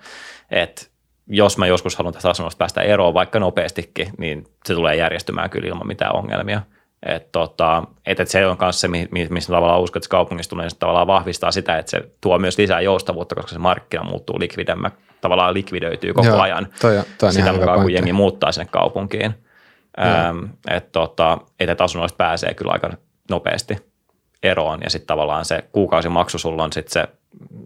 että 0.50 0.82
jos 1.28 1.58
mä 1.58 1.66
joskus 1.66 1.96
haluan 1.96 2.14
tästä 2.14 2.30
asunnosta 2.30 2.58
päästä 2.58 2.82
eroon 2.82 3.14
vaikka 3.14 3.40
nopeastikin, 3.40 4.08
niin 4.18 4.44
se 4.64 4.74
tulee 4.74 4.96
järjestymään 4.96 5.50
kyllä 5.50 5.68
ilman 5.68 5.86
mitään 5.86 6.16
ongelmia. 6.16 6.62
Että 7.06 7.28
tota, 7.32 7.82
et, 8.06 8.20
et 8.20 8.28
se 8.28 8.46
on 8.46 8.56
myös 8.60 8.80
se, 8.80 8.88
missä 9.30 9.52
tavallaan 9.52 9.80
uskot, 9.80 10.04
että 10.04 10.10
kaupungissa 10.10 10.50
tulee 10.50 10.68
tavallaan 10.78 11.06
vahvistaa 11.06 11.50
sitä, 11.50 11.78
että 11.78 11.90
se 11.90 12.02
tuo 12.20 12.38
myös 12.38 12.58
lisää 12.58 12.80
joustavuutta, 12.80 13.34
koska 13.34 13.52
se 13.52 13.58
markkina 13.58 14.04
muuttuu 14.04 14.40
likvidemmä, 14.40 14.90
tavallaan 15.20 15.54
likvidöityy 15.54 16.14
koko 16.14 16.26
Joo, 16.26 16.40
ajan 16.40 16.68
toi, 16.80 17.02
toi 17.18 17.32
sitä 17.32 17.52
mukaan, 17.52 17.80
kun 17.80 17.92
jengi 17.92 18.12
muuttaa 18.12 18.52
sinne 18.52 18.68
kaupunkiin. 18.70 19.34
Ähm, 20.00 20.44
että 20.68 20.90
tota, 20.92 21.38
et, 21.60 21.80
asunnoista 21.80 22.16
pääsee 22.16 22.54
kyllä 22.54 22.72
aika 22.72 22.90
nopeasti 23.30 23.76
eroon 24.42 24.80
ja 24.84 24.90
sitten 24.90 25.06
tavallaan 25.06 25.44
se 25.44 25.64
kuukausimaksu 25.72 26.38
sulla 26.38 26.64
on 26.64 26.72
sitten 26.72 26.92
se 26.92 27.08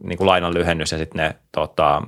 niin 0.03 0.19
kuin 0.19 0.27
lainan 0.27 0.55
lyhennys 0.55 0.93
ja 0.93 0.99
sitten 0.99 1.19
ne 1.19 1.37
tota, 1.53 2.03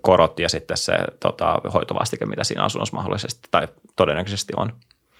korot 0.00 0.38
ja 0.38 0.48
sitten 0.48 0.76
se 0.76 0.92
tota, 1.20 1.60
hoitovastike, 1.74 2.26
mitä 2.26 2.44
siinä 2.44 2.64
asunnossa 2.64 2.96
mahdollisesti 2.96 3.48
tai 3.50 3.68
todennäköisesti 3.96 4.52
on. 4.56 4.72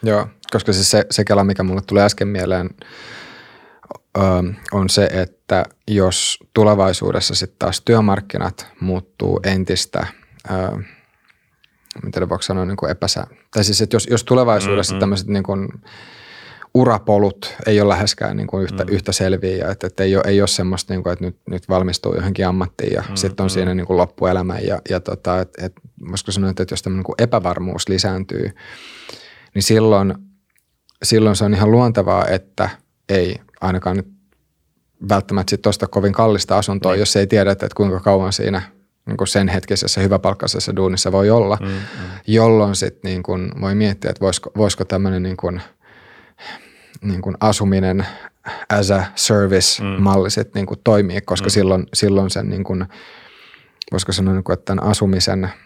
Joo, 0.02 0.26
koska 0.50 0.72
siis 0.72 0.90
se, 0.90 1.06
se 1.10 1.24
kela, 1.24 1.44
mikä 1.44 1.62
mulle 1.62 1.82
tulee 1.86 2.04
äsken 2.04 2.28
mieleen, 2.28 2.70
ö, 4.18 4.20
on 4.72 4.88
se, 4.88 5.08
että 5.12 5.64
jos 5.88 6.38
tulevaisuudessa 6.54 7.34
sitten 7.34 7.58
taas 7.58 7.80
työmarkkinat 7.80 8.66
muuttuu 8.80 9.40
entistä, 9.44 10.06
ö, 10.50 10.82
miten 12.02 12.28
voiko 12.28 12.42
sanoa, 12.42 12.64
niin 12.64 12.76
kuin 12.76 12.90
epäsä, 12.90 13.26
tai 13.50 13.64
siis, 13.64 13.80
että 13.80 13.96
jos, 13.96 14.06
jos 14.10 14.24
tulevaisuudessa 14.24 14.92
mm-hmm. 14.92 15.00
tämmöiset 15.00 15.28
niin 15.28 15.44
kuin, 15.44 15.68
urapolut 16.76 17.54
ei 17.66 17.80
ole 17.80 17.88
läheskään 17.88 18.36
niin 18.36 18.46
kuin 18.46 18.62
yhtä, 18.62 18.84
mm. 18.84 18.92
yhtä 18.92 19.12
selviä, 19.12 19.70
että, 19.70 19.86
että 19.86 20.02
ei, 20.02 20.16
ole, 20.16 20.24
ei 20.26 20.40
ole 20.40 20.48
semmoista, 20.48 20.94
niin 20.94 21.02
kuin, 21.02 21.12
että 21.12 21.24
nyt, 21.24 21.36
nyt 21.50 21.68
valmistuu 21.68 22.14
johonkin 22.14 22.46
ammattiin 22.46 22.92
ja 22.92 23.04
mm, 23.08 23.16
sitten 23.16 23.44
on 23.44 23.46
mm. 23.46 23.50
siinä 23.50 23.74
niin 23.74 23.86
kuin 23.86 23.96
loppuelämä 23.96 24.58
ja, 24.58 24.80
ja 24.90 25.00
tota, 25.00 25.40
että, 25.40 25.66
että 25.66 25.80
voisiko 26.10 26.32
sanoa, 26.32 26.50
että 26.50 26.66
jos 26.70 26.82
tämmöinen 26.82 26.98
niin 26.98 27.04
kuin 27.04 27.22
epävarmuus 27.22 27.88
lisääntyy, 27.88 28.50
niin 29.54 29.62
silloin, 29.62 30.14
silloin 31.02 31.36
se 31.36 31.44
on 31.44 31.54
ihan 31.54 31.70
luontevaa, 31.70 32.26
että 32.26 32.70
ei 33.08 33.40
ainakaan 33.60 33.96
nyt 33.96 34.08
välttämättä 35.08 35.50
sitten 35.50 35.70
osta 35.70 35.86
kovin 35.86 36.12
kallista 36.12 36.58
asuntoa, 36.58 36.92
niin. 36.92 37.00
jos 37.00 37.16
ei 37.16 37.26
tiedä, 37.26 37.50
että 37.50 37.68
kuinka 37.76 38.00
kauan 38.00 38.32
siinä 38.32 38.62
niin 39.06 39.16
kuin 39.16 39.28
sen 39.28 39.48
hetkisessä 39.48 40.00
hyväpalkkaisessa 40.00 40.76
duunissa 40.76 41.12
voi 41.12 41.30
olla, 41.30 41.58
mm, 41.60 41.66
mm. 41.68 41.78
jolloin 42.26 42.76
sitten 42.76 43.10
niin 43.10 43.22
kuin 43.22 43.50
voi 43.60 43.74
miettiä, 43.74 44.10
että 44.10 44.20
voisiko, 44.20 44.50
voisiko 44.56 44.84
tämmöinen 44.84 45.22
niin 45.22 45.36
kuin, 45.36 45.60
niin 47.02 47.22
kuin 47.22 47.36
asuminen 47.40 48.06
as 48.68 48.90
a 48.90 49.02
service-malli 49.14 50.28
mm. 50.36 50.50
niin 50.54 50.66
kuin 50.66 50.80
toimii, 50.84 51.20
koska 51.20 51.46
mm. 51.46 51.50
silloin, 51.50 51.86
silloin 51.94 52.30
sen 52.30 52.48
niin 52.48 52.64
kuin, 52.64 52.86
voisiko 53.92 54.12
sanoa, 54.12 54.34
niin 54.34 54.44
kuin, 54.44 54.54
että 54.54 54.64
tämän 54.64 54.84
asumisen– 54.84 55.50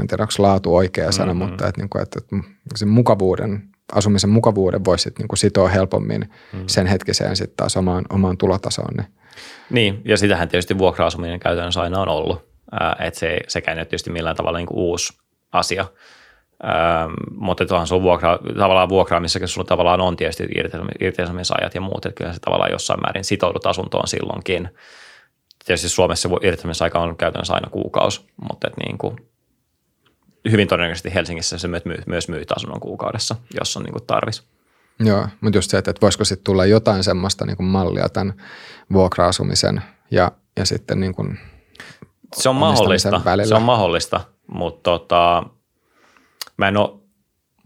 en 0.00 0.06
tiedä 0.06 0.22
onko 0.22 0.32
laatu 0.38 0.76
oikea 0.76 1.12
sana, 1.12 1.34
mm-hmm. 1.34 1.50
mutta 1.50 1.68
että, 1.68 1.80
niin 1.80 1.88
kuin, 1.88 2.02
että, 2.02 2.18
että 2.18 2.36
sen 2.76 2.88
mukavuuden, 2.88 3.62
asumisen 3.92 4.30
mukavuuden 4.30 4.84
voisi 4.84 5.12
niin 5.18 5.28
sitoa 5.34 5.68
helpommin 5.68 6.20
mm-hmm. 6.20 6.64
sen 6.66 6.86
hetkiseen 6.86 7.36
sitten 7.36 7.56
taas 7.56 7.76
omaan, 7.76 8.04
omaan 8.10 8.38
tulotasoon. 8.38 8.94
Niin. 8.96 9.06
niin, 9.70 10.02
ja 10.04 10.16
sitähän 10.16 10.48
tietysti 10.48 10.78
vuokra-asuminen 10.78 11.40
käytännössä 11.40 11.80
aina 11.80 12.00
on 12.00 12.08
ollut, 12.08 12.42
että 12.98 13.20
se, 13.20 13.40
sekään 13.48 13.78
ei 13.78 13.80
ole 13.80 13.86
tietysti 13.86 14.10
millään 14.10 14.36
tavalla 14.36 14.58
niin 14.58 14.66
kuin 14.66 14.78
uusi 14.78 15.18
asia, 15.52 15.86
Ähm, 16.64 17.12
mutta 17.34 17.66
tuohan 17.66 17.86
sun 17.86 18.02
vuokra, 18.02 18.38
tavallaan 18.58 18.88
vuokraamisessakin 18.88 19.48
sulla 19.48 19.66
tavallaan 19.66 20.00
on 20.00 20.16
tietysti 20.16 20.48
irtisanomisajat 21.00 21.74
ja 21.74 21.80
muut, 21.80 22.06
että 22.06 22.18
kyllä 22.18 22.32
se 22.32 22.40
tavallaan 22.40 22.70
jossain 22.70 23.00
määrin 23.00 23.24
sitoudut 23.24 23.66
asuntoon 23.66 24.08
silloinkin. 24.08 24.68
Tietysti 25.66 25.88
Suomessa 25.88 26.28
irtisanomisaika 26.42 26.98
on 26.98 27.16
käytännössä 27.16 27.54
aina 27.54 27.70
kuukausi, 27.70 28.26
mutta 28.50 28.68
että 28.68 28.80
niin 28.86 28.98
kuin 28.98 29.16
hyvin 30.50 30.68
todennäköisesti 30.68 31.14
Helsingissä 31.14 31.58
se 31.58 31.68
myy, 31.68 31.80
myös 32.06 32.28
myy 32.28 32.44
asunnon 32.56 32.80
kuukaudessa, 32.80 33.36
jos 33.60 33.76
on 33.76 33.82
niin 33.82 33.92
kuin 33.92 34.06
tarvis. 34.06 34.44
Joo, 35.00 35.28
mutta 35.40 35.58
just 35.58 35.70
se, 35.70 35.78
että, 35.78 35.94
voisiko 36.02 36.24
sitten 36.24 36.44
tulla 36.44 36.66
jotain 36.66 37.04
semmoista 37.04 37.46
niin 37.46 37.56
kuin 37.56 37.66
mallia 37.66 38.08
tämän 38.08 38.34
vuokra-asumisen 38.92 39.82
ja, 40.10 40.32
ja 40.56 40.64
sitten 40.64 41.00
niin 41.00 41.14
kuin 41.14 41.38
se 42.36 42.48
on 42.48 42.56
mahdollista, 42.56 43.20
välillä. 43.24 43.48
se 43.48 43.54
on 43.54 43.62
mahdollista, 43.62 44.20
mutta 44.46 44.90
tota, 44.90 45.44
mä 46.56 46.68
en 46.68 46.76
ole 46.76 47.00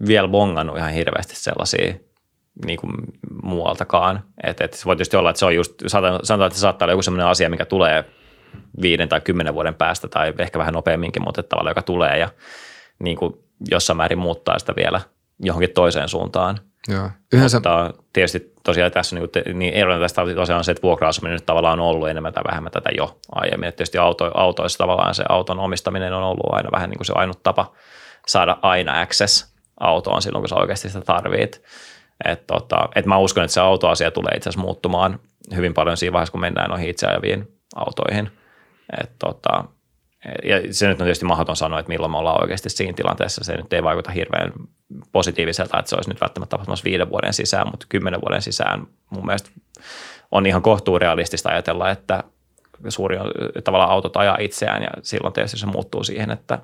vielä 0.06 0.28
bongannut 0.28 0.76
ihan 0.76 0.92
hirveästi 0.92 1.36
sellaisia 1.36 1.94
niin 2.66 2.80
kuin 2.80 2.92
muualtakaan. 3.42 4.22
Et, 4.44 4.60
et 4.60 4.82
voi 4.84 4.96
tietysti 4.96 5.16
olla, 5.16 5.30
että 5.30 5.40
se 5.40 5.46
on 5.46 5.54
just, 5.54 5.74
sanotaan, 5.86 6.46
että 6.46 6.56
se 6.56 6.60
saattaa 6.60 6.86
olla 6.86 6.92
joku 6.92 7.02
sellainen 7.02 7.26
asia, 7.26 7.50
mikä 7.50 7.64
tulee 7.64 8.04
viiden 8.82 9.08
tai 9.08 9.20
kymmenen 9.20 9.54
vuoden 9.54 9.74
päästä 9.74 10.08
tai 10.08 10.34
ehkä 10.38 10.58
vähän 10.58 10.74
nopeamminkin, 10.74 11.22
mutta 11.22 11.42
tavallaan 11.42 11.70
joka 11.70 11.82
tulee 11.82 12.18
ja 12.18 12.28
niin 12.98 13.16
kuin 13.16 13.34
jossain 13.70 13.96
määrin 13.96 14.18
muuttaa 14.18 14.58
sitä 14.58 14.72
vielä 14.76 15.00
johonkin 15.40 15.70
toiseen 15.70 16.08
suuntaan. 16.08 16.58
Joo. 16.88 17.10
Yhdessä... 17.32 17.56
Mutta 17.56 17.94
tietysti 18.12 18.52
tosiaan 18.64 18.92
tässä 18.92 19.16
niin, 19.16 19.30
te, 19.30 19.42
niin 19.52 19.74
erona 19.74 20.00
tästä 20.00 20.22
tosiaan 20.34 20.58
on 20.58 20.64
se, 20.64 20.72
että 20.72 20.82
vuokra-asuminen 20.82 21.34
nyt 21.34 21.46
tavallaan 21.46 21.80
on 21.80 21.86
ollut 21.86 22.08
enemmän 22.08 22.32
tai 22.32 22.44
vähemmän 22.50 22.72
tätä 22.72 22.90
jo 22.96 23.18
aiemmin. 23.32 23.68
Että 23.68 23.76
tietysti 23.76 23.98
auto, 23.98 24.30
autoissa 24.34 24.78
tavallaan 24.78 25.14
se 25.14 25.24
auton 25.28 25.58
omistaminen 25.58 26.12
on 26.12 26.22
ollut 26.22 26.46
aina 26.52 26.68
vähän 26.72 26.90
niin 26.90 26.98
kuin 26.98 27.06
se 27.06 27.12
ainut 27.16 27.42
tapa 27.42 27.72
saada 28.28 28.58
aina 28.62 29.00
access 29.00 29.54
autoon 29.80 30.22
silloin, 30.22 30.42
kun 30.42 30.48
sä 30.48 30.56
oikeasti 30.56 30.88
sitä 30.88 31.00
tarvit. 31.00 31.62
Et 32.24 32.46
tota, 32.46 32.88
et 32.94 33.06
mä 33.06 33.18
uskon, 33.18 33.44
että 33.44 33.54
se 33.54 33.60
autoasia 33.60 34.10
tulee 34.10 34.32
itse 34.36 34.48
asiassa 34.48 34.64
muuttumaan 34.64 35.20
hyvin 35.54 35.74
paljon 35.74 35.96
siinä 35.96 36.12
vaiheessa, 36.12 36.32
kun 36.32 36.40
mennään 36.40 36.70
noihin 36.70 36.90
itse 36.90 37.06
ajaviin 37.06 37.48
autoihin. 37.76 38.30
Et 39.02 39.10
tota, 39.18 39.64
ja 40.44 40.74
se 40.74 40.88
nyt 40.88 41.00
on 41.00 41.04
tietysti 41.04 41.24
mahdoton 41.24 41.56
sanoa, 41.56 41.78
että 41.78 41.92
milloin 41.92 42.10
me 42.10 42.18
ollaan 42.18 42.42
oikeasti 42.42 42.70
siinä 42.70 42.92
tilanteessa. 42.92 43.44
Se 43.44 43.56
nyt 43.56 43.72
ei 43.72 43.82
vaikuta 43.82 44.10
hirveän 44.10 44.52
positiiviselta, 45.12 45.78
että 45.78 45.88
se 45.88 45.96
olisi 45.96 46.10
nyt 46.10 46.20
välttämättä 46.20 46.50
tapahtumassa 46.50 46.84
viiden 46.84 47.10
vuoden 47.10 47.32
sisään, 47.32 47.66
mutta 47.70 47.86
kymmenen 47.88 48.20
vuoden 48.20 48.42
sisään 48.42 48.86
mun 49.10 49.26
mielestä 49.26 49.50
on 50.30 50.46
ihan 50.46 50.62
kohtuurealistista 50.62 51.48
ajatella, 51.48 51.90
että 51.90 52.24
suuri 52.88 53.18
on, 53.18 53.30
tavallaan 53.64 53.90
autot 53.90 54.16
ajaa 54.16 54.36
itseään 54.40 54.82
ja 54.82 54.88
silloin 55.02 55.32
tietysti 55.32 55.58
se 55.58 55.66
muuttuu 55.66 56.04
siihen, 56.04 56.30
että 56.30 56.58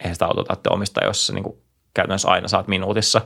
eihän 0.00 0.14
sitä 0.14 0.26
autoa 0.26 0.44
tarvitse 0.44 0.70
omistaa, 0.72 1.04
jos 1.04 1.26
sä 1.26 1.32
niin 1.32 1.44
kuin 1.44 1.56
käytännössä 1.94 2.28
aina 2.28 2.48
saat 2.48 2.68
minuutissa 2.68 3.20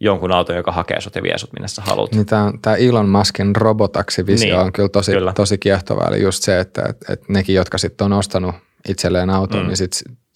jonkun 0.00 0.32
auton, 0.32 0.56
joka 0.56 0.72
hakee 0.72 1.00
sut 1.00 1.14
ja 1.14 1.22
vie 1.22 1.38
sut 1.38 1.52
minne 1.52 1.68
sä 1.68 1.82
haluat. 1.82 2.12
Niin 2.12 2.26
tämä, 2.26 2.52
tämä 2.62 2.76
Elon 2.76 3.08
Muskin 3.08 3.56
robotaksivisio 3.56 4.56
niin, 4.56 4.66
on 4.66 4.72
kyllä 4.72 4.88
tosi, 4.88 5.12
kyllä. 5.12 5.32
tosi 5.32 5.58
kiehtova. 5.58 6.08
Eli 6.08 6.22
just 6.22 6.42
se, 6.42 6.60
että, 6.60 6.82
että, 6.88 7.12
että 7.12 7.26
nekin, 7.28 7.54
jotka 7.54 7.78
sitten 7.78 8.04
on 8.04 8.12
ostanut 8.12 8.54
itselleen 8.88 9.30
auton, 9.30 9.60
mm. 9.60 9.66
niin 9.66 9.76
sit 9.76 9.92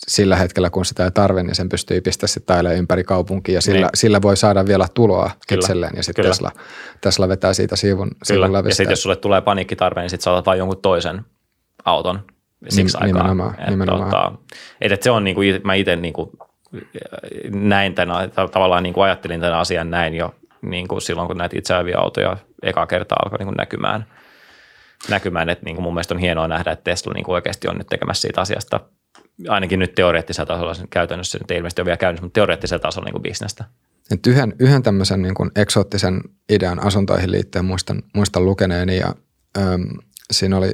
sillä 0.06 0.36
hetkellä, 0.36 0.70
kun 0.70 0.84
sitä 0.84 1.04
ei 1.04 1.10
tarvitse, 1.10 1.46
niin 1.46 1.54
sen 1.54 1.68
pystyy 1.68 2.00
pistämään 2.00 2.28
sitten 2.28 2.78
ympäri 2.78 3.04
kaupunkia 3.04 3.54
ja 3.54 3.60
sillä, 3.60 3.78
niin. 3.78 3.88
sillä 3.94 4.22
voi 4.22 4.36
saada 4.36 4.66
vielä 4.66 4.86
tuloa 4.94 5.30
Kyllä. 5.48 5.58
itselleen 5.60 5.92
ja 5.96 6.02
sitten 6.02 6.24
Tesla, 6.24 6.50
Tesla 7.00 7.28
vetää 7.28 7.52
siitä 7.52 7.76
sivun, 7.76 8.10
sivun 8.22 8.52
Ja 8.52 8.74
sitten 8.74 8.90
jos 8.90 9.02
sulle 9.02 9.16
tulee 9.16 9.40
paniikkitarve, 9.40 10.00
niin 10.00 10.10
sitten 10.10 10.24
saatat 10.24 10.46
vain 10.46 10.58
jonkun 10.58 10.82
toisen 10.82 11.24
auton 11.84 12.20
siksi 12.68 12.96
Nim, 12.96 13.04
aikaa. 13.04 13.22
Nimenomaan, 13.22 13.60
et, 13.60 13.68
nimenomaan. 13.68 14.10
Tota, 14.10 14.32
et, 14.80 14.92
et 14.92 15.02
se 15.02 15.10
on 15.10 15.24
niinku, 15.24 15.40
mä 15.64 15.74
itse 15.74 15.96
niinku, 15.96 16.32
näin 17.50 17.94
tämän, 17.94 18.30
tavallaan 18.52 18.82
niinku 18.82 19.00
ajattelin 19.00 19.40
tämän 19.40 19.58
asian 19.58 19.90
näin 19.90 20.14
jo 20.14 20.34
niinku 20.62 21.00
silloin, 21.00 21.28
kun 21.28 21.36
näitä 21.36 21.58
itseäviä 21.58 21.98
autoja 21.98 22.36
eka 22.62 22.86
kertaa 22.86 23.18
alkoi 23.24 23.38
niinku 23.38 23.54
näkymään– 23.54 24.06
näkymään, 25.10 25.48
että 25.48 25.64
niin 25.64 25.76
kuin 25.76 25.82
mun 25.82 25.94
mielestä 25.94 26.14
on 26.14 26.20
hienoa 26.20 26.48
nähdä, 26.48 26.72
että 26.72 26.84
Tesla 26.84 27.12
niin 27.12 27.24
kuin 27.24 27.34
oikeasti 27.34 27.68
on 27.68 27.78
nyt 27.78 27.86
tekemässä 27.86 28.20
siitä 28.20 28.40
asiasta 28.40 28.80
ainakin 29.48 29.78
nyt 29.78 29.94
teoreettisella 29.94 30.46
tasolla, 30.46 30.74
sen 30.74 30.88
käytännössä 30.88 31.38
nyt 31.38 31.50
ei 31.50 31.56
ilmeisesti 31.56 31.80
ole 31.80 31.86
vielä 31.86 31.96
käynnissä, 31.96 32.24
mutta 32.24 32.34
teoreettisella 32.34 32.82
tasolla 32.82 33.04
niin 33.04 33.12
kuin 33.12 33.22
bisnestä. 33.22 33.64
Et 34.10 34.26
yhden, 34.26 34.54
yhden 34.58 34.82
tämmöisen 34.82 35.22
niin 35.22 35.34
kuin 35.34 35.50
eksoottisen 35.56 36.20
idean 36.48 36.86
asuntoihin 36.86 37.32
liittyen 37.32 37.64
muistan, 37.64 38.02
muistan 38.14 38.44
lukeneeni 38.44 38.98
ja 38.98 39.14
äm, 39.58 39.84
siinä 40.32 40.56
oli, 40.56 40.72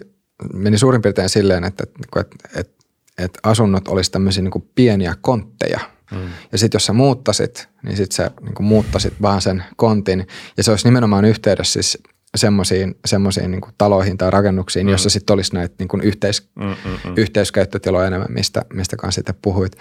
meni 0.53 0.79
suurin 0.79 1.03
piirtein 1.03 1.29
silleen, 1.29 1.65
että, 1.65 1.85
että, 1.85 2.37
että, 2.57 2.85
että, 3.19 3.41
asunnot 3.43 3.89
olisi 3.89 4.11
tämmöisiä 4.11 4.43
niin 4.43 4.51
kuin 4.51 4.69
pieniä 4.75 5.15
kontteja. 5.21 5.81
Mm. 6.11 6.29
Ja 6.53 6.59
sitten 6.59 6.77
jos 6.77 6.87
sä 6.87 6.93
muuttasit, 6.93 7.69
niin 7.83 7.97
sitten 7.97 8.17
sä 8.17 8.31
niin 8.41 8.55
kuin 8.55 8.67
muuttasit 8.67 9.15
vaan 9.23 9.41
sen 9.41 9.65
kontin. 9.77 10.27
Ja 10.57 10.63
se 10.63 10.71
olisi 10.71 10.89
nimenomaan 10.89 11.25
yhteydessä 11.25 11.73
siis 11.73 11.99
semmoisiin, 12.37 12.95
semmoisiin 13.05 13.51
niin 13.51 13.61
taloihin 13.79 14.19
tai 14.19 14.31
rakennuksiin, 14.31 14.87
mm. 14.87 14.91
jossa 14.91 15.11
sitten 15.11 15.35
olisi 15.35 15.55
näitä 15.55 15.75
niin 15.79 15.89
kuin 15.89 16.03
yhteis, 16.03 16.51
mm, 16.55 16.65
mm, 16.65 16.91
mm. 17.05 17.15
yhteiskäyttötiloja 17.17 18.07
enemmän, 18.07 18.33
mistä, 18.33 18.63
mistä 18.73 18.97
kanssa 18.97 19.19
sitten 19.19 19.35
puhuit. 19.43 19.73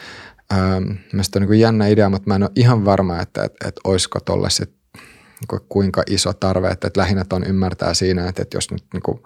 Ähm, 0.53 0.91
Mielestäni 1.11 1.45
on 1.45 1.51
niin 1.51 1.59
jännä 1.59 1.87
idea, 1.87 2.09
mutta 2.09 2.27
mä 2.27 2.35
en 2.35 2.43
ole 2.43 2.51
ihan 2.55 2.85
varma, 2.85 3.19
että, 3.19 3.43
että, 3.43 3.67
että 3.67 3.81
olisiko 3.83 4.19
tuolle 4.19 4.49
sitten 4.49 4.77
niin 5.51 5.61
kuinka 5.69 6.03
iso 6.09 6.33
tarve, 6.33 6.69
että, 6.69 6.87
että 6.87 6.99
lähinnä 6.99 7.25
on 7.33 7.43
ymmärtää 7.43 7.93
siinä, 7.93 8.27
että, 8.27 8.41
että 8.41 8.57
jos 8.57 8.71
nyt 8.71 8.83
niin 8.93 9.03
kuin, 9.03 9.21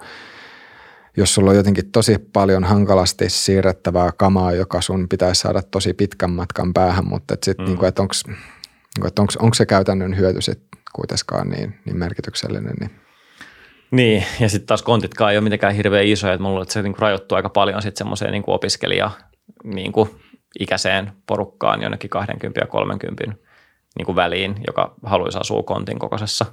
jos 1.17 1.33
sulla 1.33 1.49
on 1.49 1.57
jotenkin 1.57 1.91
tosi 1.91 2.17
paljon 2.33 2.63
hankalasti 2.63 3.29
siirrettävää 3.29 4.11
kamaa, 4.17 4.53
joka 4.53 4.81
sun 4.81 5.09
pitäisi 5.09 5.41
saada 5.41 5.61
tosi 5.61 5.93
pitkän 5.93 6.31
matkan 6.31 6.73
päähän, 6.73 7.07
mutta 7.07 7.33
että 7.33 7.45
sitten 7.45 7.65
mm. 7.65 7.75
niin 7.75 7.85
että 7.85 8.01
onko 8.01 8.13
niin 8.27 9.07
että 9.07 9.21
onko 9.21 9.53
se 9.53 9.65
käytännön 9.65 10.17
hyöty 10.17 10.41
sitten 10.41 10.81
kuitenkaan 10.95 11.49
niin, 11.49 11.79
niin 11.85 11.97
merkityksellinen, 11.97 12.73
niin 12.79 12.91
niin, 13.91 14.23
ja 14.39 14.49
sitten 14.49 14.67
taas 14.67 14.81
kontitkaan 14.81 15.31
ei 15.31 15.37
ole 15.37 15.43
mitenkään 15.43 15.75
hirveän 15.75 16.05
isoja, 16.05 16.33
että 16.33 16.43
mulla 16.43 16.61
että 16.61 16.73
se 16.73 16.81
niinku 16.81 17.01
rajoittuu 17.01 17.35
aika 17.35 17.49
paljon 17.49 17.81
sitten 17.81 17.97
semmoiseen 17.97 18.31
niinku 18.31 18.51
opiskelija 18.51 19.11
niinku 19.63 20.09
ikäiseen 20.59 21.11
porukkaan 21.27 21.81
jonnekin 21.81 22.09
20 22.09 22.61
ja 22.61 22.67
30 22.67 23.23
niinku 23.97 24.15
väliin, 24.15 24.55
joka 24.67 24.95
haluaisi 25.03 25.37
asua 25.37 25.63
kontin 25.63 25.99
kokoisessa 25.99 26.45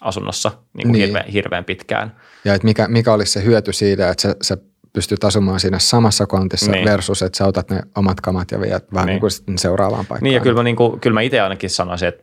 asunnossa 0.00 0.48
niin 0.48 0.86
kuin 0.86 0.92
niin. 0.92 1.06
Hirveän, 1.06 1.26
hirveän 1.26 1.64
pitkään. 1.64 2.16
Ja 2.44 2.54
että 2.54 2.64
mikä, 2.64 2.88
mikä 2.88 3.12
olisi 3.12 3.32
se 3.32 3.44
hyöty 3.44 3.72
siitä, 3.72 4.10
että 4.10 4.22
sä, 4.22 4.36
sä 4.42 4.56
pystyt 4.92 5.24
asumaan 5.24 5.60
siinä 5.60 5.78
samassa 5.78 6.26
kontissa 6.26 6.72
niin. 6.72 6.84
versus, 6.84 7.22
että 7.22 7.38
sä 7.38 7.46
otat 7.46 7.70
ne 7.70 7.82
omat 7.96 8.20
kamat 8.20 8.50
ja 8.50 8.60
viet 8.60 8.92
vähän 8.94 9.06
niin. 9.06 9.20
niin 9.46 9.58
seuraavaan 9.58 10.06
paikkaan. 10.06 10.22
Niin 10.22 10.34
ja 10.34 10.40
kyllä 10.40 10.56
mä, 10.56 10.62
niin 10.62 10.76
kuin, 10.76 11.00
kyllä 11.00 11.14
mä 11.14 11.20
itse 11.20 11.40
ainakin 11.40 11.70
sanoisin, 11.70 12.08
että 12.08 12.22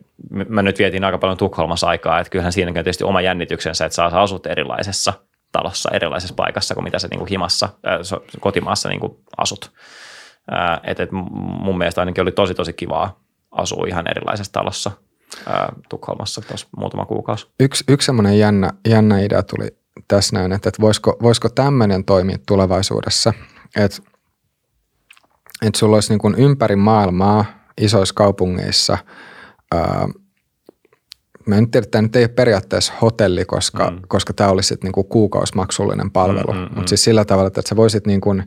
mä 0.49 0.61
nyt 0.61 0.79
vietin 0.79 1.03
aika 1.03 1.17
paljon 1.17 1.37
Tukholmassa 1.37 1.87
aikaa, 1.87 2.19
että 2.19 2.31
kyllähän 2.31 2.53
siinäkin 2.53 2.79
on 2.79 2.83
tietysti 2.83 3.03
oma 3.03 3.21
jännityksensä, 3.21 3.85
että 3.85 3.95
saa 3.95 4.21
asut 4.21 4.47
erilaisessa 4.47 5.13
talossa, 5.51 5.89
erilaisessa 5.93 6.35
paikassa 6.35 6.73
kuin 6.73 6.83
mitä 6.83 6.99
sä 6.99 7.07
niin 7.07 7.19
kuin 7.19 7.29
himassa, 7.29 7.69
äh, 7.87 8.21
kotimaassa 8.39 8.89
niin 8.89 8.99
kuin 8.99 9.13
asut. 9.37 9.71
Äh, 10.53 10.79
et, 10.83 10.99
et 10.99 11.09
mun 11.11 11.77
mielestä 11.77 12.01
ainakin 12.01 12.21
oli 12.21 12.31
tosi 12.31 12.53
tosi 12.53 12.73
kivaa 12.73 13.19
asua 13.51 13.85
ihan 13.87 14.05
erilaisessa 14.11 14.53
talossa 14.53 14.91
äh, 15.47 15.67
Tukholmassa 15.89 16.41
tuossa 16.41 16.67
muutama 16.77 17.05
kuukausi. 17.05 17.47
Yksi, 17.59 17.83
yksi 17.87 18.05
semmoinen 18.05 18.39
jännä, 18.39 18.71
jännä 18.87 19.19
idea 19.19 19.43
tuli 19.43 19.67
tässä 20.07 20.35
näin, 20.35 20.51
että, 20.51 20.69
että 20.69 20.81
voisiko, 20.81 21.17
voisiko 21.21 21.49
tämmöinen 21.49 22.05
toimia 22.05 22.37
tulevaisuudessa, 22.47 23.33
että, 23.75 23.97
että 25.61 25.79
sulla 25.79 25.95
olisi 25.95 26.09
niin 26.09 26.19
kuin 26.19 26.35
ympäri 26.35 26.75
maailmaa 26.75 27.45
isoissa 27.81 28.15
kaupungeissa 28.15 28.97
ää, 29.71 30.07
mä 31.45 31.55
en 31.55 31.71
tiedä, 31.71 31.83
että 31.83 31.91
tämä 31.91 32.01
nyt 32.01 32.15
ei 32.15 32.23
ole 32.23 32.27
periaatteessa 32.29 32.93
hotelli, 33.01 33.45
koska, 33.45 33.91
mm. 33.91 33.99
koska 34.07 34.33
tämä 34.33 34.49
olisi 34.49 34.67
sitten 34.67 34.87
niinku 34.87 35.03
kuukausimaksullinen 35.03 36.11
palvelu. 36.11 36.51
Mm, 36.53 36.57
mm, 36.57 36.63
Mutta 36.63 36.81
mm. 36.81 36.87
siis 36.87 37.03
sillä 37.03 37.25
tavalla, 37.25 37.47
että 37.47 37.61
sä 37.69 37.75
voisit 37.75 38.07
niin 38.07 38.21
kuin, 38.21 38.43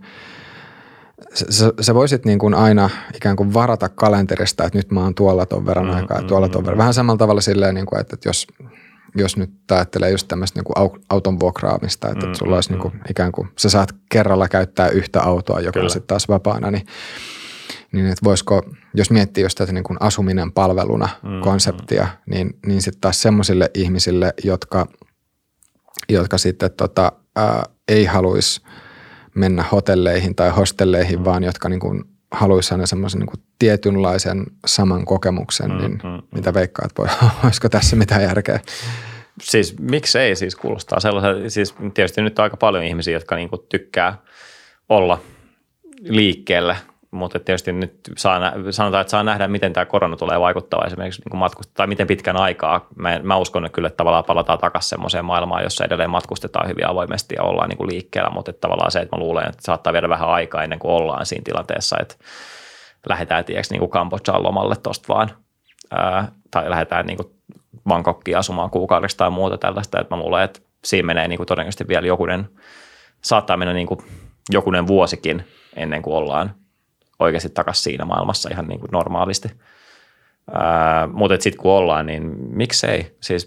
sä, 1.34 1.72
sä 1.80 1.94
voisit 1.94 2.24
niin 2.24 2.38
kuin 2.38 2.54
aina 2.54 2.90
ikään 3.16 3.36
kuin 3.36 3.54
varata 3.54 3.88
kalenterista, 3.88 4.64
että 4.64 4.78
nyt 4.78 4.90
mä 4.90 5.00
oon 5.00 5.14
tuolla 5.14 5.46
ton 5.46 5.66
verran 5.66 5.86
mm, 5.86 5.94
aikaa 5.94 6.20
ja 6.20 6.26
tuolla 6.26 6.48
ton 6.48 6.62
mm, 6.62 6.66
verran. 6.66 6.78
Vähän 6.78 6.94
samalla 6.94 7.18
tavalla 7.18 7.40
silleen, 7.40 7.74
niin 7.74 7.86
kuin, 7.86 8.00
että, 8.00 8.14
että 8.14 8.28
jos, 8.28 8.46
jos 9.16 9.36
nyt 9.36 9.50
ajattelee 9.70 10.10
just 10.10 10.28
tämmöistä 10.28 10.58
niin 10.58 10.64
kuin 10.64 10.90
auton 11.08 11.40
vuokraamista, 11.40 12.08
että, 12.08 12.20
mm, 12.20 12.26
että 12.26 12.38
sulla 12.38 12.54
olisi 12.54 12.70
mm, 12.70 12.74
niin 12.74 12.82
kuin, 12.82 13.00
ikään 13.10 13.32
kuin, 13.32 13.48
sä 13.58 13.70
saat 13.70 13.94
kerralla 14.08 14.48
käyttää 14.48 14.88
yhtä 14.88 15.22
autoa, 15.22 15.60
joka 15.60 15.72
Kyllä. 15.72 15.86
on 15.86 15.90
sitten 15.90 16.06
taas 16.06 16.28
vapaana, 16.28 16.70
niin 16.70 16.86
niin 17.94 18.06
että 18.06 18.24
voisiko, 18.24 18.62
jos 18.94 19.10
miettii 19.10 19.44
just 19.44 19.58
tätä 19.58 19.72
niin 19.72 19.84
kuin 19.84 19.96
asuminen 20.00 20.52
palveluna 20.52 21.08
mm, 21.22 21.40
konseptia, 21.40 22.02
mm. 22.04 22.34
niin, 22.34 22.58
niin 22.66 22.82
sitten 22.82 23.00
taas 23.00 23.22
semmoisille 23.22 23.70
ihmisille, 23.74 24.34
jotka, 24.44 24.86
jotka 26.08 26.38
sitten 26.38 26.70
tota, 26.70 27.12
ää, 27.36 27.64
ei 27.88 28.04
haluaisi 28.04 28.60
mennä 29.34 29.64
hotelleihin 29.72 30.34
tai 30.34 30.50
hostelleihin, 30.50 31.24
vaan 31.24 31.44
jotka 31.44 31.68
niin 31.68 31.80
kuin 31.80 32.04
haluaisi 32.30 32.74
aina 32.74 32.86
semmoisen 32.86 33.20
niin 33.20 33.44
tietynlaisen 33.58 34.44
saman 34.66 35.04
kokemuksen, 35.04 35.70
mm, 35.70 35.78
niin 35.78 35.90
mm, 35.90 36.10
mm. 36.10 36.22
mitä 36.34 36.54
veikkaat, 36.54 36.90
voi, 36.98 37.08
olisiko 37.44 37.68
tässä 37.68 37.96
mitään 37.96 38.22
järkeä? 38.22 38.60
Siis 39.42 39.78
miksei, 39.78 40.36
siis 40.36 40.56
kuulostaa 40.56 41.00
sellaisen, 41.00 41.50
siis 41.50 41.74
tietysti 41.94 42.22
nyt 42.22 42.38
on 42.38 42.42
aika 42.42 42.56
paljon 42.56 42.84
ihmisiä, 42.84 43.14
jotka 43.14 43.36
niin 43.36 43.50
tykkää 43.68 44.18
olla 44.88 45.20
liikkeellä– 46.08 46.76
mutta 47.14 47.40
tietysti 47.40 47.72
nyt 47.72 47.94
saa, 48.16 48.40
sanotaan, 48.70 49.00
että 49.00 49.10
saa 49.10 49.22
nähdä, 49.22 49.48
miten 49.48 49.72
tämä 49.72 49.86
korona 49.86 50.16
tulee 50.16 50.40
vaikuttaa 50.40 50.84
esimerkiksi 50.86 51.22
niin 51.30 51.38
matkustetaan, 51.38 51.76
tai 51.76 51.86
miten 51.86 52.06
pitkän 52.06 52.36
aikaa. 52.36 52.86
Mä, 52.96 53.20
mä 53.22 53.36
uskon, 53.36 53.64
että 53.64 53.74
kyllä 53.74 53.86
että 53.86 53.96
tavallaan 53.96 54.24
palataan 54.24 54.58
takaisin 54.58 54.88
semmoiseen 54.88 55.24
maailmaan, 55.24 55.62
jossa 55.62 55.84
edelleen 55.84 56.10
matkustetaan 56.10 56.68
hyvin 56.68 56.88
avoimesti 56.88 57.34
ja 57.38 57.42
ollaan 57.42 57.68
niin 57.68 57.78
kuin 57.78 57.90
liikkeellä, 57.90 58.30
mutta 58.30 58.50
että 58.50 58.60
tavallaan 58.60 58.90
se, 58.90 59.00
että 59.00 59.16
mä 59.16 59.20
luulen, 59.20 59.48
että 59.48 59.62
saattaa 59.62 59.92
viedä 59.92 60.08
vähän 60.08 60.28
aikaa 60.28 60.62
ennen 60.62 60.78
kuin 60.78 60.92
ollaan 60.92 61.26
siinä 61.26 61.42
tilanteessa, 61.44 61.96
että 62.00 62.14
lähdetään 63.08 63.44
tiedätkö, 63.44 63.74
niin 63.74 63.80
kuin 63.80 63.90
Kambodžaan 63.90 64.42
lomalle 64.42 64.76
tuosta 64.76 65.14
vaan, 65.14 65.30
ää, 65.90 66.28
tai 66.50 66.70
lähdetään 66.70 67.06
niin 67.06 67.16
kuin 67.16 67.28
Bangkokkiin 67.88 68.38
asumaan 68.38 68.70
kuukaudeksi 68.70 69.16
tai 69.16 69.30
muuta 69.30 69.58
tällaista, 69.58 70.00
että 70.00 70.16
mä 70.16 70.22
luulen, 70.22 70.44
että 70.44 70.60
siinä 70.84 71.06
menee 71.06 71.28
niin 71.28 71.36
kuin 71.36 71.46
todennäköisesti 71.46 71.88
vielä 71.88 72.06
jokunen, 72.06 72.48
saattaa 73.22 73.56
mennä 73.56 73.74
niin 73.74 73.86
kuin 73.86 74.00
jokunen 74.50 74.86
vuosikin 74.86 75.44
ennen 75.76 76.02
kuin 76.02 76.16
ollaan 76.16 76.54
oikeasti 77.18 77.48
takaisin 77.48 77.82
siinä 77.82 78.04
maailmassa 78.04 78.48
ihan 78.52 78.68
niin 78.68 78.80
kuin 78.80 78.90
normaalisti. 78.92 79.48
Ää, 80.52 81.06
mutta 81.06 81.36
sitten 81.40 81.62
kun 81.62 81.72
ollaan, 81.72 82.06
niin 82.06 82.22
miksei? 82.36 83.16
Siis 83.20 83.46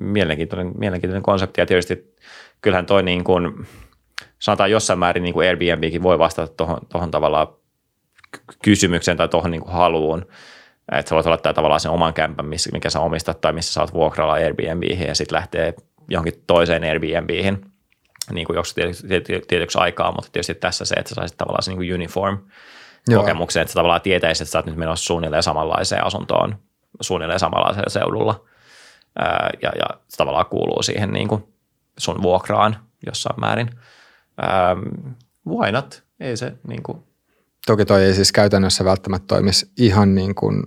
mielenkiintoinen, 0.00 0.72
mielenkiintoinen 0.78 1.22
konsepti 1.22 1.60
ja 1.60 1.66
tietysti 1.66 2.14
kyllähän 2.60 2.86
toi 2.86 3.02
niin 3.02 3.24
kuin, 3.24 3.66
sanotaan 4.38 4.70
jossain 4.70 4.98
määrin 4.98 5.22
niin 5.22 5.34
kuin 5.34 5.48
Airbnbkin 5.48 6.02
voi 6.02 6.18
vastata 6.18 6.66
tuohon 6.88 7.10
tavallaan 7.10 7.46
kysymykseen 8.64 9.16
tai 9.16 9.28
tuohon 9.28 9.50
niin 9.50 9.62
haluun. 9.66 10.26
Että 10.92 11.08
sä 11.08 11.14
voit 11.14 11.26
olla 11.26 11.36
tavallaan 11.36 11.80
sen 11.80 11.90
oman 11.90 12.14
kämpän, 12.14 12.46
mikä 12.72 12.90
sä 12.90 13.00
omistat 13.00 13.40
tai 13.40 13.52
missä 13.52 13.72
sä 13.72 13.80
oot 13.80 13.94
vuokralla 13.94 14.32
Airbnbihin 14.32 15.08
ja 15.08 15.14
sitten 15.14 15.36
lähtee 15.36 15.74
johonkin 16.08 16.42
toiseen 16.46 16.84
Airbnbihin 16.84 17.66
niin 18.32 18.46
kuin 18.46 18.56
joksi 18.56 18.74
tietyksi 19.48 19.78
aikaa, 19.78 20.12
mutta 20.12 20.30
tietysti 20.32 20.54
tässä 20.54 20.84
se, 20.84 20.94
että 20.94 21.08
sä 21.08 21.14
saisit 21.14 21.38
tavallaan 21.38 21.62
se 21.62 21.70
niin 21.70 21.78
kuin 21.78 21.94
uniform– 21.94 22.38
Joo. 23.08 23.22
kokemuksen, 23.22 23.62
että 23.62 23.72
sä 23.72 23.74
tavallaan 23.74 24.00
tietäisit, 24.00 24.42
että 24.42 24.52
sä 24.52 24.58
oot 24.58 24.66
nyt 24.66 24.76
menossa 24.76 25.04
suunnilleen 25.04 25.42
samanlaiseen 25.42 26.04
asuntoon, 26.04 26.58
suunnilleen 27.00 27.40
samanlaisella 27.40 27.90
seudulla. 27.90 28.44
Ää, 29.18 29.50
ja, 29.62 29.72
ja 29.78 29.86
se 30.08 30.16
tavallaan 30.16 30.46
kuuluu 30.46 30.82
siihen 30.82 31.10
niin 31.10 31.28
kuin 31.28 31.44
sun 31.98 32.22
vuokraan 32.22 32.76
jossain 33.06 33.40
määrin. 33.40 33.70
Ää, 34.36 34.76
why 35.48 35.72
not? 35.72 36.02
Ei 36.20 36.36
se 36.36 36.52
niin 36.68 36.82
kuin. 36.82 36.98
Toki 37.66 37.84
toi 37.84 38.04
ei 38.04 38.14
siis 38.14 38.32
käytännössä 38.32 38.84
välttämättä 38.84 39.26
toimisi 39.26 39.70
ihan 39.78 40.14
niin 40.14 40.34
kuin 40.34 40.62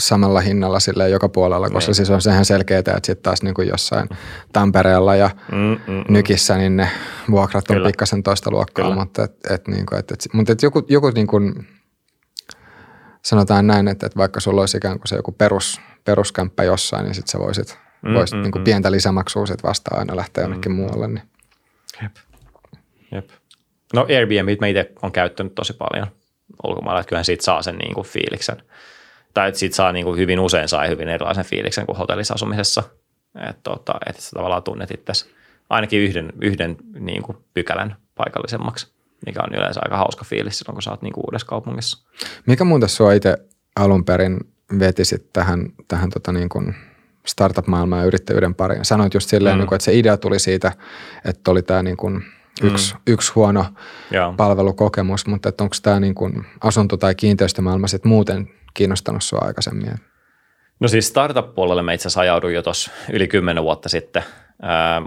samalla 0.00 0.40
hinnalla 0.40 0.80
sille 0.80 1.08
joka 1.08 1.28
puolella, 1.28 1.70
koska 1.70 1.88
niin. 1.88 1.94
siis 1.94 2.10
on 2.10 2.22
sehän 2.22 2.44
selkeää, 2.44 2.78
että 2.78 3.00
sitten 3.02 3.22
taas 3.22 3.42
niin 3.42 3.54
kuin 3.54 3.68
jossain 3.68 4.08
Tampereella 4.52 5.16
ja 5.16 5.30
mm, 5.52 5.58
mm, 5.58 5.76
mm. 5.86 6.04
Nykissä, 6.08 6.56
niin 6.56 6.76
ne 6.76 6.88
vuokrat 7.30 7.70
on 7.70 7.76
Kyllä. 7.76 7.86
pikkasen 7.86 8.22
toista 8.22 8.50
luokkaa, 8.50 8.84
Kyllä. 8.84 8.96
mutta, 8.96 9.24
et, 9.24 9.32
et, 9.50 9.68
niin 9.68 9.86
kuin, 9.86 9.98
et, 9.98 10.10
et, 10.10 10.28
mutta 10.32 10.52
et 10.52 10.62
joku, 10.62 10.82
joku 10.88 11.10
niin 11.10 11.26
kuin, 11.26 11.68
sanotaan 13.22 13.66
näin, 13.66 13.88
että, 13.88 14.06
että 14.06 14.18
vaikka 14.18 14.40
sulla 14.40 14.62
olisi 14.62 14.76
ikään 14.76 14.98
kuin 14.98 15.08
se 15.08 15.16
joku 15.16 15.32
perus, 15.32 15.80
peruskämppä 16.04 16.64
jossain, 16.64 17.04
niin 17.04 17.14
sitten 17.14 17.32
sä 17.32 17.38
voisit, 17.38 17.78
mm, 18.02 18.14
voisit 18.14 18.36
mm, 18.36 18.42
niin 18.42 18.52
kuin 18.52 18.62
mm. 18.62 18.64
pientä 18.64 18.92
lisämaksua 18.92 19.46
sit 19.46 19.62
vastaan 19.62 19.98
aina 19.98 20.16
lähteä 20.16 20.44
jonnekin 20.44 20.72
mm, 20.72 20.76
muualle. 20.76 21.08
Niin. 21.08 21.22
Jep. 22.02 22.12
Jep. 23.12 23.30
No 23.94 24.06
Airbnb 24.08 24.60
mä 24.60 24.66
itse 24.66 24.92
olen 25.02 25.12
käyttänyt 25.12 25.54
tosi 25.54 25.72
paljon 25.72 26.06
ulkomailla, 26.64 27.00
että 27.00 27.08
kyllähän 27.08 27.24
siitä 27.24 27.44
saa 27.44 27.62
sen 27.62 27.76
niin 27.76 27.94
kuin 27.94 28.06
fiiliksen– 28.06 28.62
tai 29.34 29.48
että 29.48 29.58
siitä 29.58 29.76
saa 29.76 29.92
niin 29.92 30.04
kuin 30.04 30.18
hyvin 30.18 30.40
usein 30.40 30.68
sai 30.68 30.88
hyvin 30.88 31.08
erilaisen 31.08 31.44
fiiliksen 31.44 31.86
kuin 31.86 31.98
hotellissa 31.98 32.34
asumisessa. 32.34 32.82
Että 33.48 33.60
tota, 33.62 33.92
et 34.06 34.20
sä 34.20 34.30
tavallaan 34.34 34.62
tunnet 34.62 34.90
itse 34.90 35.12
ainakin 35.70 36.00
yhden, 36.00 36.32
yhden 36.40 36.76
niin 36.98 37.22
kuin 37.22 37.38
pykälän 37.54 37.96
paikallisemmaksi, 38.14 38.92
mikä 39.26 39.40
on 39.42 39.54
yleensä 39.54 39.80
aika 39.84 39.96
hauska 39.96 40.24
fiilis 40.24 40.58
silloin, 40.58 40.74
kun 40.74 40.82
sä 40.82 40.90
oot 40.90 41.02
niin 41.02 41.12
kuin 41.12 41.24
uudessa 41.26 41.46
kaupungissa. 41.46 42.06
Mikä 42.46 42.64
muuta 42.64 42.88
sua 42.88 43.12
itse 43.12 43.36
alun 43.76 44.04
perin 44.04 44.38
vetisit 44.78 45.32
tähän, 45.32 45.68
tähän 45.88 46.10
tota 46.10 46.32
niin 46.32 46.48
kuin 46.48 46.74
startup-maailmaan 47.26 48.00
ja 48.00 48.06
yrittäjyyden 48.06 48.54
pariin? 48.54 48.84
Sanoit 48.84 49.14
just 49.14 49.28
silleen, 49.28 49.56
mm. 49.56 49.58
niin 49.58 49.68
kuin, 49.68 49.76
että 49.76 49.84
se 49.84 49.98
idea 49.98 50.16
tuli 50.16 50.38
siitä, 50.38 50.72
että 51.24 51.50
oli 51.50 51.62
tämä 51.62 51.82
niin 51.82 51.96
kuin 51.96 52.24
yksi, 52.62 52.94
mm. 52.94 53.00
yksi 53.06 53.32
huono 53.32 53.66
Joo. 54.10 54.32
palvelukokemus, 54.36 55.26
mutta 55.26 55.52
onko 55.60 55.76
tämä 55.82 56.00
niin 56.00 56.14
kuin 56.14 56.46
asunto- 56.60 56.96
tai 56.96 57.14
kiinteistömaailma 57.14 57.88
sitten 57.88 58.08
muuten– 58.08 58.48
kiinnostanut 58.74 59.22
sinua 59.22 59.44
aikaisemmin? 59.46 59.94
No 60.80 60.88
siis 60.88 61.08
startup-puolelle 61.08 61.82
mä 61.82 61.92
itse 61.92 62.08
asiassa 62.08 62.20
ajauduin 62.20 62.54
jo 62.54 62.62
tuossa 62.62 62.90
yli 63.12 63.28
kymmenen 63.28 63.64
vuotta 63.64 63.88
sitten 63.88 64.22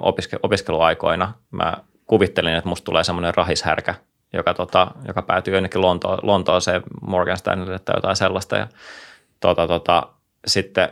opiske- 0.01 0.39
opiskeluaikoina. 0.43 1.34
Mä 1.51 1.74
kuvittelin, 2.05 2.53
että 2.53 2.70
musta 2.70 2.86
tulee 2.86 3.03
semmoinen 3.03 3.34
rahishärkä, 3.36 3.95
joka, 4.34 4.53
tota, 4.53 4.88
joka 5.07 5.22
päätyi 5.22 5.53
jonnekin 5.53 5.82
Lonto, 5.82 6.18
Lontooseen 6.22 6.84
Morgan 7.07 7.38
Stanleylle 7.38 7.80
tai 7.80 7.97
jotain 7.97 8.16
sellaista. 8.16 8.57
Ja, 8.57 8.68
tota, 9.39 9.68
tota, 9.68 10.07
sitten 10.47 10.89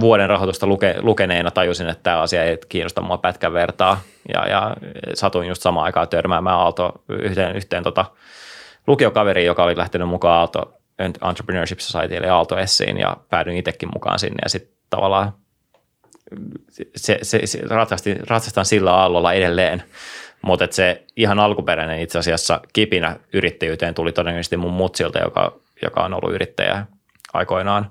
vuoden 0.00 0.28
rahoitusta 0.28 0.66
luke, 0.66 0.94
lukeneena 1.00 1.50
tajusin, 1.50 1.88
että 1.88 2.02
tämä 2.02 2.20
asia 2.20 2.44
ei 2.44 2.58
kiinnosta 2.68 3.00
mua 3.00 3.18
pätkän 3.18 3.52
vertaa. 3.52 4.00
Ja, 4.34 4.48
ja 4.48 4.76
satuin 5.14 5.48
just 5.48 5.62
samaan 5.62 5.84
aikaan 5.84 6.08
törmäämään 6.08 6.56
Aalto 6.56 6.92
yhteen, 7.08 7.56
yhteen 7.56 7.82
tota, 7.82 8.04
lukiokaveriin, 8.86 9.46
joka 9.46 9.64
oli 9.64 9.76
lähtenyt 9.76 10.08
mukaan 10.08 10.38
Aalto 10.38 10.81
Entrepreneurship 11.04 11.78
Society 11.78 12.16
eli 12.16 12.28
Aalto 12.28 12.58
Essiin 12.58 12.98
ja 12.98 13.16
päädyin 13.28 13.56
itsekin 13.56 13.88
mukaan 13.94 14.18
sinne 14.18 14.38
ja 14.42 14.48
sitten 14.48 14.74
tavallaan 14.90 15.32
se, 16.96 17.18
se, 17.22 17.46
se 17.46 17.60
ratsastin, 17.68 18.28
ratsastan 18.28 18.64
sillä 18.64 18.94
aallolla 18.94 19.32
edelleen. 19.32 19.82
Mutta 20.42 20.66
se 20.70 21.04
ihan 21.16 21.38
alkuperäinen 21.38 22.00
itse 22.00 22.18
asiassa 22.18 22.60
kipinä 22.72 23.16
yrittäjyyteen 23.32 23.94
tuli 23.94 24.12
todennäköisesti 24.12 24.56
mun 24.56 24.72
mutsilta, 24.72 25.18
joka, 25.18 25.58
joka 25.82 26.04
on 26.04 26.14
ollut 26.14 26.34
yrittäjä 26.34 26.86
aikoinaan. 27.32 27.90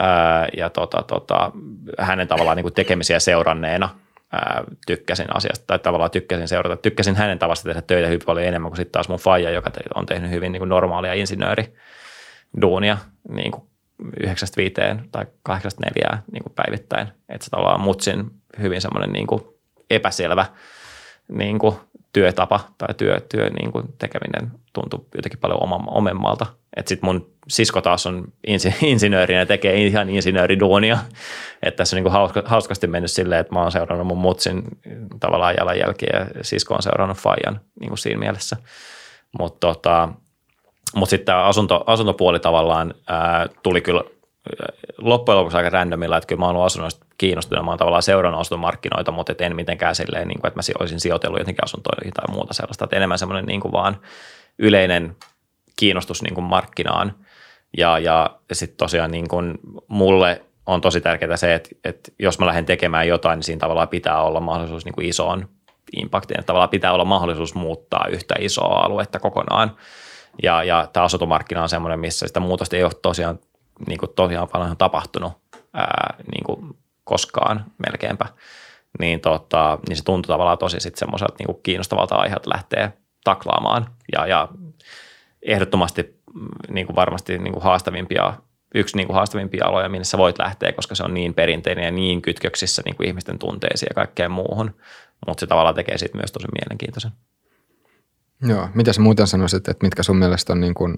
Ää, 0.00 0.48
ja 0.56 0.70
tota, 0.70 1.02
tota, 1.02 1.52
hänen 1.98 2.28
tavallaan 2.28 2.56
niin 2.56 2.64
kuin 2.64 2.74
tekemisiä 2.74 3.18
seuranneena 3.18 3.88
ää, 4.32 4.64
tykkäsin 4.86 5.36
asiasta, 5.36 5.64
tai 5.66 5.78
tavallaan 5.78 6.10
tykkäsin 6.10 6.48
seurata. 6.48 6.76
Tykkäsin 6.76 7.16
hänen 7.16 7.38
tavasta 7.38 7.68
tehdä 7.68 7.82
töitä 7.82 8.06
hyvin 8.06 8.26
paljon 8.26 8.46
enemmän 8.46 8.70
kuin 8.70 8.76
sitten 8.76 8.92
taas 8.92 9.08
mun 9.08 9.18
faija, 9.18 9.50
joka 9.50 9.70
on 9.94 10.06
tehnyt 10.06 10.30
hyvin 10.30 10.52
niin 10.52 10.60
kuin 10.60 10.68
normaalia 10.68 11.14
insinööriduunia 12.56 12.98
niin 13.28 13.52
kuin 13.52 13.62
yhdeksästä 14.20 14.56
viiteen 14.56 15.08
tai 15.12 15.26
kahdeksasta 15.42 15.82
neljää 15.86 16.22
niin 16.32 16.42
kuin 16.42 16.52
päivittäin. 16.56 17.08
Että 17.28 17.44
se 17.44 17.50
tavallaan 17.50 17.80
mutsin 17.80 18.30
hyvin 18.62 18.80
semmoinen 18.80 19.12
niin 19.12 19.26
kuin 19.26 19.42
epäselvä 19.90 20.46
niin 21.28 21.58
kuin 21.58 21.76
työtapa 22.12 22.60
tai 22.78 22.94
työ, 22.94 23.20
työ 23.20 23.50
niin 23.50 23.72
kuin 23.72 23.84
tekeminen 23.98 24.50
tuntui 24.72 25.06
jotenkin 25.14 25.40
paljon 25.40 25.58
omemmalta. 25.86 26.46
Että 26.76 26.88
sitten 26.88 27.06
mun 27.08 27.32
sisko 27.48 27.80
taas 27.80 28.06
on 28.06 28.24
insi, 28.46 28.74
insinöörinä 28.82 29.40
ja 29.40 29.46
tekee 29.46 29.86
ihan 29.86 30.08
insinööriduunia. 30.08 30.98
Että 31.62 31.76
tässä 31.76 31.96
on 31.96 31.98
niin 31.98 32.04
kuin 32.04 32.12
hauska, 32.12 32.42
hauskasti 32.46 32.86
mennyt 32.86 33.10
silleen, 33.10 33.40
että 33.40 33.54
mä 33.54 33.62
oon 33.62 33.72
seurannut 33.72 34.06
mun 34.06 34.18
mutsin 34.18 34.62
tavallaan 35.20 35.54
jalanjälkiä 35.58 36.10
ja 36.12 36.44
sisko 36.44 36.74
on 36.74 36.82
seurannut 36.82 37.18
Fajan 37.18 37.60
niin 37.80 37.88
kuin 37.88 37.98
siinä 37.98 38.20
mielessä. 38.20 38.56
Mutta 39.38 39.66
tota, 39.66 40.08
mutta 40.94 41.10
sitten 41.10 41.26
tämä 41.26 41.44
asunto, 41.44 41.84
asuntopuoli 41.86 42.40
tavallaan 42.40 42.94
ää, 43.06 43.46
tuli 43.62 43.80
kyllä 43.80 44.04
loppujen 44.98 45.38
lopuksi 45.38 45.56
aika 45.56 45.70
randomilla, 45.70 46.16
että 46.16 46.26
kyllä 46.26 46.40
mä 46.40 46.46
oon 46.46 46.54
ollut 46.54 46.66
asunnoista 46.66 47.06
kiinnostunut, 47.18 47.64
mä 47.64 47.70
oon 47.70 47.78
tavallaan 47.78 48.02
seurannut 48.02 48.40
asuntomarkkinoita, 48.40 49.12
mutta 49.12 49.32
et 49.32 49.40
en 49.40 49.56
mitenkään 49.56 49.94
silleen, 49.94 50.28
niin 50.28 50.40
kuin, 50.40 50.48
että 50.48 50.58
mä 50.58 50.80
olisin 50.80 51.00
sijoitellut 51.00 51.38
jotenkin 51.38 51.64
asuntoihin 51.64 52.12
tai 52.12 52.34
muuta 52.34 52.54
sellaista, 52.54 52.84
että 52.84 52.96
enemmän 52.96 53.18
semmoinen 53.18 53.46
niin 53.46 53.60
kuin 53.60 53.72
vaan 53.72 54.00
yleinen 54.58 55.16
kiinnostus 55.76 56.22
niin 56.22 56.34
kuin 56.34 56.44
markkinaan. 56.44 57.14
Ja, 57.78 57.98
ja 57.98 58.30
sitten 58.52 58.76
tosiaan 58.76 59.10
niin 59.10 59.28
kuin 59.28 59.58
mulle 59.88 60.42
on 60.66 60.80
tosi 60.80 61.00
tärkeää 61.00 61.36
se, 61.36 61.54
että, 61.54 61.70
että 61.84 62.12
jos 62.18 62.38
mä 62.38 62.46
lähden 62.46 62.66
tekemään 62.66 63.08
jotain, 63.08 63.36
niin 63.36 63.44
siinä 63.44 63.58
tavallaan 63.58 63.88
pitää 63.88 64.22
olla 64.22 64.40
mahdollisuus 64.40 64.84
niin 64.84 64.94
kuin 64.94 65.06
isoon 65.06 65.48
impaktiin. 65.96 66.40
Että 66.40 66.46
tavallaan 66.46 66.68
pitää 66.68 66.92
olla 66.92 67.04
mahdollisuus 67.04 67.54
muuttaa 67.54 68.06
yhtä 68.10 68.34
isoa 68.38 68.80
aluetta 68.80 69.20
kokonaan. 69.20 69.76
Ja, 70.42 70.64
ja 70.64 70.88
tämä 70.92 71.04
asuntomarkkina 71.04 71.62
on 71.62 71.68
semmoinen, 71.68 72.00
missä 72.00 72.26
sitä 72.26 72.40
muutosta 72.40 72.76
ei 72.76 72.84
ole 72.84 72.92
tosiaan, 73.02 73.38
niin 73.86 73.98
kuin 73.98 74.10
tosiaan 74.16 74.48
paljon 74.48 74.76
tapahtunut 74.76 75.32
ää, 75.74 76.14
niin 76.32 76.44
kuin 76.44 76.76
koskaan 77.04 77.64
melkeinpä. 77.86 78.26
Niin, 78.98 79.20
tota, 79.20 79.78
niin 79.88 79.96
se 79.96 80.04
tuntuu 80.04 80.32
tavallaan 80.32 80.58
tosi 80.58 80.80
sitten 80.80 80.98
semmoiselta 80.98 81.34
niin 81.38 81.46
kuin 81.46 81.62
kiinnostavalta 81.62 82.14
aiheelta 82.14 82.50
lähteä 82.50 82.92
taklaamaan. 83.24 83.86
Ja, 84.12 84.26
ja 84.26 84.48
ehdottomasti 85.42 86.20
mm, 86.34 86.48
niin 86.68 86.86
kuin 86.86 86.96
varmasti 86.96 87.38
niin 87.38 87.52
kuin 87.52 87.62
haastavimpia, 87.62 88.34
yksi 88.74 88.96
niin 88.96 89.06
kuin 89.06 89.14
haastavimpia 89.14 89.66
aloja, 89.66 89.88
minne 89.88 90.04
sä 90.04 90.18
voit 90.18 90.38
lähteä, 90.38 90.72
koska 90.72 90.94
se 90.94 91.02
on 91.02 91.14
niin 91.14 91.34
perinteinen 91.34 91.84
ja 91.84 91.90
niin 91.90 92.22
kytköksissä 92.22 92.82
niin 92.84 92.96
kuin 92.96 93.08
ihmisten 93.08 93.38
tunteisiin 93.38 93.88
ja 93.90 93.94
kaikkeen 93.94 94.30
muuhun. 94.30 94.74
Mutta 95.26 95.40
se 95.40 95.46
tavallaan 95.46 95.74
tekee 95.74 95.98
siitä 95.98 96.16
myös 96.16 96.32
tosi 96.32 96.46
mielenkiintoisen. 96.60 97.10
Joo, 98.42 98.68
mitä 98.74 98.92
sä 98.92 99.00
muuten 99.00 99.26
sanoisit, 99.26 99.68
että 99.68 99.86
mitkä 99.86 100.02
sun 100.02 100.16
mielestä 100.16 100.52
on 100.52 100.60
niin 100.60 100.74
kuin 100.74 100.94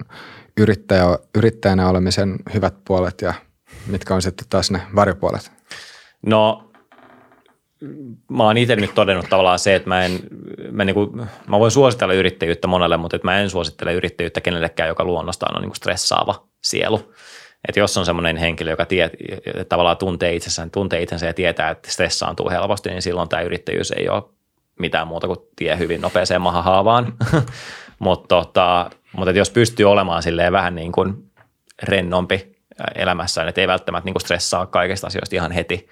yrittäjä, 0.57 1.05
yrittäjänä 1.35 1.89
olemisen 1.89 2.37
hyvät 2.55 2.75
puolet 2.85 3.23
ja 3.23 3.35
mitkä 3.87 4.15
on 4.15 4.23
sitten 4.23 4.47
taas 4.51 4.71
ne 4.71 4.83
varjopuolet? 4.95 5.53
No 6.27 6.71
mä 8.31 8.45
oon 8.45 8.57
itse 8.57 8.77
nyt 8.77 8.95
todennut 8.95 9.27
tavallaan 9.29 9.59
se, 9.59 9.75
että 9.75 9.89
mä 9.89 10.05
en, 10.05 10.21
mä, 10.71 10.85
niin 10.85 10.95
kuin, 10.95 11.17
mä 11.47 11.59
voin 11.59 11.71
suositella 11.71 12.15
yrittäjyyttä 12.15 12.67
monelle, 12.67 12.97
mutta 12.97 13.17
että 13.17 13.29
mä 13.29 13.41
en 13.41 13.51
suosittele 13.51 13.95
yrittäjyyttä 13.95 14.41
kenellekään, 14.41 14.89
joka 14.89 15.05
luonnostaan 15.05 15.57
on 15.57 15.63
niin 15.63 15.71
kuin 15.71 15.77
stressaava 15.77 16.47
sielu. 16.63 17.13
Että 17.69 17.81
jos 17.81 17.97
on 17.97 18.07
semmoinen 18.07 18.37
henkilö, 18.37 18.71
joka 18.71 18.87
tie, 18.87 19.11
tavallaan 19.69 19.97
tuntee 19.97 20.35
itsessään, 20.35 20.71
tuntee 20.71 21.03
itsensä 21.03 21.27
ja 21.27 21.35
tietää, 21.35 21.71
että 21.71 21.91
stressaantuu 21.91 22.51
helposti, 22.51 22.89
niin 22.89 23.03
silloin 23.03 23.29
tämä 23.29 23.43
yrittäjyys 23.43 23.91
ei 23.91 24.09
ole 24.09 24.23
mitään 24.81 25.09
muuta 25.09 25.27
kuin 25.27 25.39
tie 25.57 25.79
hyvin 25.79 26.01
nopeeseen 26.01 26.41
mahahaavaan. 26.41 27.13
mutta 27.99 28.29
tota, 28.29 28.91
mutta 29.13 29.31
jos 29.31 29.51
pystyy 29.51 29.91
olemaan 29.91 30.23
silleen 30.23 30.53
vähän 30.53 30.75
niin 30.75 30.93
kuin 30.93 31.31
rennompi 31.83 32.61
elämässään, 32.95 33.49
että 33.49 33.61
ei 33.61 33.69
välttämättä 33.69 34.05
niin 34.05 34.15
kuin 34.15 34.21
stressaa 34.21 34.67
kaikista 34.67 35.07
asioista 35.07 35.37
ihan 35.37 35.53
heti, 35.53 35.89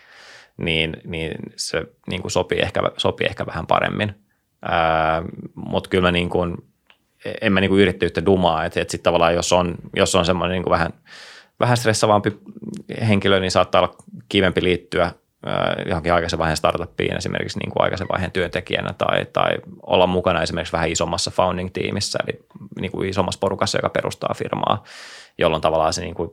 niin, 0.57 0.97
niin 1.05 1.33
se 1.57 1.87
niin 2.11 2.23
kuin 2.23 2.33
sopii, 2.33 2.59
ehkä, 2.59 2.81
sopii 2.97 3.27
ehkä 3.27 3.47
vähän 3.47 3.67
paremmin. 3.67 4.15
mutta 5.55 5.91
kyllä 5.91 6.03
mä 6.09 6.13
niin 6.13 6.31
kuin, 6.31 6.57
en 7.41 7.53
mä 7.53 7.61
niin 7.61 7.69
kuin 7.69 7.81
yrittäjyyttä 7.81 8.27
dumaa, 8.27 8.65
että, 8.65 8.81
että 8.81 8.93
sitten 8.93 9.05
tavallaan 9.05 9.35
jos 9.35 9.53
on, 9.53 9.75
jos 9.97 10.15
on 10.15 10.27
semmoinen 10.27 10.55
niin 10.55 10.63
kuin 10.63 10.73
vähän, 10.73 10.93
vähän 11.61 11.77
stressavampi 11.77 12.39
henkilö, 13.09 13.41
niin 13.41 13.51
saattaa 13.51 13.81
olla 13.81 13.97
kivempi 14.29 14.63
liittyä 14.63 15.13
johonkin 15.87 16.13
aikaisen 16.13 16.39
vaiheen 16.39 16.57
startuppiin 16.57 17.17
esimerkiksi 17.17 17.59
niin 17.59 17.71
kuin 17.71 17.83
aikaisen 17.83 18.09
vaiheen 18.13 18.33
työntekijänä 18.33 18.93
tai, 18.93 19.27
tai 19.33 19.51
olla 19.83 20.07
mukana 20.07 20.43
esimerkiksi 20.43 20.73
vähän 20.73 20.91
isommassa 20.91 21.31
founding-tiimissä, 21.31 22.19
eli 22.27 22.47
niin 22.81 22.91
kuin 22.91 23.09
isommassa 23.09 23.39
porukassa, 23.41 23.79
joka 23.79 23.89
perustaa 23.89 24.35
firmaa, 24.37 24.85
jolloin 25.39 25.63
tavallaan 25.63 25.93
se 25.93 26.01
niin 26.01 26.15
kuin 26.15 26.31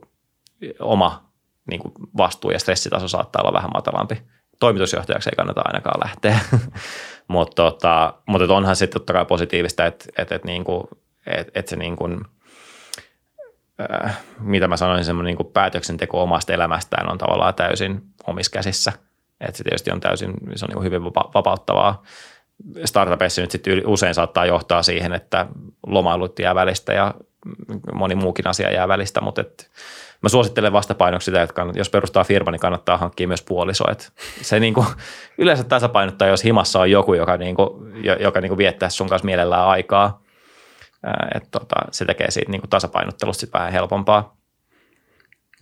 oma 0.80 1.30
niin 1.70 1.80
kuin 1.80 1.92
vastuu 2.16 2.50
ja 2.50 2.58
stressitaso 2.58 3.08
saattaa 3.08 3.42
olla 3.42 3.52
vähän 3.52 3.70
matalampi. 3.74 4.22
Toimitusjohtajaksi 4.60 5.30
ei 5.30 5.36
kannata 5.36 5.62
ainakaan 5.64 6.00
lähteä, 6.04 6.38
mutta 7.28 7.62
tota, 7.62 8.14
mutta 8.26 8.54
onhan 8.54 8.76
sitten 8.76 9.00
totta 9.00 9.12
kai 9.12 9.24
positiivista, 9.24 9.86
että, 9.86 10.04
että, 10.18 10.34
että, 10.34 10.48
niin 10.48 10.64
kuin, 10.64 10.84
että, 11.26 11.52
että 11.54 11.70
se 11.70 11.76
niin 11.76 11.96
kuin– 11.96 12.20
äh, 14.04 14.18
mitä 14.40 14.68
mä 14.68 14.76
sanoisin, 14.76 15.04
semmoinen 15.04 15.36
niin 15.36 15.52
päätöksenteko 15.52 16.22
omasta 16.22 16.52
elämästään 16.52 17.10
on 17.10 17.18
tavallaan 17.18 17.54
täysin 17.54 18.02
omissa 18.26 18.50
käsissä. 18.50 18.92
Että 19.40 19.58
se 19.58 19.64
tietysti 19.64 19.90
on 19.90 20.00
täysin, 20.00 20.34
se 20.54 20.64
on 20.64 20.74
niin 20.74 20.84
hyvin 20.84 21.04
vapauttavaa. 21.04 22.02
Startupeissa 22.84 23.40
nyt 23.40 23.50
sitten 23.50 23.86
usein 23.86 24.14
saattaa 24.14 24.46
johtaa 24.46 24.82
siihen, 24.82 25.12
että 25.12 25.46
lomailut 25.86 26.38
jää 26.38 26.54
välistä 26.54 26.92
ja 26.92 27.14
moni 27.94 28.14
muukin 28.14 28.46
asia 28.46 28.72
jää 28.72 28.88
välistä, 28.88 29.20
mutta 29.20 29.40
et 29.40 29.70
mä 30.22 30.28
suosittelen 30.28 30.72
vastapainoksi 30.72 31.24
sitä, 31.24 31.42
että 31.42 31.66
jos 31.74 31.90
perustaa 31.90 32.24
firma, 32.24 32.50
niin 32.50 32.60
kannattaa 32.60 32.96
hankkia 32.96 33.28
myös 33.28 33.42
puoliso. 33.42 33.84
Et 33.90 34.12
se 34.42 34.60
niin 34.60 34.74
kuin, 34.74 34.86
yleensä 35.38 35.64
tasapainottaa, 35.64 36.28
jos 36.28 36.44
himassa 36.44 36.80
on 36.80 36.90
joku, 36.90 37.14
joka, 37.14 37.36
niin 37.36 37.56
kuin, 37.56 37.68
joka 38.20 38.40
niin 38.40 38.50
kuin 38.50 38.58
viettää 38.58 38.88
sun 38.88 39.08
kanssa 39.08 39.26
mielellään 39.26 39.66
aikaa– 39.66 40.20
että 41.34 41.48
tota, 41.50 41.76
se 41.90 42.04
tekee 42.04 42.30
siitä 42.30 42.50
niin 42.50 42.60
kuin 42.60 42.70
tasapainottelusta 42.70 43.40
sit 43.40 43.52
vähän 43.52 43.72
helpompaa. 43.72 44.36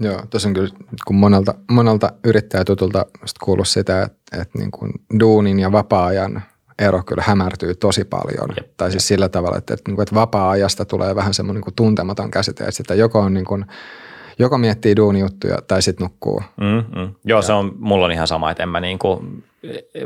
Joo, 0.00 0.22
tuossa 0.30 0.48
on 0.48 0.54
kyllä, 0.54 0.68
kun 1.06 1.16
monelta, 1.16 1.54
monelta 1.70 2.12
yrittäjätutulta 2.24 3.06
kuullut 3.44 3.68
sitä, 3.68 4.02
että, 4.02 4.40
että 4.40 4.58
niin 4.58 4.70
kuin 4.70 4.92
duunin 5.20 5.60
ja 5.60 5.72
vapaa-ajan 5.72 6.42
ero 6.78 7.02
kyllä 7.02 7.22
hämärtyy 7.26 7.74
tosi 7.74 8.04
paljon. 8.04 8.48
Jep, 8.56 8.70
tai 8.76 8.90
siis 8.90 9.04
jep. 9.04 9.08
sillä 9.08 9.28
tavalla, 9.28 9.58
että, 9.58 9.74
että, 9.74 9.90
niin 9.90 10.02
että 10.02 10.14
vapaa-ajasta 10.14 10.84
tulee 10.84 11.14
vähän 11.14 11.34
semmoinen 11.34 11.58
niin 11.58 11.64
kuin 11.64 11.74
tuntematon 11.74 12.30
käsite, 12.30 12.64
että 12.64 12.76
sitä 12.76 12.94
joko 12.94 13.20
on 13.20 13.34
niin 13.34 13.44
kuin, 13.44 13.64
joko 14.38 14.58
miettii 14.58 14.96
duunijuttuja 14.96 15.58
tai 15.68 15.82
sitten 15.82 16.04
nukkuu. 16.04 16.42
Mm, 16.60 17.00
mm. 17.00 17.14
Joo, 17.24 17.38
ja. 17.38 17.42
se 17.42 17.52
on, 17.52 17.72
mulla 17.78 18.04
on 18.04 18.12
ihan 18.12 18.28
sama, 18.28 18.50
että 18.50 18.62
en 18.62 18.68
mä, 18.68 18.80
niin 18.80 18.98
kuin, 18.98 19.44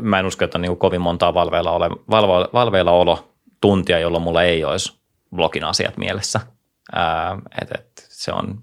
mä 0.01 0.19
en 0.19 0.25
usko, 0.25 0.45
että 0.45 0.57
on 0.57 0.61
niin 0.61 0.69
kuin 0.69 0.79
kovin 0.79 1.01
montaa 1.01 1.33
valveilla, 1.33 1.71
ole, 1.71 1.89
valveilla, 2.09 2.49
valveilla 2.53 2.91
olo 2.91 3.33
tuntia, 3.61 3.99
jolloin 3.99 4.23
mulla 4.23 4.43
ei 4.43 4.63
olisi 4.63 4.99
blogin 5.35 5.63
asiat 5.63 5.97
mielessä. 5.97 6.39
Ää, 6.95 7.37
et, 7.61 7.71
et 7.71 8.07
se, 8.09 8.31
on, 8.33 8.61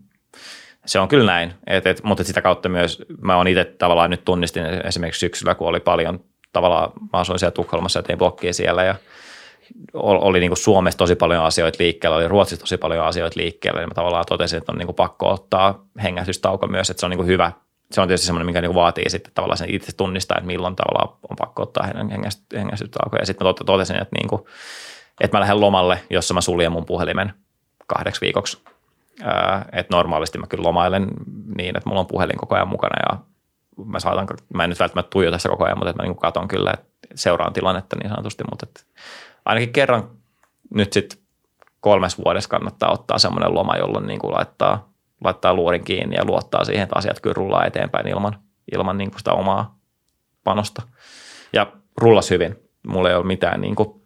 se 0.87 0.99
on 0.99 1.09
kyllä 1.09 1.33
näin, 1.33 1.55
et, 1.67 1.87
et, 1.87 2.03
mutta 2.03 2.25
sitä 2.25 2.43
kautta 2.43 2.69
myös 2.69 3.03
mä 3.21 3.37
oon 3.37 3.49
itse 3.49 3.65
tavallaan 3.65 4.11
nyt 4.11 4.25
tunnistin 4.25 4.65
esimerkiksi 4.65 5.19
syksyllä, 5.19 5.55
kun 5.55 5.69
oli 5.69 5.81
paljon 5.81 6.21
tavallaan, 6.53 6.93
mä 7.13 7.19
asuin 7.19 7.39
siellä 7.39 7.55
Tukholmassa 7.55 7.99
ja 7.99 8.03
tein 8.03 8.19
blogia 8.19 8.53
siellä 8.53 8.85
ja 8.85 8.95
oli 9.95 10.41
niin 10.41 10.51
kuin 10.51 10.59
Suomessa 10.59 10.99
tosi 10.99 11.15
paljon 11.15 11.45
asioita 11.45 11.77
liikkeellä, 11.81 12.17
oli 12.17 12.29
Ruotsissa 12.29 12.63
tosi 12.63 12.77
paljon 12.77 13.05
asioita 13.05 13.41
liikkeellä, 13.41 13.81
niin 13.81 13.89
mä 13.89 13.95
tavallaan 13.95 14.25
totesin, 14.29 14.57
että 14.57 14.73
on 14.73 14.79
niin 14.79 14.87
kuin 14.87 14.97
pakko 14.97 15.31
ottaa 15.31 15.85
hengähdystauko 16.03 16.67
myös, 16.67 16.91
että 16.91 17.01
se 17.01 17.07
on 17.07 17.11
niin 17.11 17.19
kuin 17.19 17.27
hyvä, 17.27 17.53
se 17.93 18.01
on 18.01 18.09
tietysti 18.09 18.27
semmoinen, 18.27 18.47
mikä 18.47 18.61
niin 18.61 18.69
kuin 18.69 18.83
vaatii 18.83 19.11
sitten 19.11 19.33
tavallaan 19.35 19.59
sen 19.59 19.75
itse 19.75 19.97
tunnistaa, 19.97 20.37
että 20.39 20.47
milloin 20.47 20.77
tavallaan 20.77 21.09
on 21.31 21.37
pakko 21.37 21.63
ottaa 21.63 21.89
hengähdystauko, 22.53 23.17
ja 23.17 23.27
sitten 23.27 23.47
mä 23.47 23.53
totesin, 23.67 23.97
että 23.97 24.17
niin 24.17 24.29
kuin 24.29 24.43
että 25.21 25.37
mä 25.37 25.41
lähden 25.41 25.61
lomalle, 25.61 25.99
jossa 26.11 26.35
mä 26.35 26.41
suljen 26.41 26.73
mun 26.73 26.87
puhelimen 26.87 27.33
kahdeksi 27.87 28.21
viikoksi. 28.21 28.59
Että 29.73 29.97
normaalisti 29.97 30.39
mä 30.39 30.47
kyllä 30.47 30.67
lomailen 30.67 31.09
niin, 31.57 31.77
että 31.77 31.89
mulla 31.89 32.01
on 32.01 32.07
puhelin 32.07 32.37
koko 32.37 32.55
ajan 32.55 32.69
mukana 32.69 32.97
ja 33.11 33.19
mä 33.85 34.01
saatan, 34.01 34.27
mä 34.55 34.65
en 34.65 34.71
nyt 34.71 34.81
välttämättä 34.81 35.11
tuijota 35.11 35.39
sitä 35.39 35.49
koko 35.49 35.65
ajan, 35.65 35.79
mutta 35.79 35.91
että 35.91 36.03
mä 36.03 36.07
niin 36.07 36.17
katon 36.17 36.49
kyllä, 36.49 36.71
että 36.75 36.87
seuraan 37.15 37.53
tilannetta 37.53 37.97
niin 37.97 38.11
sanotusti, 38.11 38.45
mutta 38.51 38.67
että 38.69 38.81
ainakin 39.45 39.73
kerran 39.73 40.11
nyt 40.75 40.93
sitten 40.93 41.19
kolmes 41.81 42.19
vuodessa 42.25 42.51
kannattaa 42.51 42.93
ottaa 42.93 43.19
semmoinen 43.19 43.55
loma, 43.55 43.77
jolloin 43.77 44.07
niin 44.07 44.19
kuin 44.19 44.35
laittaa, 44.35 44.89
laittaa 45.25 45.55
luorin 45.55 45.85
kiinni 45.85 46.17
ja 46.17 46.25
luottaa 46.25 46.65
siihen, 46.65 46.83
että 46.83 46.99
asiat 46.99 47.21
kyllä 47.21 47.35
rullaa 47.35 47.65
eteenpäin 47.65 48.09
ilman, 48.09 48.39
ilman 48.73 48.99
niin 48.99 49.11
kuin 49.11 49.19
sitä 49.19 49.33
omaa 49.33 49.79
panosta. 50.45 50.83
Ja 51.53 51.73
rullas 51.97 52.31
hyvin. 52.31 52.57
Mulla 52.87 53.09
ei 53.09 53.15
ole 53.15 53.27
mitään 53.27 53.61
niin 53.61 53.77
kuin, 53.77 54.03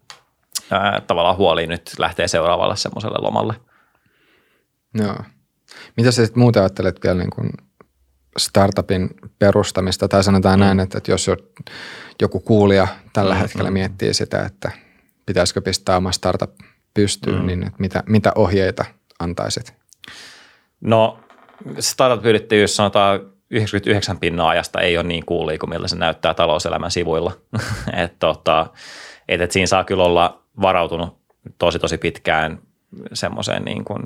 ää, 0.71 1.01
tavallaan 1.07 1.37
huolia 1.37 1.67
nyt 1.67 1.91
lähtee 1.99 2.29
seuraavalle 2.29 2.77
semmoiselle 2.77 3.19
lomalle. 3.21 3.55
Joo. 4.95 5.17
Mitä 5.97 6.11
sä 6.11 6.25
sitten 6.25 6.43
muuten 6.43 6.63
ajattelet 6.63 6.97
vielä 7.05 7.19
niin 7.19 7.31
kuin 7.31 7.51
startupin 8.39 9.11
perustamista, 9.39 10.09
tai 10.09 10.25
sanotaan 10.25 10.59
mm. 10.59 10.65
näin, 10.65 10.81
että, 10.81 10.99
että 10.99 11.11
jos 11.11 11.31
joku 12.23 12.41
kuulija 12.41 12.89
tällä 13.13 13.35
mm, 13.35 13.41
hetkellä 13.41 13.71
mm. 13.71 13.75
miettii 13.75 14.15
sitä, 14.15 14.43
että 14.43 14.71
pitäisikö 15.27 15.61
pistää 15.61 15.97
oma 15.97 16.13
startup 16.13 16.51
pystyyn, 16.95 17.41
mm. 17.41 17.47
niin 17.47 17.63
että 17.63 17.77
mitä, 17.79 18.03
mitä 18.07 18.33
ohjeita 18.35 18.85
antaisit? 19.19 19.75
No 20.81 21.21
startup-yrittäjyys 21.79 22.77
sanotaan 22.77 23.21
99 23.51 24.19
pinnaa 24.19 24.49
ajasta 24.49 24.81
ei 24.81 24.99
ole 24.99 25.07
niin 25.07 25.27
kuuli 25.27 25.59
kuin 25.59 25.71
millä 25.71 25.89
se 25.89 25.97
näyttää 25.97 26.35
talouselämän 26.35 26.91
sivuilla. 26.91 27.33
että 28.03 28.17
tota, 28.19 28.67
et, 29.29 29.41
et 29.41 29.51
siinä 29.51 29.67
saa 29.67 29.85
kyllä 29.85 30.05
olla 30.05 30.43
varautunut 30.61 31.21
tosi 31.59 31.79
tosi 31.79 31.99
pitkään 31.99 32.59
semmoiseen 33.13 33.65
niin 33.65 33.85
kuin, 33.85 34.03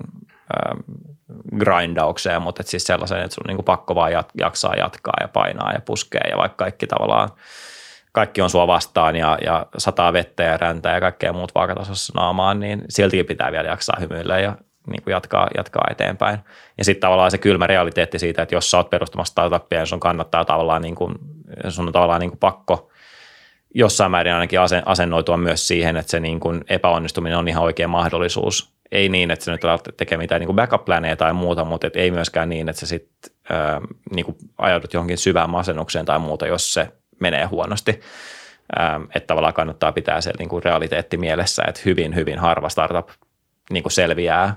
grindaukseen, 1.59 2.43
mutta 2.43 2.61
et 2.61 2.67
siis 2.67 2.85
sellaiseen, 2.85 3.23
että 3.23 3.35
sun 3.35 3.45
on 3.45 3.49
niin 3.49 3.57
kuin 3.57 3.65
pakko 3.65 3.95
vaan 3.95 4.13
jat, 4.13 4.29
jaksaa 4.41 4.75
jatkaa 4.75 5.15
ja 5.21 5.29
painaa 5.29 5.73
ja 5.73 5.81
puskee 5.81 6.31
ja 6.31 6.37
vaikka 6.37 6.65
kaikki 6.65 6.87
tavallaan 6.87 7.29
kaikki 8.13 8.43
on 8.43 8.51
sua 8.51 8.67
vastaan 8.67 9.17
ja, 9.17 9.39
ja 9.45 9.67
sataa 9.79 10.13
vettä 10.13 10.43
ja 10.43 10.57
räntää 10.57 10.95
ja 10.95 11.01
kaikkea 11.01 11.33
muut 11.33 11.55
vaakatasossa 11.55 12.13
naamaan, 12.17 12.61
niin 12.61 12.83
siltikin 12.89 13.27
pitää 13.27 13.53
vielä 13.53 13.69
jaksaa 13.69 13.97
hymyillä 14.01 14.39
ja 14.39 14.57
niin 14.87 15.03
kuin 15.03 15.13
jatkaa, 15.13 15.49
jatkaa 15.57 15.89
eteenpäin. 15.91 16.39
Ja 16.79 16.85
sitten 16.85 17.01
tavallaan 17.01 17.31
se 17.31 17.39
kylmä 17.39 17.67
realiteetti 17.67 18.19
siitä, 18.19 18.43
että 18.43 18.55
jos 18.55 18.71
sä 18.71 18.77
oot 18.77 18.91
perustamassa 18.91 19.33
startuppia, 19.33 19.79
niin 19.79 19.87
sun 19.87 20.01
kannattaa 20.01 20.45
tavallaan, 20.45 20.83
niin 20.83 20.95
kuin, 20.95 21.15
sun 21.69 21.87
on 21.87 21.93
tavallaan 21.93 22.21
niin 22.21 22.31
kuin 22.31 22.39
pakko 22.39 22.91
jossain 23.75 24.11
määrin 24.11 24.35
ainakin 24.35 24.61
asennoitua 24.87 25.37
myös 25.37 25.69
siihen, 25.69 25.97
että 25.97 26.11
se 26.11 26.21
niin 26.21 26.41
kuin 26.41 26.65
epäonnistuminen 26.69 27.39
on 27.39 27.49
ihan 27.49 27.63
oikea 27.63 27.89
mahdollisuus. 27.89 28.74
Ei 28.93 29.09
niin, 29.09 29.31
että 29.31 29.45
se 29.45 29.53
nyt 29.53 29.61
tekee 29.97 30.19
mitään 30.19 30.41
niin 30.41 30.57
backup-planeja 30.57 31.17
tai 31.17 31.33
muuta, 31.33 31.65
mutta 31.65 31.87
et 31.87 31.97
ei 31.97 32.11
myöskään 32.11 32.49
niin, 32.49 32.69
että 32.69 32.81
sä 32.81 32.87
sitten 32.87 33.31
niin 34.15 34.27
ajaudut 34.59 34.95
johonkin 34.95 35.19
syvään 35.19 35.51
masennukseen 35.51 36.05
tai 36.05 36.19
muuta, 36.19 36.47
jos 36.47 36.75
se 36.75 36.89
menee 37.21 37.45
huonosti. 37.45 38.01
että 39.15 39.27
tavallaan 39.27 39.55
kannattaa 39.55 39.93
pitää 39.93 40.21
se 40.21 40.33
niin 40.39 40.65
realiteetti 40.65 41.17
mielessä, 41.17 41.63
että 41.69 41.81
hyvin, 41.85 42.15
hyvin 42.15 42.39
harva 42.39 42.69
startup 42.69 43.09
niin 43.71 43.83
kuin 43.83 43.93
selviää 43.93 44.57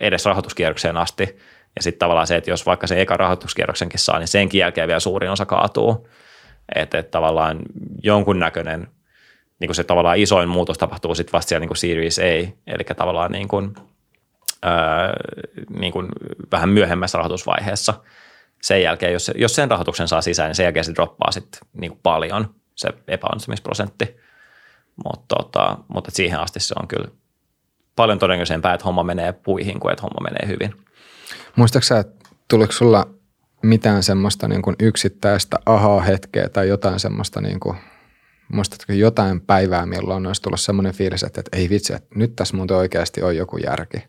edes 0.00 0.24
rahoituskierrokseen 0.24 0.96
asti. 0.96 1.38
Ja 1.76 1.82
sitten 1.82 1.98
tavallaan 1.98 2.26
se, 2.26 2.36
että 2.36 2.50
jos 2.50 2.66
vaikka 2.66 2.86
se 2.86 3.00
eka 3.00 3.16
rahoituskierroksenkin 3.16 4.00
saa, 4.00 4.18
niin 4.18 4.28
senkin 4.28 4.58
jälkeen 4.58 4.88
vielä 4.88 5.00
suurin 5.00 5.30
osa 5.30 5.46
kaatuu. 5.46 6.08
Että 6.74 6.98
et 6.98 7.10
tavallaan 7.10 7.58
jonkunnäköinen, 8.02 8.88
niin 9.60 9.68
kuin 9.68 9.74
se 9.74 9.84
tavallaan 9.84 10.18
isoin 10.18 10.48
muutos 10.48 10.78
tapahtuu 10.78 11.14
sitten 11.14 11.32
vasta 11.32 11.48
siellä 11.48 11.60
niin 11.60 11.68
kuin 11.68 11.76
Series 11.76 12.18
A, 12.18 12.22
eli 12.66 12.84
tavallaan 12.96 13.32
niin 13.32 13.48
kuin, 13.48 13.74
ää, 14.62 15.12
niin 15.78 15.92
kuin 15.92 16.08
vähän 16.52 16.68
myöhemmässä 16.68 17.18
rahoitusvaiheessa. 17.18 17.94
Sen 18.62 18.82
jälkeen, 18.82 19.12
jos, 19.12 19.30
jos 19.34 19.54
sen 19.54 19.70
rahoituksen 19.70 20.08
saa 20.08 20.22
sisään, 20.22 20.48
niin 20.48 20.54
sen 20.54 20.64
jälkeen 20.64 20.84
se 20.84 20.94
droppaa 20.94 21.32
sitten 21.32 21.60
niin 21.72 21.90
kuin 21.90 22.00
paljon 22.02 22.54
se 22.74 22.88
epäonnistumisprosentti. 23.08 24.16
Mutta, 25.04 25.36
tota, 25.36 25.78
mutta 25.88 26.10
siihen 26.10 26.40
asti 26.40 26.60
se 26.60 26.74
on 26.80 26.88
kyllä 26.88 27.08
paljon 27.96 28.18
todennäköisempää, 28.18 28.74
että 28.74 28.84
homma 28.84 29.02
menee 29.02 29.32
puihin 29.32 29.80
kuin 29.80 29.92
että 29.92 30.02
homma 30.02 30.30
menee 30.30 30.46
hyvin. 30.46 30.74
Muistaaksä, 31.56 31.98
että 31.98 32.28
tuliko 32.50 32.72
sulla 32.72 33.06
mitään 33.62 34.02
semmoista 34.02 34.48
niin 34.48 34.62
kuin 34.62 34.76
yksittäistä 34.80 35.56
aha-hetkeä 35.66 36.48
tai 36.48 36.68
jotain 36.68 37.00
semmoista, 37.00 37.40
niin 37.40 37.60
kuin, 37.60 37.76
muistatko 38.48 38.92
jotain 38.92 39.40
päivää, 39.40 39.86
milloin 39.86 40.26
olisi 40.26 40.42
tullut 40.42 40.60
semmoinen 40.60 40.94
fiilis, 40.94 41.22
että, 41.22 41.40
että 41.40 41.56
ei 41.56 41.70
vitsi, 41.70 41.94
että 41.94 42.08
nyt 42.14 42.36
tässä 42.36 42.56
muuten 42.56 42.76
oikeasti 42.76 43.22
on 43.22 43.36
joku 43.36 43.56
järki? 43.56 44.04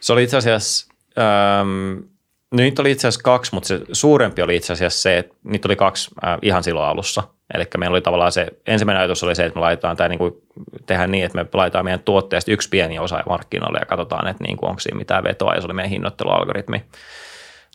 Se 0.00 0.12
oli 0.12 0.22
itse 0.22 0.36
asiassa, 0.36 0.94
ähm, 1.18 1.92
no 2.50 2.56
niitä 2.56 2.82
oli 2.82 2.90
itse 2.90 3.08
asiassa 3.08 3.24
kaksi, 3.24 3.54
mutta 3.54 3.66
se 3.66 3.80
suurempi 3.92 4.42
oli 4.42 4.56
itse 4.56 4.72
asiassa 4.72 5.02
se, 5.02 5.18
että 5.18 5.34
niitä 5.44 5.68
oli 5.68 5.76
kaksi 5.76 6.10
äh, 6.24 6.38
ihan 6.42 6.64
silloin 6.64 6.88
alussa– 6.88 7.22
Eli 7.54 7.64
meillä 7.78 7.94
oli 7.94 8.00
tavallaan 8.00 8.32
se, 8.32 8.46
ensimmäinen 8.66 9.00
ajatus 9.00 9.22
oli 9.22 9.34
se, 9.34 9.44
että 9.44 9.58
me 9.58 9.60
laitetaan 9.60 9.96
tämä 9.96 10.08
niin 10.08 10.18
kuin, 10.18 10.34
tehdään 10.86 11.10
niin, 11.10 11.24
että 11.24 11.38
me 11.38 11.46
laitetaan 11.54 11.84
meidän 11.84 12.00
tuotteesta 12.00 12.52
yksi 12.52 12.68
pieni 12.68 12.98
osa 12.98 13.22
markkinoille 13.28 13.78
ja 13.78 13.86
katsotaan, 13.86 14.28
että 14.28 14.44
niin 14.44 14.56
kuin, 14.56 14.70
onko 14.70 14.80
siinä 14.80 14.98
mitään 14.98 15.24
vetoa 15.24 15.54
ja 15.54 15.60
se 15.60 15.66
oli 15.66 15.74
meidän 15.74 15.90
hinnoittelualgoritmi. 15.90 16.84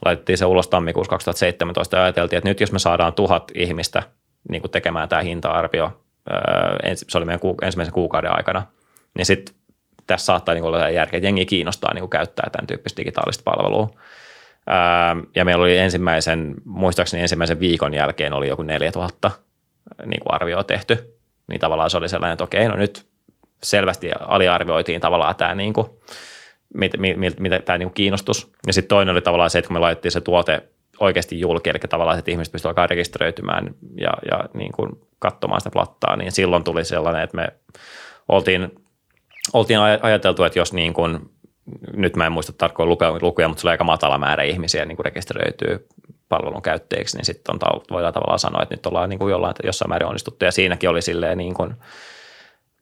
Laitettiin 0.06 0.38
se 0.38 0.46
ulos 0.46 0.68
tammikuussa 0.68 1.10
2017 1.10 1.98
ja 1.98 2.04
ajateltiin, 2.04 2.38
että 2.38 2.50
nyt 2.50 2.60
jos 2.60 2.72
me 2.72 2.80
saadaan 2.80 3.14
tuhat 3.14 3.52
ihmistä 3.56 4.04
niin 4.50 4.62
kuin 4.62 4.72
tekemään 4.72 5.10
tämä 5.10 5.22
hinta-arvio, 5.22 6.04
se 6.94 7.18
oli 7.18 7.26
meidän 7.26 7.42
ensimmäisen 7.62 7.94
kuukauden 7.94 8.38
aikana, 8.38 8.64
niin 9.18 9.26
sitten 9.26 9.56
tässä 10.08 10.26
saattaa 10.26 10.54
niin 10.56 10.64
olla 10.64 10.90
järkeä, 10.90 11.18
että 11.18 11.28
jengi 11.28 11.46
kiinnostaa 11.46 11.94
niin 11.94 12.02
kuin 12.02 12.10
käyttää 12.10 12.50
tämän 12.52 12.68
tyyppistä 12.68 12.98
digitaalista 12.98 13.44
palvelua. 13.44 13.90
Ja 15.36 15.46
meillä 15.46 15.64
oli 15.64 15.78
ensimmäisen, 15.78 16.54
muistaakseni 16.66 17.22
ensimmäisen 17.22 17.60
viikon 17.60 17.94
jälkeen 17.94 18.34
oli 18.34 18.48
joku 18.48 18.64
4000 18.64 19.32
niin 20.06 20.20
kuin 20.20 20.34
arvio 20.34 20.64
tehty, 20.64 21.18
niin 21.48 21.60
tavallaan 21.60 21.90
se 21.90 21.98
oli 21.98 22.10
sellainen, 22.10 22.34
että 22.34 22.44
okei, 22.44 22.68
no 22.68 22.76
nyt 22.76 23.06
selvästi 23.64 24.12
aliarvioitiin 24.20 25.02
tavallaan 25.02 25.36
tämä, 25.36 25.56
niin 25.56 25.74
kuin, 25.74 25.88
mitä, 26.74 26.98
mitä, 26.98 27.42
mitä 27.42 27.60
tämä 27.60 27.78
niin 27.78 27.94
kiinnostus. 27.94 28.52
Ja 28.68 28.74
sitten 28.74 28.90
toinen 28.90 29.12
oli 29.12 29.22
tavallaan 29.22 29.50
se, 29.50 29.60
että 29.60 29.68
kun 29.68 29.76
me 29.76 29.80
laitettiin 29.80 30.12
se 30.12 30.22
tuote 30.22 30.64
oikeasti 31.00 31.40
julki, 31.40 31.70
eli 31.70 31.80
tavallaan, 31.80 32.20
että 32.20 32.32
ihmiset 32.32 32.52
pystyvät 32.52 32.70
alkaa 32.70 32.88
rekisteröitymään 32.88 33.76
ja, 33.98 34.14
ja 34.32 34.50
niin 34.54 34.72
kuin 34.72 34.90
katsomaan 35.20 35.62
sitä 35.62 35.74
plattaa, 35.74 36.16
niin 36.16 36.32
silloin 36.32 36.64
tuli 36.64 36.86
sellainen, 36.86 37.22
että 37.24 37.38
me 37.38 37.48
oltiin, 38.30 38.72
oltiin 39.54 39.80
ajateltu, 39.80 40.44
että 40.44 40.60
jos 40.60 40.74
niin 40.74 40.94
kuin, 40.94 41.20
nyt 41.94 42.16
mä 42.16 42.26
en 42.26 42.32
muista 42.32 42.54
tarkkoja 42.54 42.90
lukuja, 43.22 43.48
mutta 43.48 43.62
se 43.62 43.68
oli 43.68 43.72
aika 43.72 43.84
matala 43.84 44.18
määrä 44.18 44.44
ihmisiä 44.44 44.86
niin 44.86 44.96
kuin 44.96 45.06
rekisteröityy 45.06 45.88
palvelun 46.30 46.62
käyttäjiksi, 46.62 47.18
niin 47.18 47.26
sitten 47.26 47.56
voidaan 47.92 48.14
tavallaan 48.14 48.40
sanoa, 48.40 48.64
että 48.64 48.76
nyt 48.76 48.86
ollaan 48.86 49.10
niin 49.10 49.20
kuin 49.20 49.32
jollain, 49.32 49.56
jossain 49.64 49.90
määrin 49.90 50.08
onnistuttu. 50.08 50.46
Ja 50.46 50.52
siinäkin 50.52 50.90
oli 50.90 51.02
silleen 51.02 51.38
niin 51.38 51.54
kuin 51.54 51.74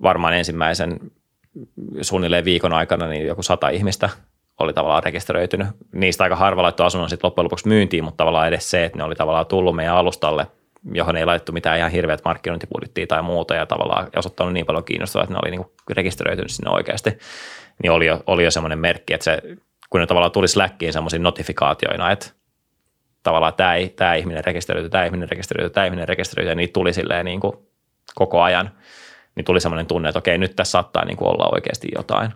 varmaan 0.02 0.34
ensimmäisen 0.34 1.00
suunnilleen 2.02 2.46
viikon 2.46 2.74
aikana 2.74 3.08
niin 3.08 3.28
joku 3.28 3.44
sata 3.44 3.70
ihmistä 3.70 4.10
oli 4.64 4.74
tavallaan 4.74 5.04
rekisteröitynyt. 5.04 5.68
Niistä 5.94 6.24
aika 6.24 6.36
harva 6.36 6.64
laittoi 6.64 6.86
asunnon 6.86 7.10
sitten 7.10 7.28
loppujen 7.28 7.46
lopuksi 7.46 7.68
myyntiin, 7.68 8.04
mutta 8.04 8.18
tavallaan 8.18 8.48
edes 8.48 8.72
se, 8.72 8.86
että 8.86 8.98
ne 8.98 9.04
oli 9.04 9.16
tavallaan 9.16 9.46
tullut 9.46 9.76
meidän 9.76 9.96
alustalle, 9.96 10.48
johon 10.94 11.18
ei 11.18 11.26
laitettu 11.26 11.52
mitään 11.52 11.78
ihan 11.78 11.92
hirveät 11.92 12.22
markkinointibudjettia 12.26 13.08
tai 13.08 13.22
muuta 13.22 13.56
ja 13.56 13.66
tavallaan 13.66 14.08
osoittanut 14.16 14.54
niin 14.54 14.66
paljon 14.66 14.84
kiinnostavaa, 14.84 15.24
että 15.24 15.34
ne 15.34 15.40
oli 15.44 15.52
niin 15.52 15.66
rekisteröitynyt 15.90 16.52
sinne 16.52 16.72
oikeasti, 16.72 17.18
niin 17.84 17.92
oli 17.92 18.06
jo, 18.06 18.24
oli 18.28 18.44
jo 18.44 18.52
semmoinen 18.52 18.80
merkki, 18.80 19.14
että 19.14 19.24
se, 19.24 19.42
kun 19.90 20.00
ne 20.00 20.08
tavallaan 20.08 20.32
tuli 20.32 20.48
Slackiin 20.48 20.94
semmoisia 20.94 21.20
notifikaatioina, 21.20 22.12
että 22.12 22.28
tavallaan 23.24 23.54
tämä, 23.54 23.74
tämä 23.96 24.16
ihminen 24.16 24.46
rekisteröity, 24.46 24.90
tämä 24.90 25.06
ihminen 25.06 25.30
rekisteröity, 25.30 25.74
tämä 25.74 25.86
ihminen 25.86 26.08
rekisteröity, 26.08 26.50
ja 26.50 26.56
niitä 26.56 26.74
tuli 26.74 26.94
silleen 26.94 27.26
niin 27.26 27.40
kuin 27.40 27.54
koko 28.16 28.42
ajan, 28.42 28.72
niin 29.36 29.46
tuli 29.46 29.60
semmoinen 29.60 29.86
tunne, 29.86 30.10
että 30.10 30.20
okei, 30.20 30.38
nyt 30.38 30.56
tässä 30.56 30.72
saattaa 30.72 31.06
niin 31.06 31.18
kuin 31.18 31.28
olla 31.28 31.50
oikeasti 31.54 31.88
jotain. 31.96 32.34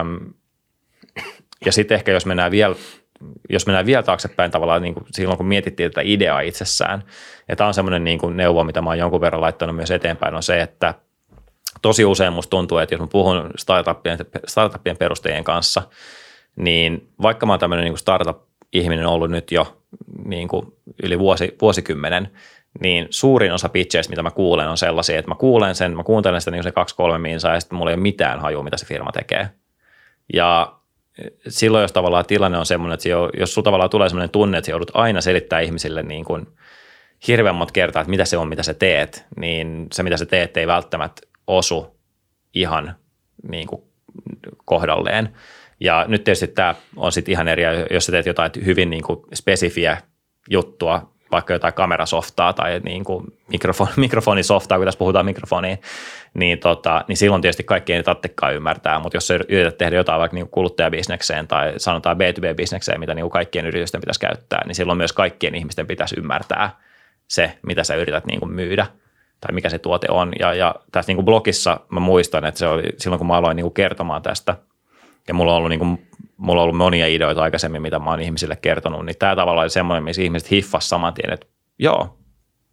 Öm, 0.00 0.34
ja 1.66 1.72
sitten 1.72 1.94
ehkä 1.94 2.12
jos 2.12 2.26
mennään 2.26 2.50
vielä 2.50 2.74
jos 3.50 3.66
mennään 3.66 3.86
vielä 3.86 4.02
taaksepäin 4.02 4.50
tavallaan 4.50 4.82
niin 4.82 4.94
kuin 4.94 5.06
silloin, 5.12 5.36
kun 5.36 5.46
mietittiin 5.46 5.90
tätä 5.90 6.00
ideaa 6.04 6.40
itsessään, 6.40 7.04
ja 7.48 7.56
tämä 7.56 7.68
on 7.68 7.74
semmoinen 7.74 8.04
niin 8.04 8.18
kuin 8.18 8.36
neuvo, 8.36 8.64
mitä 8.64 8.82
mä 8.82 8.90
oon 8.90 8.98
jonkun 8.98 9.20
verran 9.20 9.40
laittanut 9.40 9.76
myös 9.76 9.90
eteenpäin, 9.90 10.34
on 10.34 10.42
se, 10.42 10.60
että 10.60 10.94
tosi 11.82 12.04
usein 12.04 12.32
musta 12.32 12.50
tuntuu, 12.50 12.78
että 12.78 12.94
jos 12.94 13.00
mä 13.00 13.06
puhun 13.06 13.50
startuppien, 13.56 14.18
startuppien 14.46 14.96
perustajien 14.96 15.44
kanssa, 15.44 15.82
niin 16.56 17.08
vaikka 17.22 17.46
mä 17.46 17.52
oon 17.52 17.60
tämmöinen 17.60 17.84
niin 17.84 17.98
startup 17.98 18.38
ihminen 18.72 19.06
ollut 19.06 19.30
nyt 19.30 19.52
jo 19.52 19.82
niin 20.24 20.48
kuin 20.48 20.66
yli 21.02 21.18
vuosi, 21.18 21.56
vuosikymmenen, 21.60 22.30
niin 22.80 23.06
suurin 23.10 23.52
osa 23.52 23.68
pitcheistä, 23.68 24.10
mitä 24.10 24.22
mä 24.22 24.30
kuulen, 24.30 24.68
on 24.68 24.78
sellaisia, 24.78 25.18
että 25.18 25.30
mä 25.30 25.34
kuulen 25.34 25.74
sen, 25.74 25.96
mä 25.96 26.04
kuuntelen 26.04 26.40
sitä 26.40 26.50
niin 26.50 26.62
se 26.62 26.72
kaksi 26.72 26.94
kolme 26.94 27.18
minsaa 27.18 27.54
ja 27.54 27.60
sitten 27.60 27.78
mulla 27.78 27.90
ei 27.90 27.94
ole 27.94 28.02
mitään 28.02 28.40
hajua, 28.40 28.62
mitä 28.62 28.76
se 28.76 28.86
firma 28.86 29.12
tekee. 29.12 29.50
Ja 30.32 30.72
silloin, 31.48 31.82
jos 31.82 31.92
tavallaan 31.92 32.26
tilanne 32.26 32.58
on 32.58 32.66
semmoinen, 32.66 32.94
että 32.94 33.08
jos 33.38 33.54
sulla 33.54 33.64
tavallaan 33.64 33.90
tulee 33.90 34.08
semmoinen 34.08 34.30
tunne, 34.30 34.58
että 34.58 34.70
joudut 34.70 34.90
aina 34.94 35.20
selittää 35.20 35.60
ihmisille 35.60 36.02
niin 36.02 36.24
kuin 36.24 36.46
hirveän 37.28 37.54
monta 37.54 37.72
kertaa, 37.72 38.02
että 38.02 38.10
mitä 38.10 38.24
se 38.24 38.36
on, 38.36 38.48
mitä 38.48 38.62
sä 38.62 38.74
teet, 38.74 39.26
niin 39.36 39.86
se, 39.92 40.02
mitä 40.02 40.16
sä 40.16 40.26
teet, 40.26 40.56
ei 40.56 40.66
välttämättä 40.66 41.22
osu 41.46 41.96
ihan 42.54 42.94
niin 43.50 43.66
kuin 43.66 43.82
kohdalleen. 44.64 45.28
Ja 45.80 46.04
nyt 46.08 46.24
tietysti 46.24 46.48
tämä 46.48 46.74
on 46.96 47.12
sitten 47.12 47.32
ihan 47.32 47.48
eri, 47.48 47.62
jos 47.90 48.06
sä 48.06 48.12
teet 48.12 48.26
jotain 48.26 48.50
hyvin 48.64 48.90
niin 48.90 49.02
kuin 49.02 49.20
spesifiä 49.34 49.96
juttua, 50.50 51.14
vaikka 51.32 51.52
jotain 51.52 51.74
kamerasoftaa 51.74 52.52
tai 52.52 52.80
niin 52.84 53.04
kuin 53.04 53.26
mikrofon, 53.48 53.88
mikrofonisoftaa, 53.96 54.78
kun 54.78 54.86
tässä 54.86 54.98
puhutaan 54.98 55.26
mikrofoniin, 55.26 55.78
niin, 56.34 56.58
tota, 56.58 57.04
niin 57.08 57.16
silloin 57.16 57.42
tietysti 57.42 57.64
kaikki 57.64 57.92
ei 57.92 58.02
tarvitsekaan 58.02 58.54
ymmärtää, 58.54 58.98
mutta 58.98 59.16
jos 59.16 59.30
yrität 59.30 59.78
tehdä 59.78 59.96
jotain 59.96 60.20
vaikka 60.20 60.34
niin 60.34 60.48
kuluttajabisnekseen 60.48 61.48
tai 61.48 61.72
sanotaan 61.76 62.16
B2B-bisnekseen, 62.16 63.00
mitä 63.00 63.14
niin 63.14 63.30
kaikkien 63.30 63.66
yritysten 63.66 64.00
pitäisi 64.00 64.20
käyttää, 64.20 64.62
niin 64.66 64.74
silloin 64.74 64.96
myös 64.96 65.12
kaikkien 65.12 65.54
ihmisten 65.54 65.86
pitäisi 65.86 66.14
ymmärtää 66.18 66.70
se, 67.28 67.58
mitä 67.66 67.84
sä 67.84 67.94
yrität 67.94 68.26
niin 68.26 68.40
kuin 68.40 68.52
myydä 68.52 68.86
tai 69.40 69.54
mikä 69.54 69.68
se 69.68 69.78
tuote 69.78 70.06
on. 70.10 70.32
Ja, 70.38 70.54
ja 70.54 70.74
tässä 70.92 71.10
niin 71.10 71.16
kuin 71.16 71.24
blogissa 71.24 71.80
mä 71.88 72.00
muistan, 72.00 72.44
että 72.44 72.58
se 72.58 72.66
oli 72.66 72.82
silloin, 72.98 73.18
kun 73.18 73.26
mä 73.26 73.36
aloin 73.36 73.56
niin 73.56 73.64
kuin 73.64 73.74
kertomaan 73.74 74.22
tästä, 74.22 74.56
ja 75.28 75.34
mulla 75.34 75.52
on 75.52 75.56
ollut, 75.56 75.70
niin 75.70 75.78
kuin, 75.78 76.08
mulla 76.36 76.60
on 76.60 76.64
ollut 76.64 76.76
monia 76.76 77.06
ideoita 77.06 77.42
aikaisemmin, 77.42 77.82
mitä 77.82 77.98
mä 77.98 78.10
oon 78.10 78.20
ihmisille 78.20 78.56
kertonut, 78.56 79.06
niin 79.06 79.18
tämä 79.18 79.36
tavallaan 79.36 79.64
oli 79.64 79.70
semmoinen, 79.70 80.04
missä 80.04 80.22
ihmiset 80.22 80.50
hiffas 80.50 80.88
saman 80.88 81.14
tien, 81.14 81.32
että 81.32 81.46
joo, 81.78 82.18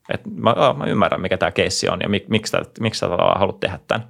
että 0.10 0.30
mä, 0.36 0.56
mä 0.78 0.86
ymmärrän, 0.86 1.22
mikä 1.22 1.38
tämä 1.38 1.52
keissi 1.52 1.90
on 1.90 2.00
ja 2.02 2.10
mik, 2.10 2.28
miksi, 2.30 2.52
tää, 2.52 2.62
miksi 2.80 3.00
sä 3.00 3.08
haluat 3.36 3.60
tehdä 3.60 3.80
tämän. 3.88 4.08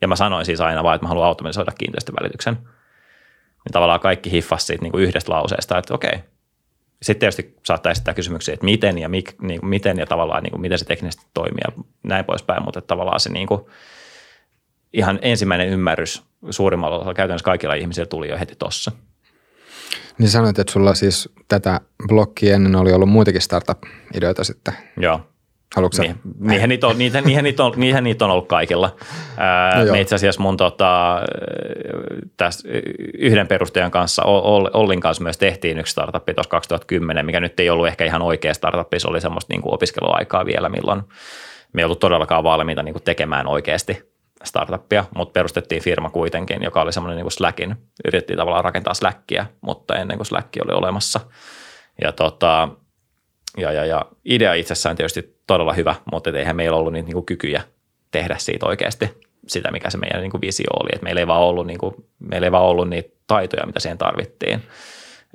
Ja 0.00 0.08
mä 0.08 0.16
sanoin 0.16 0.46
siis 0.46 0.60
aina 0.60 0.82
vaan, 0.82 0.94
että 0.94 1.04
mä 1.04 1.08
haluan 1.08 1.26
automatisoida 1.26 1.72
kiinteistövälityksen. 1.78 2.54
Niin 2.54 3.72
tavallaan 3.72 4.00
kaikki 4.00 4.32
hiffas 4.32 4.66
siitä 4.66 4.82
niin 4.82 4.92
kuin 4.92 5.04
yhdestä 5.04 5.32
lauseesta, 5.32 5.78
että 5.78 5.94
okei. 5.94 6.18
Sitten 7.02 7.20
tietysti 7.20 7.56
saattaa 7.64 7.92
esittää 7.92 8.14
kysymyksiä, 8.14 8.54
että 8.54 8.64
miten 8.64 8.98
ja, 8.98 9.08
mik, 9.08 9.34
niin 9.42 9.60
kuin 9.60 9.70
miten 9.70 9.98
ja 9.98 10.06
tavallaan 10.06 10.42
niin 10.42 10.50
kuin 10.50 10.60
miten 10.60 10.78
se 10.78 10.84
teknisesti 10.84 11.26
toimii 11.34 11.62
ja 11.66 11.84
näin 12.02 12.24
poispäin, 12.24 12.64
mutta 12.64 12.80
tavallaan 12.80 13.20
se 13.20 13.32
niin 13.32 13.46
kuin, 13.46 13.60
ihan 14.92 15.18
ensimmäinen 15.22 15.68
ymmärrys 15.68 16.22
suurimmalla 16.50 16.96
osalla 16.96 17.14
käytännössä 17.14 17.44
kaikilla 17.44 17.74
ihmisillä 17.74 18.06
tuli 18.06 18.28
jo 18.28 18.38
heti 18.38 18.54
tossa. 18.56 18.92
Niin 20.18 20.30
sanoit, 20.30 20.58
että 20.58 20.72
sulla 20.72 20.94
siis 20.94 21.28
tätä 21.48 21.80
blokkia 22.08 22.54
ennen 22.54 22.76
oli 22.76 22.92
ollut 22.92 23.08
muitakin 23.08 23.40
startup-ideoita 23.40 24.44
sitten. 24.44 24.74
Joo. 24.96 25.20
Haluatko 25.76 26.02
niin, 26.02 26.16
niinhän, 26.40 26.68
niitä 26.68 26.86
on, 26.86 26.98
niinhän, 26.98 27.24
niinhän, 27.24 27.44
niitä 27.44 27.64
on, 27.64 27.72
niinhän 27.76 28.04
niitä 28.04 28.24
on 28.24 28.30
ollut 28.30 28.48
kaikilla. 28.48 28.96
Ää, 29.36 29.84
no 29.84 29.94
itse 29.94 30.14
asiassa 30.14 30.40
mun 30.40 30.56
tota, 30.56 31.20
tässä 32.36 32.68
yhden 33.18 33.48
perustajan 33.48 33.90
kanssa, 33.90 34.22
Ollin 34.74 35.00
kanssa 35.00 35.22
myös 35.22 35.38
tehtiin 35.38 35.78
yksi 35.78 35.90
startup 35.90 36.24
tuossa 36.34 36.50
2010, 36.50 37.26
mikä 37.26 37.40
nyt 37.40 37.60
ei 37.60 37.70
ollut 37.70 37.86
ehkä 37.86 38.04
ihan 38.04 38.22
oikea 38.22 38.54
startup, 38.54 38.88
se 38.98 39.08
oli 39.08 39.20
semmoista 39.20 39.52
niin 39.52 39.62
kuin 39.62 39.74
opiskeluaikaa 39.74 40.46
vielä, 40.46 40.68
milloin 40.68 41.02
me 41.72 41.80
ei 41.80 41.84
ollut 41.84 42.00
todellakaan 42.00 42.44
valmiita 42.44 42.82
niin 42.82 42.94
kuin 42.94 43.02
tekemään 43.04 43.46
oikeasti 43.46 44.17
startuppia, 44.44 45.04
mutta 45.14 45.32
perustettiin 45.32 45.82
firma 45.82 46.10
kuitenkin, 46.10 46.62
joka 46.62 46.82
oli 46.82 46.92
semmoinen 46.92 47.16
niin 47.24 47.30
Slackin, 47.30 47.76
yritettiin 48.04 48.36
tavallaan 48.36 48.64
rakentaa 48.64 48.94
Slackia, 48.94 49.46
mutta 49.60 49.96
ennen 49.96 50.18
kuin 50.18 50.26
Slack 50.26 50.48
oli 50.64 50.74
olemassa. 50.74 51.20
Ja, 52.02 52.12
tota, 52.12 52.68
ja, 53.56 53.72
ja, 53.72 53.84
ja 53.84 54.06
idea 54.24 54.54
itsessään 54.54 54.96
tietysti 54.96 55.40
todella 55.46 55.72
hyvä, 55.72 55.94
mutta 56.12 56.30
eihän 56.30 56.56
meillä 56.56 56.76
ollut 56.76 56.92
niitä 56.92 57.06
niin 57.06 57.14
kuin 57.14 57.26
kykyjä 57.26 57.62
tehdä 58.10 58.36
siitä 58.38 58.66
oikeasti 58.66 59.28
sitä, 59.46 59.70
mikä 59.70 59.90
se 59.90 59.98
meidän 59.98 60.20
niin 60.20 60.30
kuin 60.30 60.40
visio 60.40 60.70
oli. 60.80 60.90
Et 60.94 61.02
meillä, 61.02 61.20
ei 61.20 61.26
vaan 61.26 61.40
ollut, 61.40 61.66
niin 61.66 61.78
kuin, 61.78 61.94
meillä 62.18 62.46
ei 62.46 62.52
vaan 62.52 62.64
ollut 62.64 62.88
niitä 62.88 63.16
taitoja, 63.26 63.66
mitä 63.66 63.80
siihen 63.80 63.98
tarvittiin. 63.98 64.62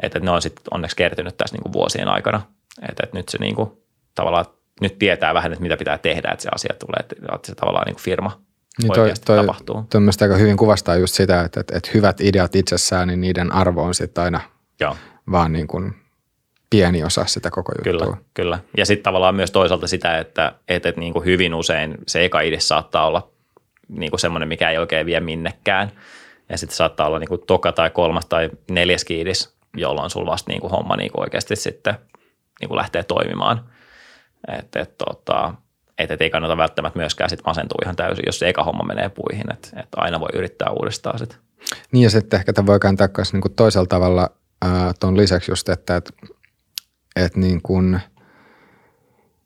Että 0.04 0.18
et 0.18 0.24
ne 0.24 0.32
on 0.32 0.42
sitten 0.42 0.64
onneksi 0.72 0.96
kertynyt 0.96 1.38
tässä 1.38 1.56
niin 1.56 1.64
kuin 1.64 1.74
vuosien 1.74 2.08
aikana. 2.08 2.42
Että 2.90 3.04
et 3.04 3.14
nyt 3.14 3.30
se 3.30 3.38
niin 3.38 3.56
kuin, 3.56 3.72
tavallaan 4.16 4.46
nyt 4.82 5.00
tietää 5.00 5.34
vähän, 5.34 5.52
että 5.52 5.64
mitä 5.64 5.78
pitää 5.78 5.98
tehdä, 5.98 6.30
että 6.32 6.44
se 6.44 6.50
asia 6.56 6.74
tulee, 6.80 7.00
että 7.00 7.48
se 7.48 7.56
tavallaan 7.56 7.86
niin 7.86 7.96
kuin 7.96 8.04
firma 8.04 8.42
niin 8.82 8.94
toi, 8.94 9.14
toi, 9.26 9.38
tapahtuu. 9.38 9.86
Toi 9.90 10.02
aika 10.22 10.36
hyvin 10.36 10.58
kuvastaa 10.58 10.96
just 10.96 11.16
sitä, 11.16 11.42
että, 11.42 11.60
että, 11.60 11.78
että 11.78 11.90
hyvät 11.94 12.22
ideat 12.22 12.56
itsessään, 12.56 13.08
niin 13.08 13.22
niiden 13.22 13.52
arvo 13.52 13.84
on 13.84 13.94
sitten 13.94 14.24
aina 14.24 14.42
Joo. 14.80 14.98
vaan 15.32 15.54
niin 15.54 15.68
kuin 15.68 15.94
pieni 16.70 17.04
osa 17.04 17.26
sitä 17.26 17.52
koko 17.52 17.72
juttua. 17.72 18.06
Kyllä, 18.06 18.18
kyllä. 18.34 18.60
Ja 18.78 18.86
sitten 18.86 19.04
tavallaan 19.04 19.36
myös 19.36 19.52
toisaalta 19.52 19.88
sitä, 19.88 20.18
että, 20.18 20.54
että, 20.68 20.90
että 20.90 21.02
niin 21.02 21.14
kuin 21.14 21.26
hyvin 21.26 21.54
usein 21.54 21.98
se 22.08 22.26
eka 22.26 22.42
ide 22.42 22.60
saattaa 22.60 23.08
olla 23.08 23.30
niin 23.88 24.12
kuin 24.12 24.20
semmoinen, 24.20 24.48
mikä 24.48 24.70
ei 24.70 24.78
oikein 24.78 25.06
vie 25.06 25.20
minnekään. 25.20 25.92
Ja 26.50 26.58
sitten 26.58 26.78
saattaa 26.78 27.08
olla 27.08 27.20
niin 27.20 27.28
kuin 27.28 27.42
toka 27.48 27.72
tai 27.72 27.90
kolmas 27.90 28.26
tai 28.26 28.50
neljäs 28.72 29.06
kiidis, 29.06 29.56
jolloin 29.78 30.10
sulla 30.10 30.32
vasta 30.32 30.52
niin 30.52 30.62
kuin 30.62 30.72
homma 30.72 30.96
niin 30.96 31.12
kuin 31.12 31.22
oikeasti 31.22 31.56
sitten 31.56 31.96
niin 32.60 32.68
kuin 32.68 32.78
lähtee 32.78 33.04
toimimaan. 33.04 33.70
Että 34.58 34.80
et, 34.80 34.98
tota, 34.98 35.54
että 35.98 36.14
et 36.14 36.22
ei 36.22 36.30
kannata 36.30 36.58
välttämättä 36.58 37.00
myöskään 37.00 37.30
sit 37.30 37.40
masentua 37.46 37.82
ihan 37.84 37.96
täysin, 37.96 38.24
jos 38.26 38.40
se 38.40 38.50
eka 38.50 38.64
homma 38.64 38.84
menee 38.84 39.10
puihin, 39.10 39.54
että 39.54 39.70
et 39.80 39.88
aina 39.96 40.20
voi 40.20 40.30
yrittää 40.34 40.70
uudestaan 40.70 41.20
sitten. 41.20 41.38
Niin 41.92 42.04
ja 42.04 42.10
sitten 42.10 42.38
ehkä 42.38 42.54
tämä 42.54 42.66
voi 42.66 42.80
kääntää 42.80 43.10
myös 43.18 43.34
niin 43.34 43.56
toisella 43.56 43.88
tavalla 43.88 44.30
tuon 45.00 45.18
lisäksi 45.18 45.52
just, 45.52 45.70
että 45.70 45.96
et, 45.96 46.12
et 47.16 47.36
niin 47.36 47.62
kuin, 47.62 48.00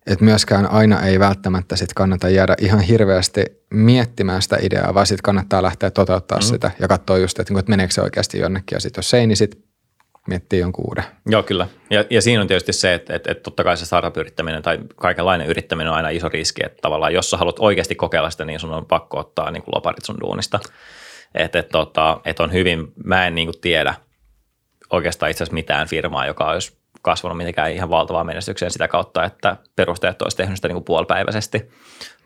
et 0.08 0.22
myöskään 0.22 0.72
aina 0.72 1.02
ei 1.02 1.20
välttämättä 1.20 1.76
sit 1.76 1.94
kannata 1.94 2.30
jäädä 2.30 2.56
ihan 2.60 2.80
hirveästi 2.80 3.46
miettimään 3.74 4.42
sitä 4.42 4.58
ideaa, 4.62 4.94
vaan 4.94 5.08
sitten 5.08 5.24
kannattaa 5.24 5.64
lähteä 5.64 5.92
toteuttaa 5.92 6.38
mm. 6.38 6.44
sitä 6.44 6.72
ja 6.80 6.88
katsoa 6.88 7.18
just, 7.18 7.40
että, 7.40 7.54
niin 7.54 7.60
että 7.60 7.70
meneekö 7.70 7.94
se 7.94 8.02
oikeasti 8.02 8.40
jonnekin 8.40 8.76
ja 8.76 8.80
sitten 8.80 9.00
jos 9.00 9.14
ei, 9.14 9.28
niin 9.28 9.38
sitten 9.38 9.67
miettii 10.28 10.60
jonkun 10.60 10.86
uuden. 10.88 11.04
Joo, 11.26 11.44
kyllä. 11.44 11.68
Ja, 11.90 12.06
ja 12.10 12.22
siinä 12.22 12.42
on 12.42 12.48
tietysti 12.48 12.74
se, 12.74 12.94
että, 12.94 13.16
että, 13.16 13.32
että 13.32 13.44
totta 13.44 13.64
kai 13.64 13.78
se 13.78 13.86
startup-yrittäminen 13.86 14.62
tai 14.62 14.80
kaikenlainen 14.96 15.48
yrittäminen 15.48 15.92
on 15.92 15.98
aina 15.98 16.10
iso 16.10 16.30
riski, 16.30 16.66
että 16.66 16.78
tavallaan 16.82 17.14
jos 17.14 17.30
sä 17.30 17.38
haluat 17.38 17.60
oikeasti 17.60 17.96
kokeilla 17.96 18.30
sitä, 18.30 18.46
niin 18.46 18.60
sun 18.60 18.74
on 18.74 18.86
pakko 18.86 19.20
ottaa 19.20 19.52
niin 19.52 19.64
kuin 19.64 19.76
loparit 19.76 20.06
sun 20.06 20.18
duunista. 20.22 20.60
Että, 21.36 21.60
että, 21.60 21.72
tota, 21.72 22.22
että 22.26 22.44
on 22.44 22.54
hyvin, 22.54 22.94
mä 23.04 23.28
en 23.28 23.36
niin 23.36 23.48
kuin 23.48 23.62
tiedä 23.62 23.94
oikeastaan 24.90 25.32
itse 25.32 25.44
asiassa 25.44 25.54
mitään 25.54 25.88
firmaa, 25.88 26.26
joka 26.26 26.46
olisi 26.46 26.78
kasvanut 27.02 27.38
mitenkään 27.38 27.72
ihan 27.72 27.90
valtavaa 27.90 28.24
menestykseen 28.24 28.72
sitä 28.72 28.88
kautta, 28.88 29.24
että 29.24 29.58
perusteet 29.76 30.22
olisi 30.22 30.38
tehnyt 30.38 30.56
sitä 30.56 30.68
niin 30.68 30.76
kuin 30.76 30.84
puolipäiväisesti, 30.84 31.72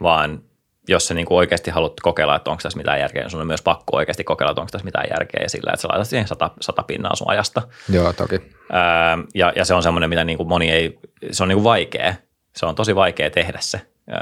vaan 0.01 0.43
jos 0.87 1.07
sä 1.07 1.13
niin 1.13 1.25
kuin 1.25 1.37
oikeasti 1.37 1.71
haluat 1.71 1.93
kokeilla, 2.01 2.35
että 2.35 2.51
onko 2.51 2.61
tässä 2.63 2.77
mitään 2.77 2.99
järkeä, 2.99 3.21
niin 3.21 3.31
sun 3.31 3.41
on 3.41 3.47
myös 3.47 3.61
pakko 3.61 3.97
oikeasti 3.97 4.23
kokeilla, 4.23 4.51
että 4.51 4.61
onko 4.61 4.71
tässä 4.71 4.85
mitään 4.85 5.07
järkeä 5.09 5.43
ja 5.43 5.49
sillä, 5.49 5.71
että 5.73 5.81
sä 5.81 5.87
laitat 5.87 6.07
siihen 6.07 6.27
sata, 6.27 6.51
sata 6.61 6.83
pinnaa 6.83 7.15
sun 7.15 7.29
ajasta. 7.29 7.61
Joo, 7.89 8.13
toki. 8.13 8.41
Ää, 8.71 9.17
ja, 9.35 9.53
ja 9.55 9.65
se 9.65 9.73
on 9.73 9.83
semmoinen, 9.83 10.09
mitä 10.09 10.23
niin 10.23 10.37
kuin 10.37 10.49
moni 10.49 10.71
ei, 10.71 10.99
se 11.31 11.43
on 11.43 11.49
niin 11.49 11.57
kuin 11.57 11.63
vaikea. 11.63 12.13
Se 12.55 12.65
on 12.65 12.75
tosi 12.75 12.95
vaikea 12.95 13.29
tehdä 13.29 13.57
se. 13.61 13.81
Ja, 14.07 14.15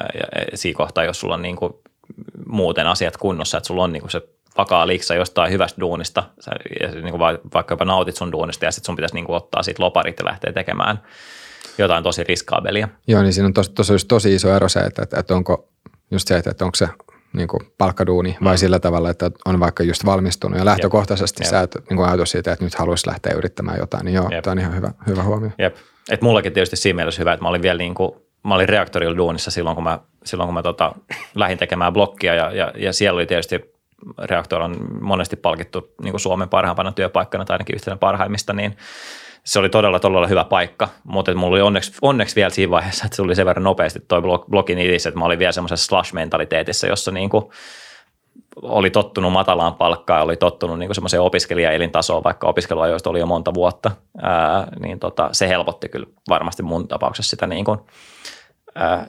ja 0.52 0.58
siinä 0.58 0.78
kohtaa, 0.78 1.04
jos 1.04 1.20
sulla 1.20 1.34
on 1.34 1.42
niin 1.42 1.56
kuin 1.56 1.74
muuten 2.46 2.88
asiat 2.88 3.18
kunnossa, 3.18 3.58
että 3.58 3.68
sulla 3.68 3.84
on 3.84 3.94
niin 3.94 4.02
kuin 4.02 4.12
se 4.12 4.22
vakaa 4.58 4.88
liiksa 4.88 5.16
jostain 5.16 5.52
hyvästä 5.52 5.82
duunista, 5.82 6.24
sä, 6.40 6.52
ja 6.82 6.88
niin 6.88 7.12
kuin 7.12 7.20
vaikka 7.54 7.74
jopa 7.74 7.86
nautit 7.86 8.16
sun 8.16 8.32
duunista 8.32 8.66
ja 8.66 8.72
sitten 8.72 8.86
sun 8.86 8.96
pitäisi 8.96 9.16
niin 9.16 9.26
kuin 9.26 9.36
ottaa 9.36 9.64
siitä 9.64 9.84
loparit 9.84 10.20
ja 10.20 10.26
lähteä 10.26 10.54
tekemään 10.54 11.04
jotain 11.78 12.04
tosi 12.04 12.24
riskaabelia. 12.24 12.88
Joo, 13.08 13.22
niin 13.22 13.34
siinä 13.34 13.46
on 13.48 13.54
tos, 13.54 13.70
tos, 13.70 14.06
tosi 14.08 14.36
iso 14.36 14.56
ero 14.56 14.70
se, 14.70 14.80
että, 14.80 15.02
että, 15.04 15.20
että 15.20 15.36
onko 15.36 15.70
just 16.12 16.28
se, 16.28 16.38
että, 16.38 16.66
onko 16.66 16.76
se 16.76 16.88
niin 17.34 17.48
kuin 17.48 17.62
palkkaduuni 17.78 18.38
vai 18.44 18.54
mm. 18.54 18.58
sillä 18.58 18.80
tavalla, 18.80 19.10
että 19.10 19.32
on 19.46 19.60
vaikka 19.60 19.84
just 19.84 20.06
valmistunut 20.06 20.60
ja 20.60 20.66
lähtökohtaisesti 20.66 21.44
Jep. 21.44 21.50
sä 21.50 21.62
et 21.62 21.76
niin 21.90 21.98
kuin 21.98 22.28
siitä, 22.28 22.52
että 22.52 22.66
nyt 22.66 22.76
haluaisi 22.76 23.08
lähteä 23.08 23.34
yrittämään 23.34 23.78
jotain, 23.80 24.06
niin 24.06 24.16
joo, 24.16 24.30
Jep. 24.32 24.44
tämä 24.44 24.52
on 24.52 24.60
ihan 24.60 24.76
hyvä, 24.76 24.92
hyvä 25.08 25.24
huomio. 25.24 25.50
Jep. 25.58 25.76
Et 26.10 26.22
mullakin 26.22 26.54
tietysti 26.54 26.76
siinä 26.76 26.96
mielessä 26.96 27.22
hyvä, 27.22 27.34
että 27.34 27.44
mä 27.44 27.50
olin 27.50 27.62
vielä 27.62 27.78
niin 27.78 27.96
kuin, 27.96 28.12
mä 28.44 28.56
olin 28.56 28.70
reaktorilla 28.70 29.18
duunissa 29.18 29.52
silloin, 29.52 29.76
kun 29.76 29.84
mä, 29.84 30.00
silloin, 30.24 30.48
kun 30.48 30.54
mä 30.54 30.64
tota, 30.64 30.96
lähdin 31.36 31.58
tekemään 31.58 31.94
blokkia 31.94 32.36
ja, 32.36 32.52
ja, 32.52 32.74
ja 32.76 32.94
siellä 32.94 33.18
oli 33.18 33.26
tietysti 33.26 33.80
reaktori 34.24 34.64
on 34.64 34.76
monesti 35.02 35.36
palkittu 35.36 35.94
niin 36.04 36.12
kuin 36.12 36.22
Suomen 36.22 36.50
parhaimpana 36.50 36.92
työpaikkana 36.92 37.46
tai 37.46 37.54
ainakin 37.54 37.76
yhtenä 37.76 37.98
parhaimmista, 37.98 38.54
niin 38.54 38.78
se 39.44 39.60
oli 39.60 39.70
todella, 39.70 40.00
todella 40.00 40.28
hyvä 40.28 40.44
paikka, 40.44 40.90
mutta 41.04 41.36
mulla 41.36 41.54
oli 41.54 41.62
onneksi, 41.62 41.94
onneksi 42.02 42.36
vielä 42.36 42.50
siinä 42.50 42.72
vaiheessa, 42.72 43.06
että 43.06 43.16
se 43.16 43.22
oli 43.22 43.36
sen 43.36 43.46
verran 43.46 43.64
nopeasti 43.64 44.00
toi 44.08 44.22
blogin 44.50 44.80
idis, 44.80 45.06
että 45.06 45.20
mä 45.20 45.26
olin 45.26 45.40
vielä 45.40 45.52
semmoisessa 45.52 45.86
slash-mentaliteetissa, 45.88 46.88
jossa 46.88 47.12
niin 47.12 47.30
kuin 47.30 47.46
oli 48.62 48.90
tottunut 48.90 49.34
matalaan 49.34 49.76
palkkaan, 49.76 50.24
oli 50.24 50.38
tottunut 50.38 50.80
niin 50.80 50.96
semmoiseen 50.96 51.22
opiskelijaelintasoon, 51.22 52.24
vaikka 52.24 52.48
opiskeluajoista 52.48 53.10
oli 53.10 53.20
jo 53.20 53.26
monta 53.26 53.54
vuotta, 53.54 53.92
ää, 54.22 54.68
niin 54.80 55.00
tota, 55.00 55.30
se 55.32 55.48
helpotti 55.48 55.90
kyllä 55.90 56.08
varmasti 56.30 56.64
mun 56.64 56.88
tapauksessa 56.88 57.30
sitä, 57.30 57.48
niin 57.48 57.66
kuin, 57.66 57.80
ää, 58.76 59.08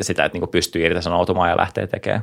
sitä 0.00 0.24
että 0.24 0.36
niin 0.36 0.40
kuin 0.40 0.50
pystyy 0.50 0.86
irtisanoutumaan 0.86 1.50
ja 1.50 1.56
lähtee 1.56 1.86
tekemään. 1.86 2.22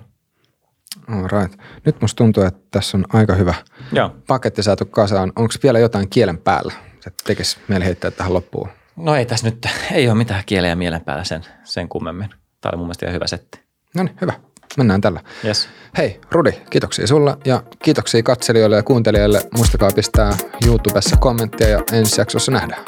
All 1.10 1.28
right. 1.42 1.60
Nyt 1.86 2.02
musta 2.02 2.18
tuntuu, 2.18 2.44
että 2.44 2.60
tässä 2.72 2.98
on 2.98 3.06
aika 3.14 3.34
hyvä 3.34 3.54
Joo. 3.92 4.12
paketti 4.28 4.64
saatu 4.64 4.86
kasaan. 4.86 5.32
Onko 5.36 5.54
vielä 5.64 5.80
jotain 5.80 6.10
kielen 6.10 6.38
päällä? 6.38 6.74
Että 7.08 7.24
tekisi 7.28 7.58
mieli 7.68 7.86
heittää 7.86 8.12
tähän 8.12 8.34
loppuun? 8.34 8.70
No 8.96 9.16
ei 9.16 9.26
tässä 9.26 9.50
nyt, 9.50 9.66
ei 9.92 10.10
ole 10.10 10.18
mitään 10.18 10.44
kieleä 10.46 10.76
mielen 10.76 11.02
päällä 11.02 11.24
sen, 11.24 11.46
sen 11.64 11.90
kummemmin. 11.90 12.30
Tämä 12.62 12.70
oli 12.70 12.78
mun 12.78 12.88
mielestä 12.88 13.06
ihan 13.06 13.16
hyvä 13.16 13.28
setti. 13.28 13.62
No 13.96 14.04
niin, 14.04 14.16
hyvä. 14.22 14.34
Mennään 14.78 15.02
tällä. 15.02 15.22
Yes. 15.46 15.70
Hei 15.98 16.20
Rudi, 16.32 16.52
kiitoksia 16.70 17.08
sulla 17.08 17.38
ja 17.46 17.64
kiitoksia 17.84 18.24
katselijoille 18.24 18.76
ja 18.76 18.84
kuuntelijoille. 18.84 19.42
Muistakaa 19.58 19.90
pistää 19.96 20.38
YouTubessa 20.66 21.18
kommenttia 21.18 21.68
ja 21.68 21.84
ensi 21.92 22.22
jaksossa 22.22 22.52
nähdään. 22.52 22.84